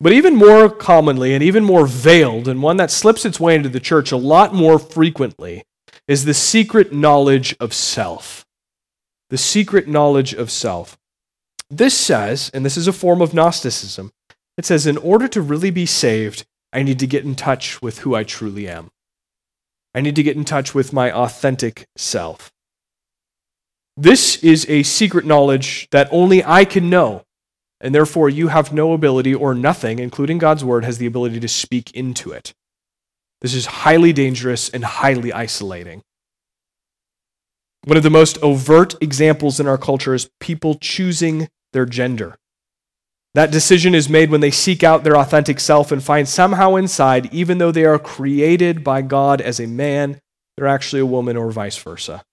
But 0.00 0.12
even 0.12 0.36
more 0.36 0.70
commonly 0.70 1.34
and 1.34 1.42
even 1.42 1.64
more 1.64 1.86
veiled, 1.86 2.46
and 2.46 2.62
one 2.62 2.76
that 2.76 2.92
slips 2.92 3.24
its 3.24 3.40
way 3.40 3.56
into 3.56 3.68
the 3.68 3.80
church 3.80 4.12
a 4.12 4.16
lot 4.16 4.54
more 4.54 4.78
frequently, 4.78 5.64
is 6.08 6.24
the 6.24 6.34
secret 6.34 6.92
knowledge 6.92 7.54
of 7.60 7.72
self. 7.74 8.46
The 9.30 9.38
secret 9.38 9.86
knowledge 9.86 10.32
of 10.32 10.50
self. 10.50 10.98
This 11.70 11.96
says, 11.96 12.50
and 12.54 12.64
this 12.64 12.78
is 12.78 12.88
a 12.88 12.92
form 12.94 13.20
of 13.20 13.34
Gnosticism, 13.34 14.10
it 14.56 14.64
says, 14.64 14.86
in 14.86 14.96
order 14.96 15.28
to 15.28 15.42
really 15.42 15.70
be 15.70 15.84
saved, 15.84 16.46
I 16.72 16.82
need 16.82 16.98
to 17.00 17.06
get 17.06 17.24
in 17.24 17.34
touch 17.34 17.82
with 17.82 18.00
who 18.00 18.14
I 18.14 18.24
truly 18.24 18.66
am. 18.66 18.90
I 19.94 20.00
need 20.00 20.16
to 20.16 20.22
get 20.22 20.36
in 20.36 20.44
touch 20.44 20.74
with 20.74 20.92
my 20.92 21.12
authentic 21.12 21.86
self. 21.96 22.50
This 23.96 24.42
is 24.42 24.64
a 24.68 24.82
secret 24.84 25.26
knowledge 25.26 25.88
that 25.90 26.08
only 26.10 26.42
I 26.42 26.64
can 26.64 26.88
know, 26.88 27.24
and 27.80 27.94
therefore 27.94 28.30
you 28.30 28.48
have 28.48 28.72
no 28.72 28.92
ability 28.92 29.34
or 29.34 29.54
nothing, 29.54 29.98
including 29.98 30.38
God's 30.38 30.64
word, 30.64 30.84
has 30.84 30.98
the 30.98 31.06
ability 31.06 31.40
to 31.40 31.48
speak 31.48 31.90
into 31.92 32.32
it. 32.32 32.54
This 33.40 33.54
is 33.54 33.66
highly 33.66 34.12
dangerous 34.12 34.68
and 34.68 34.84
highly 34.84 35.32
isolating. 35.32 36.02
One 37.84 37.96
of 37.96 38.02
the 38.02 38.10
most 38.10 38.38
overt 38.42 38.96
examples 39.00 39.60
in 39.60 39.68
our 39.68 39.78
culture 39.78 40.14
is 40.14 40.30
people 40.40 40.74
choosing 40.74 41.48
their 41.72 41.86
gender. 41.86 42.36
That 43.34 43.52
decision 43.52 43.94
is 43.94 44.08
made 44.08 44.30
when 44.30 44.40
they 44.40 44.50
seek 44.50 44.82
out 44.82 45.04
their 45.04 45.16
authentic 45.16 45.60
self 45.60 45.92
and 45.92 46.02
find 46.02 46.28
somehow 46.28 46.74
inside, 46.74 47.32
even 47.32 47.58
though 47.58 47.70
they 47.70 47.84
are 47.84 47.98
created 47.98 48.82
by 48.82 49.02
God 49.02 49.40
as 49.40 49.60
a 49.60 49.66
man, 49.66 50.20
they're 50.56 50.66
actually 50.66 51.00
a 51.00 51.06
woman 51.06 51.36
or 51.36 51.52
vice 51.52 51.76
versa. 51.76 52.24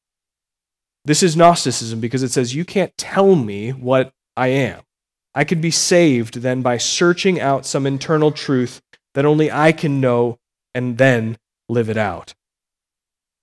This 1.04 1.22
is 1.22 1.38
Gnosticism 1.38 2.00
because 2.00 2.24
it 2.24 2.32
says, 2.32 2.56
You 2.56 2.66
can't 2.66 2.98
tell 2.98 3.36
me 3.36 3.72
what 3.72 4.12
I 4.36 4.48
am. 4.48 4.82
I 5.36 5.44
could 5.44 5.62
be 5.62 5.70
saved 5.70 6.42
then 6.42 6.64
by 6.64 6.78
searching 6.78 7.40
out 7.40 7.66
some 7.66 7.86
internal 7.86 8.32
truth 8.32 8.82
that 9.14 9.26
only 9.26 9.52
I 9.52 9.72
can 9.74 10.02
know 10.02 10.40
and 10.76 11.00
then 11.00 11.38
live 11.70 11.90
it 11.90 11.98
out. 11.98 12.36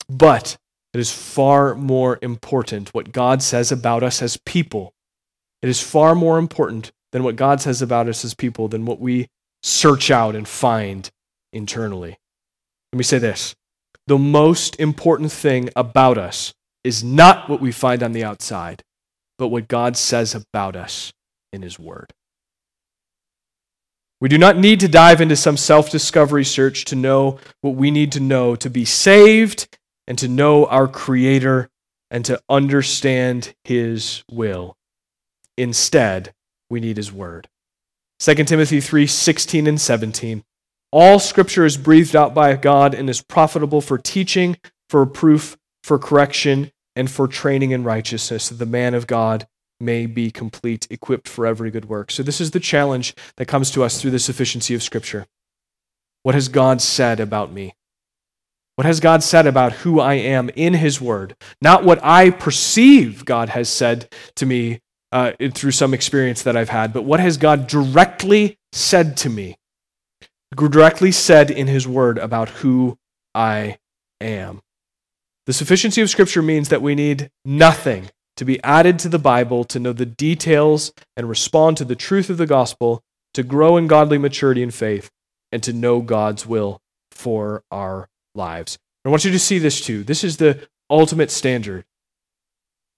But 0.09 0.57
it 0.95 1.01
is 1.01 1.11
far 1.11 1.75
more 1.75 2.19
important 2.21 2.93
what 2.93 3.13
God 3.13 3.43
says 3.43 3.73
about 3.73 4.03
us 4.03 4.23
as 4.23 4.37
people. 4.37 4.93
It 5.63 5.69
is 5.69 5.81
far 5.81 6.15
more 6.15 6.39
important 6.39 6.93
than 7.13 7.25
what 7.25 7.37
God 7.37 7.61
says 7.61 7.83
about 7.83 8.09
us 8.09 8.25
as 8.25 8.35
people, 8.35 8.69
than 8.69 8.85
what 8.85 9.01
we 9.01 9.29
search 9.63 10.11
out 10.11 10.37
and 10.37 10.47
find 10.47 11.11
internally. 11.53 12.19
Let 12.93 12.99
me 12.99 13.05
say 13.05 13.19
this 13.19 13.55
the 14.07 14.19
most 14.19 14.79
important 14.79 15.33
thing 15.33 15.71
about 15.75 16.19
us 16.19 16.53
is 16.85 17.03
not 17.03 17.49
what 17.49 17.61
we 17.61 17.73
find 17.73 18.03
on 18.03 18.13
the 18.13 18.25
outside, 18.25 18.83
but 19.39 19.49
what 19.49 19.69
God 19.69 19.97
says 19.97 20.35
about 20.35 20.77
us 20.77 21.13
in 21.53 21.63
His 21.63 21.79
Word. 21.79 22.13
We 24.23 24.29
do 24.29 24.39
not 24.39 24.57
need 24.57 24.79
to 24.79 24.87
dive 24.87 25.21
into 25.21 25.35
some 25.35 25.57
self 25.57 25.91
discovery 25.91 26.45
search 26.45 26.85
to 26.85 26.95
know 26.95 27.41
what 27.61 27.75
we 27.75 27.91
need 27.91 28.13
to 28.13 28.21
know 28.21 28.55
to 28.55 28.71
be 28.71 28.85
saved 28.85 29.67
and 30.07 30.17
to 30.19 30.29
know 30.29 30.67
our 30.67 30.87
Creator 30.87 31.69
and 32.09 32.25
to 32.27 32.41
understand 32.49 33.53
His 33.65 34.23
will. 34.31 34.77
Instead, 35.59 36.33
we 36.71 36.79
need 36.79 36.99
his 36.99 37.13
word. 37.13 37.49
2 38.21 38.35
Timothy 38.45 38.81
3 38.81 39.09
16 39.09 39.67
and 39.67 39.81
17. 39.81 40.45
All 40.93 41.19
scripture 41.19 41.67
is 41.67 41.77
breathed 41.77 42.15
out 42.15 42.33
by 42.33 42.55
God 42.55 42.95
and 42.95 43.11
is 43.11 43.23
profitable 43.23 43.81
for 43.81 43.99
teaching, 43.99 44.57
for 44.89 45.05
proof, 45.05 45.59
for 45.83 45.99
correction, 45.99 46.71
and 46.95 47.11
for 47.11 47.27
training 47.27 47.73
in 47.73 47.83
righteousness, 47.83 48.51
that 48.51 48.61
the 48.61 48.67
man 48.67 48.95
of 48.95 49.09
God 49.09 49.49
may 49.83 50.07
be 50.07 50.31
complete, 50.31 50.87
equipped 50.91 51.29
for 51.29 51.47
every 51.47 51.71
good 51.71 51.87
work. 51.87 52.11
So, 52.11 52.23
this 52.23 52.41
is 52.41 52.53
the 52.53 52.61
challenge 52.61 53.15
that 53.37 53.47
comes 53.47 53.71
to 53.73 53.83
us 53.83 54.01
through 54.01 54.13
the 54.13 54.19
sufficiency 54.19 54.75
of 54.75 54.83
Scripture. 54.83 55.27
What 56.23 56.35
has 56.35 56.49
God 56.49 56.81
said 56.81 57.21
about 57.21 57.53
me? 57.53 57.75
What 58.77 58.87
has 58.87 59.01
God 59.01 59.23
said 59.23 59.47
about 59.47 59.73
who 59.73 60.01
I 60.01 60.15
am 60.15 60.49
in 60.51 60.75
His 60.75 61.01
Word? 61.01 61.37
Not 61.61 61.85
what 61.85 62.03
I 62.03 62.31
perceive 62.31 63.25
God 63.25 63.51
has 63.51 63.69
said 63.69 64.11
to 64.37 64.47
me 64.47 64.81
uh, 65.11 65.33
through 65.53 65.73
some 65.73 65.93
experience 65.93 66.43
that 66.43 66.57
I've 66.57 66.71
had, 66.71 66.93
but 66.93 67.03
what 67.03 67.21
has 67.21 67.37
God 67.37 67.67
directly 67.67 68.57
said 68.73 69.17
to 69.19 69.29
me? 69.29 69.57
Directly 70.57 71.13
said 71.13 71.51
in 71.51 71.67
His 71.67 71.87
Word 71.87 72.17
about 72.17 72.49
who 72.49 72.97
I 73.35 73.79
am. 74.21 74.63
The 75.47 75.53
sufficiency 75.53 76.01
of 76.01 76.09
Scripture 76.09 76.43
means 76.43 76.69
that 76.69 76.83
we 76.83 76.95
need 76.95 77.31
nothing 77.45 78.11
to 78.37 78.45
be 78.45 78.63
added 78.63 78.99
to 79.01 79.09
the 79.09 79.19
Bible 79.19 79.65
to 79.65 79.79
know 79.79 79.93
the 79.93 80.07
details 80.07 80.93
and 81.17 81.29
respond 81.29 81.77
to 81.77 81.85
the 81.85 81.97
truth 81.97 82.31
of 82.31 82.39
the 82.39 82.47
gospel, 82.47 83.03
to 83.35 83.43
grow 83.43 83.77
in 83.77 83.87
godly 83.87 84.19
maturity 84.19 84.63
and 84.63 84.75
faith, 84.75 85.11
and 85.51 85.63
to 85.63 85.73
know 85.73 86.01
God's 86.01 86.47
will 86.47 86.81
for 87.11 87.63
our 87.71 88.09
lives. 88.35 88.79
I 89.05 89.09
want 89.09 89.25
you 89.25 89.33
to 89.33 89.39
see 89.39 89.59
this 89.59 89.81
too. 89.81 90.05
This 90.05 90.25
is 90.25 90.37
the 90.37 90.69
ultimate 90.89 91.31
standard. 91.31 91.85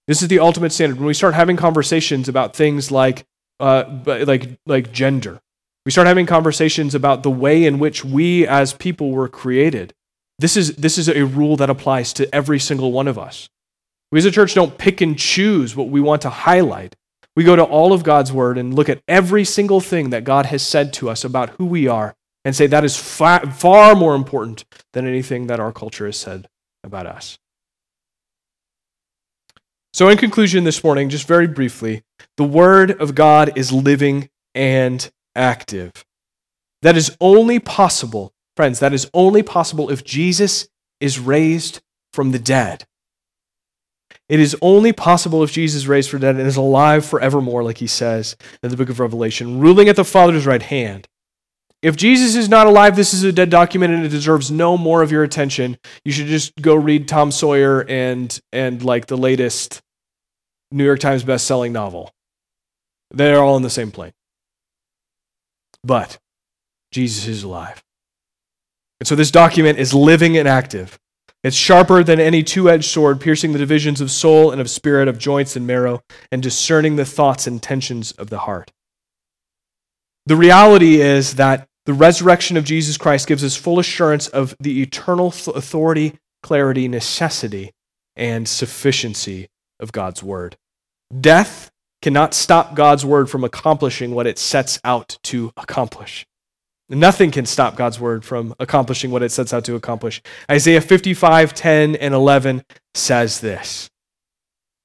This 0.06 0.22
is 0.22 0.28
the 0.28 0.38
ultimate 0.38 0.72
standard. 0.72 0.98
When 0.98 1.06
we 1.06 1.14
start 1.14 1.34
having 1.34 1.56
conversations 1.56 2.28
about 2.28 2.54
things 2.54 2.90
like, 2.90 3.24
uh, 3.58 3.84
like, 4.04 4.58
like 4.66 4.92
gender, 4.92 5.40
we 5.86 5.92
start 5.92 6.06
having 6.06 6.26
conversations 6.26 6.94
about 6.94 7.22
the 7.22 7.30
way 7.30 7.64
in 7.64 7.78
which 7.78 8.04
we 8.04 8.46
as 8.46 8.72
people 8.74 9.10
were 9.10 9.28
created. 9.28 9.94
This 10.38 10.56
is, 10.56 10.76
this 10.76 10.98
is 10.98 11.08
a 11.08 11.24
rule 11.24 11.56
that 11.56 11.70
applies 11.70 12.12
to 12.14 12.32
every 12.34 12.58
single 12.58 12.92
one 12.92 13.08
of 13.08 13.18
us. 13.18 13.48
We 14.14 14.18
as 14.18 14.26
a 14.26 14.30
church 14.30 14.54
don't 14.54 14.78
pick 14.78 15.00
and 15.00 15.18
choose 15.18 15.74
what 15.74 15.88
we 15.88 16.00
want 16.00 16.22
to 16.22 16.30
highlight. 16.30 16.94
we 17.34 17.42
go 17.42 17.56
to 17.56 17.64
all 17.64 17.92
of 17.92 18.04
God's 18.04 18.32
word 18.32 18.56
and 18.56 18.72
look 18.72 18.88
at 18.88 19.02
every 19.08 19.44
single 19.44 19.80
thing 19.80 20.10
that 20.10 20.22
God 20.22 20.46
has 20.46 20.62
said 20.62 20.92
to 20.92 21.10
us 21.10 21.24
about 21.24 21.50
who 21.58 21.66
we 21.66 21.88
are 21.88 22.14
and 22.44 22.54
say 22.54 22.68
that 22.68 22.84
is 22.84 22.96
far, 22.96 23.44
far 23.50 23.96
more 23.96 24.14
important 24.14 24.64
than 24.92 25.04
anything 25.04 25.48
that 25.48 25.58
our 25.58 25.72
culture 25.72 26.06
has 26.06 26.16
said 26.16 26.46
about 26.84 27.06
us. 27.06 27.40
So, 29.92 30.08
in 30.08 30.16
conclusion, 30.16 30.62
this 30.62 30.84
morning, 30.84 31.08
just 31.08 31.26
very 31.26 31.48
briefly, 31.48 32.04
the 32.36 32.44
Word 32.44 32.92
of 32.92 33.16
God 33.16 33.58
is 33.58 33.72
living 33.72 34.30
and 34.54 35.10
active. 35.34 35.90
That 36.82 36.96
is 36.96 37.16
only 37.20 37.58
possible, 37.58 38.32
friends, 38.54 38.78
that 38.78 38.94
is 38.94 39.10
only 39.12 39.42
possible 39.42 39.90
if 39.90 40.04
Jesus 40.04 40.68
is 41.00 41.18
raised 41.18 41.80
from 42.12 42.30
the 42.30 42.38
dead. 42.38 42.86
It 44.28 44.40
is 44.40 44.56
only 44.62 44.92
possible 44.92 45.42
if 45.42 45.52
Jesus 45.52 45.82
is 45.82 45.88
raised 45.88 46.10
from 46.10 46.20
the 46.20 46.26
dead 46.26 46.36
and 46.36 46.46
is 46.46 46.56
alive 46.56 47.04
forevermore, 47.04 47.62
like 47.62 47.78
he 47.78 47.86
says 47.86 48.36
in 48.62 48.70
the 48.70 48.76
book 48.76 48.88
of 48.88 49.00
Revelation, 49.00 49.60
ruling 49.60 49.88
at 49.88 49.96
the 49.96 50.04
Father's 50.04 50.46
right 50.46 50.62
hand. 50.62 51.06
If 51.82 51.96
Jesus 51.96 52.34
is 52.34 52.48
not 52.48 52.66
alive, 52.66 52.96
this 52.96 53.12
is 53.12 53.24
a 53.24 53.32
dead 53.32 53.50
document 53.50 53.92
and 53.92 54.06
it 54.06 54.08
deserves 54.08 54.50
no 54.50 54.78
more 54.78 55.02
of 55.02 55.12
your 55.12 55.22
attention. 55.22 55.76
You 56.02 56.12
should 56.12 56.28
just 56.28 56.54
go 56.58 56.74
read 56.74 57.06
Tom 57.06 57.30
Sawyer 57.30 57.84
and 57.86 58.40
and 58.54 58.82
like 58.82 59.06
the 59.06 59.18
latest 59.18 59.82
New 60.70 60.84
York 60.84 61.00
Times 61.00 61.22
best-selling 61.22 61.74
novel. 61.74 62.10
They're 63.10 63.42
all 63.42 63.58
in 63.58 63.62
the 63.62 63.68
same 63.68 63.90
plane. 63.90 64.12
But 65.84 66.18
Jesus 66.90 67.26
is 67.26 67.42
alive. 67.42 67.82
And 69.00 69.06
so 69.06 69.14
this 69.14 69.30
document 69.30 69.78
is 69.78 69.92
living 69.92 70.38
and 70.38 70.48
active. 70.48 70.98
It's 71.44 71.54
sharper 71.54 72.02
than 72.02 72.18
any 72.18 72.42
two 72.42 72.70
edged 72.70 72.86
sword, 72.86 73.20
piercing 73.20 73.52
the 73.52 73.58
divisions 73.58 74.00
of 74.00 74.10
soul 74.10 74.50
and 74.50 74.62
of 74.62 74.70
spirit, 74.70 75.08
of 75.08 75.18
joints 75.18 75.56
and 75.56 75.66
marrow, 75.66 76.02
and 76.32 76.42
discerning 76.42 76.96
the 76.96 77.04
thoughts 77.04 77.46
and 77.46 77.56
intentions 77.56 78.12
of 78.12 78.30
the 78.30 78.38
heart. 78.40 78.72
The 80.24 80.36
reality 80.36 81.02
is 81.02 81.34
that 81.34 81.68
the 81.84 81.92
resurrection 81.92 82.56
of 82.56 82.64
Jesus 82.64 82.96
Christ 82.96 83.26
gives 83.26 83.44
us 83.44 83.56
full 83.56 83.78
assurance 83.78 84.26
of 84.26 84.56
the 84.58 84.80
eternal 84.80 85.26
authority, 85.28 86.14
clarity, 86.42 86.88
necessity, 86.88 87.72
and 88.16 88.48
sufficiency 88.48 89.48
of 89.78 89.92
God's 89.92 90.22
word. 90.22 90.56
Death 91.20 91.70
cannot 92.00 92.32
stop 92.32 92.74
God's 92.74 93.04
word 93.04 93.28
from 93.28 93.44
accomplishing 93.44 94.14
what 94.14 94.26
it 94.26 94.38
sets 94.38 94.80
out 94.82 95.18
to 95.24 95.52
accomplish. 95.58 96.26
Nothing 96.88 97.30
can 97.30 97.46
stop 97.46 97.76
God's 97.76 97.98
word 97.98 98.24
from 98.24 98.54
accomplishing 98.60 99.10
what 99.10 99.22
it 99.22 99.32
sets 99.32 99.54
out 99.54 99.64
to 99.64 99.74
accomplish. 99.74 100.20
Isaiah 100.50 100.82
55, 100.82 101.54
10, 101.54 101.96
and 101.96 102.12
11 102.12 102.62
says 102.94 103.40
this 103.40 103.88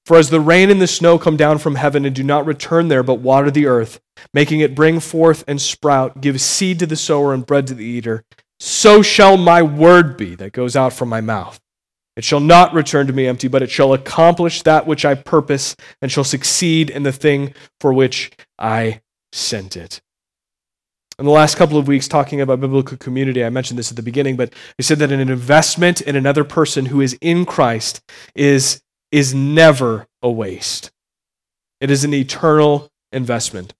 For 0.05 0.17
as 0.17 0.29
the 0.29 0.39
rain 0.39 0.69
and 0.69 0.81
the 0.81 0.87
snow 0.87 1.19
come 1.19 1.35
down 1.35 1.57
from 1.57 1.75
heaven 1.75 2.05
and 2.05 2.15
do 2.15 2.23
not 2.23 2.45
return 2.45 2.87
there, 2.87 3.03
but 3.03 3.19
water 3.19 3.51
the 3.51 3.65
earth, 3.65 3.99
making 4.33 4.61
it 4.61 4.75
bring 4.75 5.01
forth 5.01 5.43
and 5.45 5.61
sprout, 5.61 6.21
give 6.21 6.39
seed 6.39 6.79
to 6.79 6.85
the 6.85 6.95
sower 6.95 7.33
and 7.33 7.45
bread 7.45 7.67
to 7.67 7.73
the 7.73 7.85
eater, 7.85 8.23
so 8.61 9.01
shall 9.01 9.35
my 9.35 9.61
word 9.61 10.15
be 10.15 10.35
that 10.35 10.53
goes 10.53 10.77
out 10.77 10.93
from 10.93 11.09
my 11.09 11.19
mouth. 11.19 11.59
It 12.15 12.23
shall 12.23 12.41
not 12.41 12.73
return 12.73 13.07
to 13.07 13.13
me 13.13 13.27
empty, 13.27 13.49
but 13.49 13.61
it 13.61 13.71
shall 13.71 13.93
accomplish 13.93 14.61
that 14.61 14.87
which 14.87 15.03
I 15.03 15.15
purpose 15.15 15.75
and 16.01 16.11
shall 16.11 16.25
succeed 16.25 16.89
in 16.89 17.03
the 17.03 17.11
thing 17.11 17.53
for 17.79 17.93
which 17.93 18.31
I 18.57 19.01
sent 19.31 19.75
it 19.75 20.01
in 21.20 21.26
the 21.26 21.32
last 21.32 21.55
couple 21.55 21.78
of 21.78 21.88
weeks 21.88 22.07
talking 22.07 22.39
about 22.39 22.61
biblical 22.61 22.97
community, 22.97 23.43
I 23.43 23.49
mentioned 23.49 23.78
this 23.78 23.91
at 23.91 23.97
the 23.97 24.01
beginning, 24.01 24.38
but 24.38 24.53
I 24.80 24.84
said 24.84 24.99
that 24.99 25.11
an 25.11 25.20
investment 25.20 25.99
in 25.99 26.15
another 26.15 26.45
person 26.45 26.86
who 26.86 27.01
is 27.01 27.17
in 27.20 27.45
Christ 27.45 28.01
is, 28.36 28.82
is 29.11 29.34
never 29.34 30.07
a 30.22 30.32
waste. 30.32 30.91
It 31.82 31.91
is 31.91 32.05
an 32.05 32.13
eternal 32.13 32.89
investment. 33.11 33.74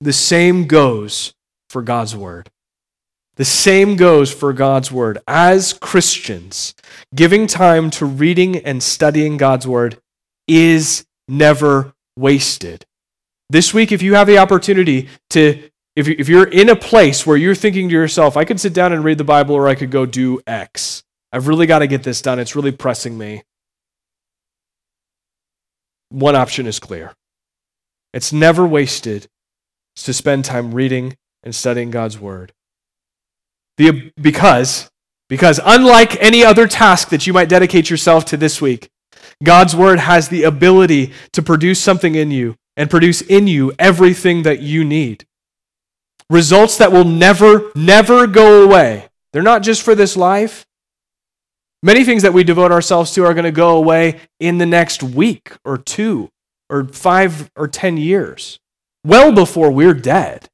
The 0.00 0.14
same 0.14 0.66
goes 0.66 1.34
for 1.68 1.82
God's 1.82 2.16
word. 2.16 2.50
The 3.36 3.44
same 3.44 3.96
goes 3.96 4.32
for 4.32 4.52
God's 4.54 4.90
word. 4.90 5.18
As 5.26 5.74
Christians, 5.74 6.74
giving 7.14 7.46
time 7.46 7.90
to 7.92 8.06
reading 8.06 8.56
and 8.56 8.82
studying 8.82 9.36
God's 9.36 9.66
word 9.66 9.98
is 10.48 11.04
never 11.28 11.92
wasted. 12.16 12.86
This 13.50 13.74
week, 13.74 13.92
if 13.92 14.00
you 14.00 14.14
have 14.14 14.26
the 14.26 14.38
opportunity 14.38 15.08
to 15.30 15.70
if, 16.00 16.08
if 16.08 16.28
you're 16.28 16.48
in 16.48 16.70
a 16.70 16.76
place 16.76 17.26
where 17.26 17.36
you're 17.36 17.54
thinking 17.54 17.88
to 17.88 17.94
yourself, 17.94 18.36
I 18.36 18.44
could 18.44 18.58
sit 18.58 18.72
down 18.72 18.92
and 18.92 19.04
read 19.04 19.18
the 19.18 19.24
Bible 19.24 19.54
or 19.54 19.68
I 19.68 19.74
could 19.74 19.90
go 19.90 20.06
do 20.06 20.40
X, 20.46 21.02
I've 21.30 21.46
really 21.46 21.66
got 21.66 21.80
to 21.80 21.86
get 21.86 22.02
this 22.02 22.22
done. 22.22 22.38
It's 22.38 22.56
really 22.56 22.72
pressing 22.72 23.18
me. 23.18 23.42
One 26.08 26.34
option 26.34 26.66
is 26.66 26.80
clear 26.80 27.12
it's 28.12 28.32
never 28.32 28.66
wasted 28.66 29.28
to 29.96 30.12
spend 30.12 30.44
time 30.44 30.74
reading 30.74 31.16
and 31.44 31.54
studying 31.54 31.90
God's 31.90 32.18
Word. 32.18 32.52
The, 33.76 34.10
because, 34.20 34.90
because 35.28 35.60
unlike 35.64 36.20
any 36.20 36.44
other 36.44 36.66
task 36.66 37.10
that 37.10 37.26
you 37.26 37.32
might 37.32 37.48
dedicate 37.48 37.90
yourself 37.90 38.24
to 38.26 38.36
this 38.36 38.60
week, 38.60 38.88
God's 39.44 39.76
Word 39.76 40.00
has 40.00 40.28
the 40.28 40.42
ability 40.44 41.12
to 41.32 41.42
produce 41.42 41.80
something 41.80 42.14
in 42.14 42.30
you 42.30 42.56
and 42.76 42.90
produce 42.90 43.20
in 43.20 43.46
you 43.46 43.72
everything 43.78 44.42
that 44.42 44.60
you 44.60 44.84
need 44.84 45.26
results 46.30 46.78
that 46.78 46.92
will 46.92 47.04
never, 47.04 47.70
never 47.74 48.26
go 48.26 48.62
away. 48.62 49.08
They're 49.32 49.42
not 49.42 49.62
just 49.62 49.82
for 49.82 49.94
this 49.94 50.16
life. 50.16 50.64
Many 51.82 52.04
things 52.04 52.22
that 52.22 52.32
we 52.32 52.44
devote 52.44 52.72
ourselves 52.72 53.12
to 53.12 53.24
are 53.24 53.34
going 53.34 53.44
to 53.44 53.52
go 53.52 53.76
away 53.76 54.20
in 54.38 54.58
the 54.58 54.66
next 54.66 55.02
week 55.02 55.52
or 55.64 55.76
two 55.76 56.30
or 56.68 56.84
five 56.84 57.50
or 57.56 57.66
ten 57.66 57.96
years, 57.96 58.58
well 59.04 59.32
before 59.32 59.70
we're 59.70 59.94
dead. 59.94 60.48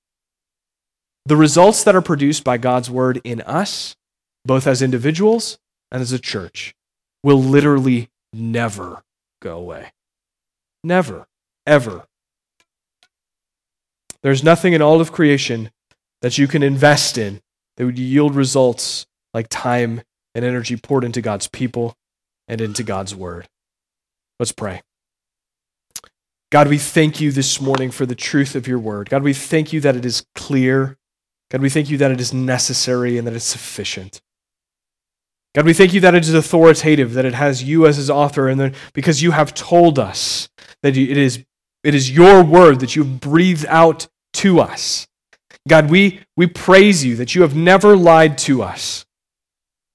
The 1.26 1.36
results 1.36 1.84
that 1.84 1.96
are 1.96 2.02
produced 2.02 2.44
by 2.44 2.58
God's 2.58 2.88
word 2.88 3.20
in 3.24 3.40
us, 3.42 3.96
both 4.44 4.66
as 4.66 4.80
individuals 4.80 5.58
and 5.90 6.00
as 6.00 6.12
a 6.12 6.18
church, 6.18 6.74
will 7.22 7.42
literally 7.42 8.08
never 8.32 9.02
go 9.42 9.58
away. 9.58 9.92
Never, 10.84 11.26
ever. 11.66 12.04
There's 14.26 14.42
nothing 14.42 14.72
in 14.72 14.82
all 14.82 15.00
of 15.00 15.12
creation 15.12 15.70
that 16.20 16.36
you 16.36 16.48
can 16.48 16.64
invest 16.64 17.16
in 17.16 17.40
that 17.76 17.84
would 17.84 17.96
yield 17.96 18.34
results 18.34 19.06
like 19.32 19.46
time 19.48 20.02
and 20.34 20.44
energy 20.44 20.76
poured 20.76 21.04
into 21.04 21.22
God's 21.22 21.46
people 21.46 21.94
and 22.48 22.60
into 22.60 22.82
God's 22.82 23.14
word. 23.14 23.46
Let's 24.40 24.50
pray. 24.50 24.82
God, 26.50 26.66
we 26.66 26.76
thank 26.76 27.20
you 27.20 27.30
this 27.30 27.60
morning 27.60 27.92
for 27.92 28.04
the 28.04 28.16
truth 28.16 28.56
of 28.56 28.66
your 28.66 28.80
word. 28.80 29.10
God, 29.10 29.22
we 29.22 29.32
thank 29.32 29.72
you 29.72 29.80
that 29.82 29.94
it 29.94 30.04
is 30.04 30.26
clear. 30.34 30.98
God, 31.52 31.60
we 31.60 31.70
thank 31.70 31.88
you 31.88 31.96
that 31.98 32.10
it 32.10 32.20
is 32.20 32.34
necessary 32.34 33.18
and 33.18 33.28
that 33.28 33.34
it's 33.34 33.44
sufficient. 33.44 34.20
God, 35.54 35.66
we 35.66 35.72
thank 35.72 35.94
you 35.94 36.00
that 36.00 36.16
it 36.16 36.24
is 36.24 36.34
authoritative, 36.34 37.12
that 37.12 37.24
it 37.24 37.34
has 37.34 37.62
you 37.62 37.86
as 37.86 37.96
its 37.96 38.10
author, 38.10 38.48
and 38.48 38.58
that 38.58 38.74
because 38.92 39.22
you 39.22 39.30
have 39.30 39.54
told 39.54 40.00
us 40.00 40.48
that 40.82 40.96
it 40.96 41.16
is, 41.16 41.44
it 41.84 41.94
is 41.94 42.10
your 42.10 42.42
word 42.42 42.80
that 42.80 42.96
you've 42.96 43.20
breathed 43.20 43.66
out 43.66 44.08
to 44.36 44.60
us. 44.60 45.06
God, 45.68 45.90
we, 45.90 46.20
we 46.36 46.46
praise 46.46 47.04
you 47.04 47.16
that 47.16 47.34
you 47.34 47.42
have 47.42 47.56
never 47.56 47.96
lied 47.96 48.38
to 48.38 48.62
us, 48.62 49.04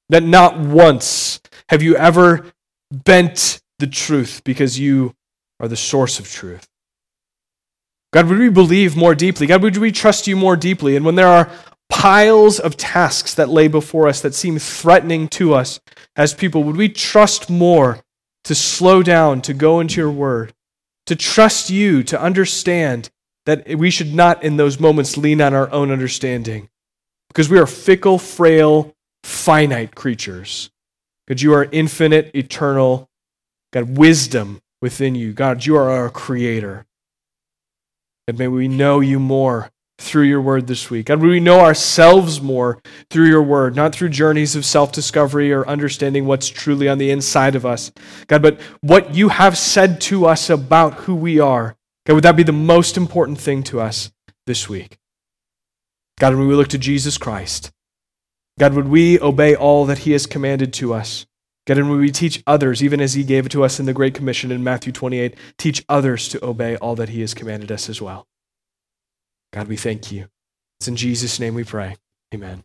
that 0.10 0.24
not 0.24 0.60
once 0.60 1.40
have 1.70 1.82
you 1.82 1.96
ever 1.96 2.46
bent 2.92 3.62
the 3.80 3.88
truth 3.88 4.42
because 4.44 4.80
you 4.80 5.16
are 5.60 5.68
the 5.68 5.78
source 5.78 6.20
of 6.20 6.30
truth. 6.30 6.68
God, 8.14 8.28
would 8.28 8.40
we 8.40 8.50
believe 8.50 8.98
more 8.98 9.16
deeply? 9.16 9.48
God, 9.48 9.64
would 9.64 9.78
we 9.78 9.92
trust 9.92 10.28
you 10.28 10.36
more 10.36 10.58
deeply? 10.58 10.96
And 10.96 11.06
when 11.06 11.16
there 11.16 11.28
are 11.28 11.50
piles 11.90 12.60
of 12.60 12.76
tasks 12.76 13.34
that 13.36 13.50
lay 13.50 13.68
before 13.68 14.08
us 14.08 14.22
that 14.22 14.34
seem 14.34 14.60
threatening 14.60 15.28
to 15.30 15.54
us 15.54 15.80
as 16.16 16.34
people, 16.34 16.64
would 16.64 16.76
we 16.76 16.90
trust 16.90 17.50
more 17.50 18.02
to 18.44 18.56
slow 18.56 19.02
down, 19.04 19.42
to 19.44 19.54
go 19.54 19.80
into 19.80 20.02
your 20.02 20.12
word, 20.12 20.54
to 21.06 21.16
trust 21.16 21.70
you, 21.70 22.04
to 22.04 22.22
understand 22.22 23.10
that 23.46 23.68
we 23.78 23.90
should 23.90 24.14
not 24.14 24.44
in 24.44 24.58
those 24.58 24.80
moments 24.80 25.18
lean 25.18 25.42
on 25.42 25.54
our 25.54 25.72
own 25.72 25.92
understanding 25.92 26.70
because 27.28 27.50
we 27.50 27.60
are 27.60 27.68
fickle, 27.68 28.18
frail, 28.18 28.94
finite 29.24 29.96
creatures. 29.96 30.70
God, 31.28 31.42
you 31.42 31.54
are 31.54 31.68
infinite, 31.72 32.32
eternal. 32.36 33.10
God, 33.72 33.98
wisdom 33.98 34.62
within 34.82 35.16
you. 35.16 35.34
God, 35.34 35.66
you 35.66 35.78
are 35.78 35.90
our 35.90 36.10
creator. 36.10 36.86
And 38.28 38.38
may 38.38 38.48
we 38.48 38.68
know 38.68 39.00
you 39.00 39.20
more 39.20 39.72
through 39.98 40.24
your 40.24 40.42
word 40.42 40.68
this 40.68 40.90
week. 40.90 41.06
God, 41.08 41.22
may 41.22 41.30
we 41.30 41.40
know 41.40 41.60
ourselves 41.62 42.42
more 42.42 42.82
through 43.10 43.28
your 43.28 43.44
word, 43.44 43.76
not 43.76 43.94
through 43.94 44.10
journeys 44.10 44.56
of 44.56 44.66
self 44.66 44.92
discovery 44.92 45.54
or 45.54 45.68
understanding 45.68 46.26
what's 46.26 46.50
truly 46.50 46.90
on 46.90 46.98
the 46.98 47.12
inside 47.12 47.56
of 47.56 47.66
us. 47.66 47.92
God, 48.28 48.42
but 48.42 48.60
what 48.82 49.16
you 49.16 49.30
have 49.30 49.58
said 49.58 50.02
to 50.02 50.26
us 50.26 50.50
about 50.50 50.94
who 50.96 51.16
we 51.16 51.40
are 51.40 51.78
God, 52.06 52.16
would 52.16 52.24
that 52.24 52.36
be 52.36 52.44
the 52.44 52.52
most 52.52 52.98
important 52.98 53.40
thing 53.40 53.64
to 53.64 53.80
us 53.80 54.12
this 54.48 54.68
week? 54.68 54.98
God, 56.20 56.36
when 56.36 56.48
we 56.48 56.56
look 56.56 56.70
to 56.70 56.78
Jesus 56.78 57.18
Christ, 57.18 57.72
God, 58.60 58.74
would 58.74 58.88
we 58.88 59.20
obey 59.20 59.56
all 59.56 59.86
that 59.86 60.00
He 60.00 60.12
has 60.12 60.26
commanded 60.26 60.74
to 60.74 60.94
us? 60.94 61.26
God, 61.68 61.78
and 61.78 61.90
when 61.90 62.00
we 62.00 62.12
teach 62.12 62.44
others, 62.48 62.84
even 62.84 63.00
as 63.02 63.14
He 63.14 63.24
gave 63.24 63.46
it 63.46 63.52
to 63.54 63.64
us 63.64 63.80
in 63.80 63.86
the 63.86 63.94
Great 63.94 64.14
Commission 64.14 64.52
in 64.52 64.64
Matthew 64.64 64.92
28, 64.92 65.36
teach 65.58 65.86
others 65.88 66.28
to 66.30 66.44
obey 66.44 66.76
all 66.76 66.96
that 66.96 67.10
He 67.10 67.22
has 67.22 67.34
commanded 67.34 67.72
us 67.72 67.88
as 67.88 68.02
well. 68.02 68.28
God, 69.54 69.68
we 69.68 69.78
thank 69.78 70.12
you. 70.12 70.28
It's 70.80 70.88
in 70.88 70.96
Jesus' 70.96 71.40
name 71.40 71.54
we 71.54 71.64
pray. 71.64 71.98
Amen. 72.34 72.64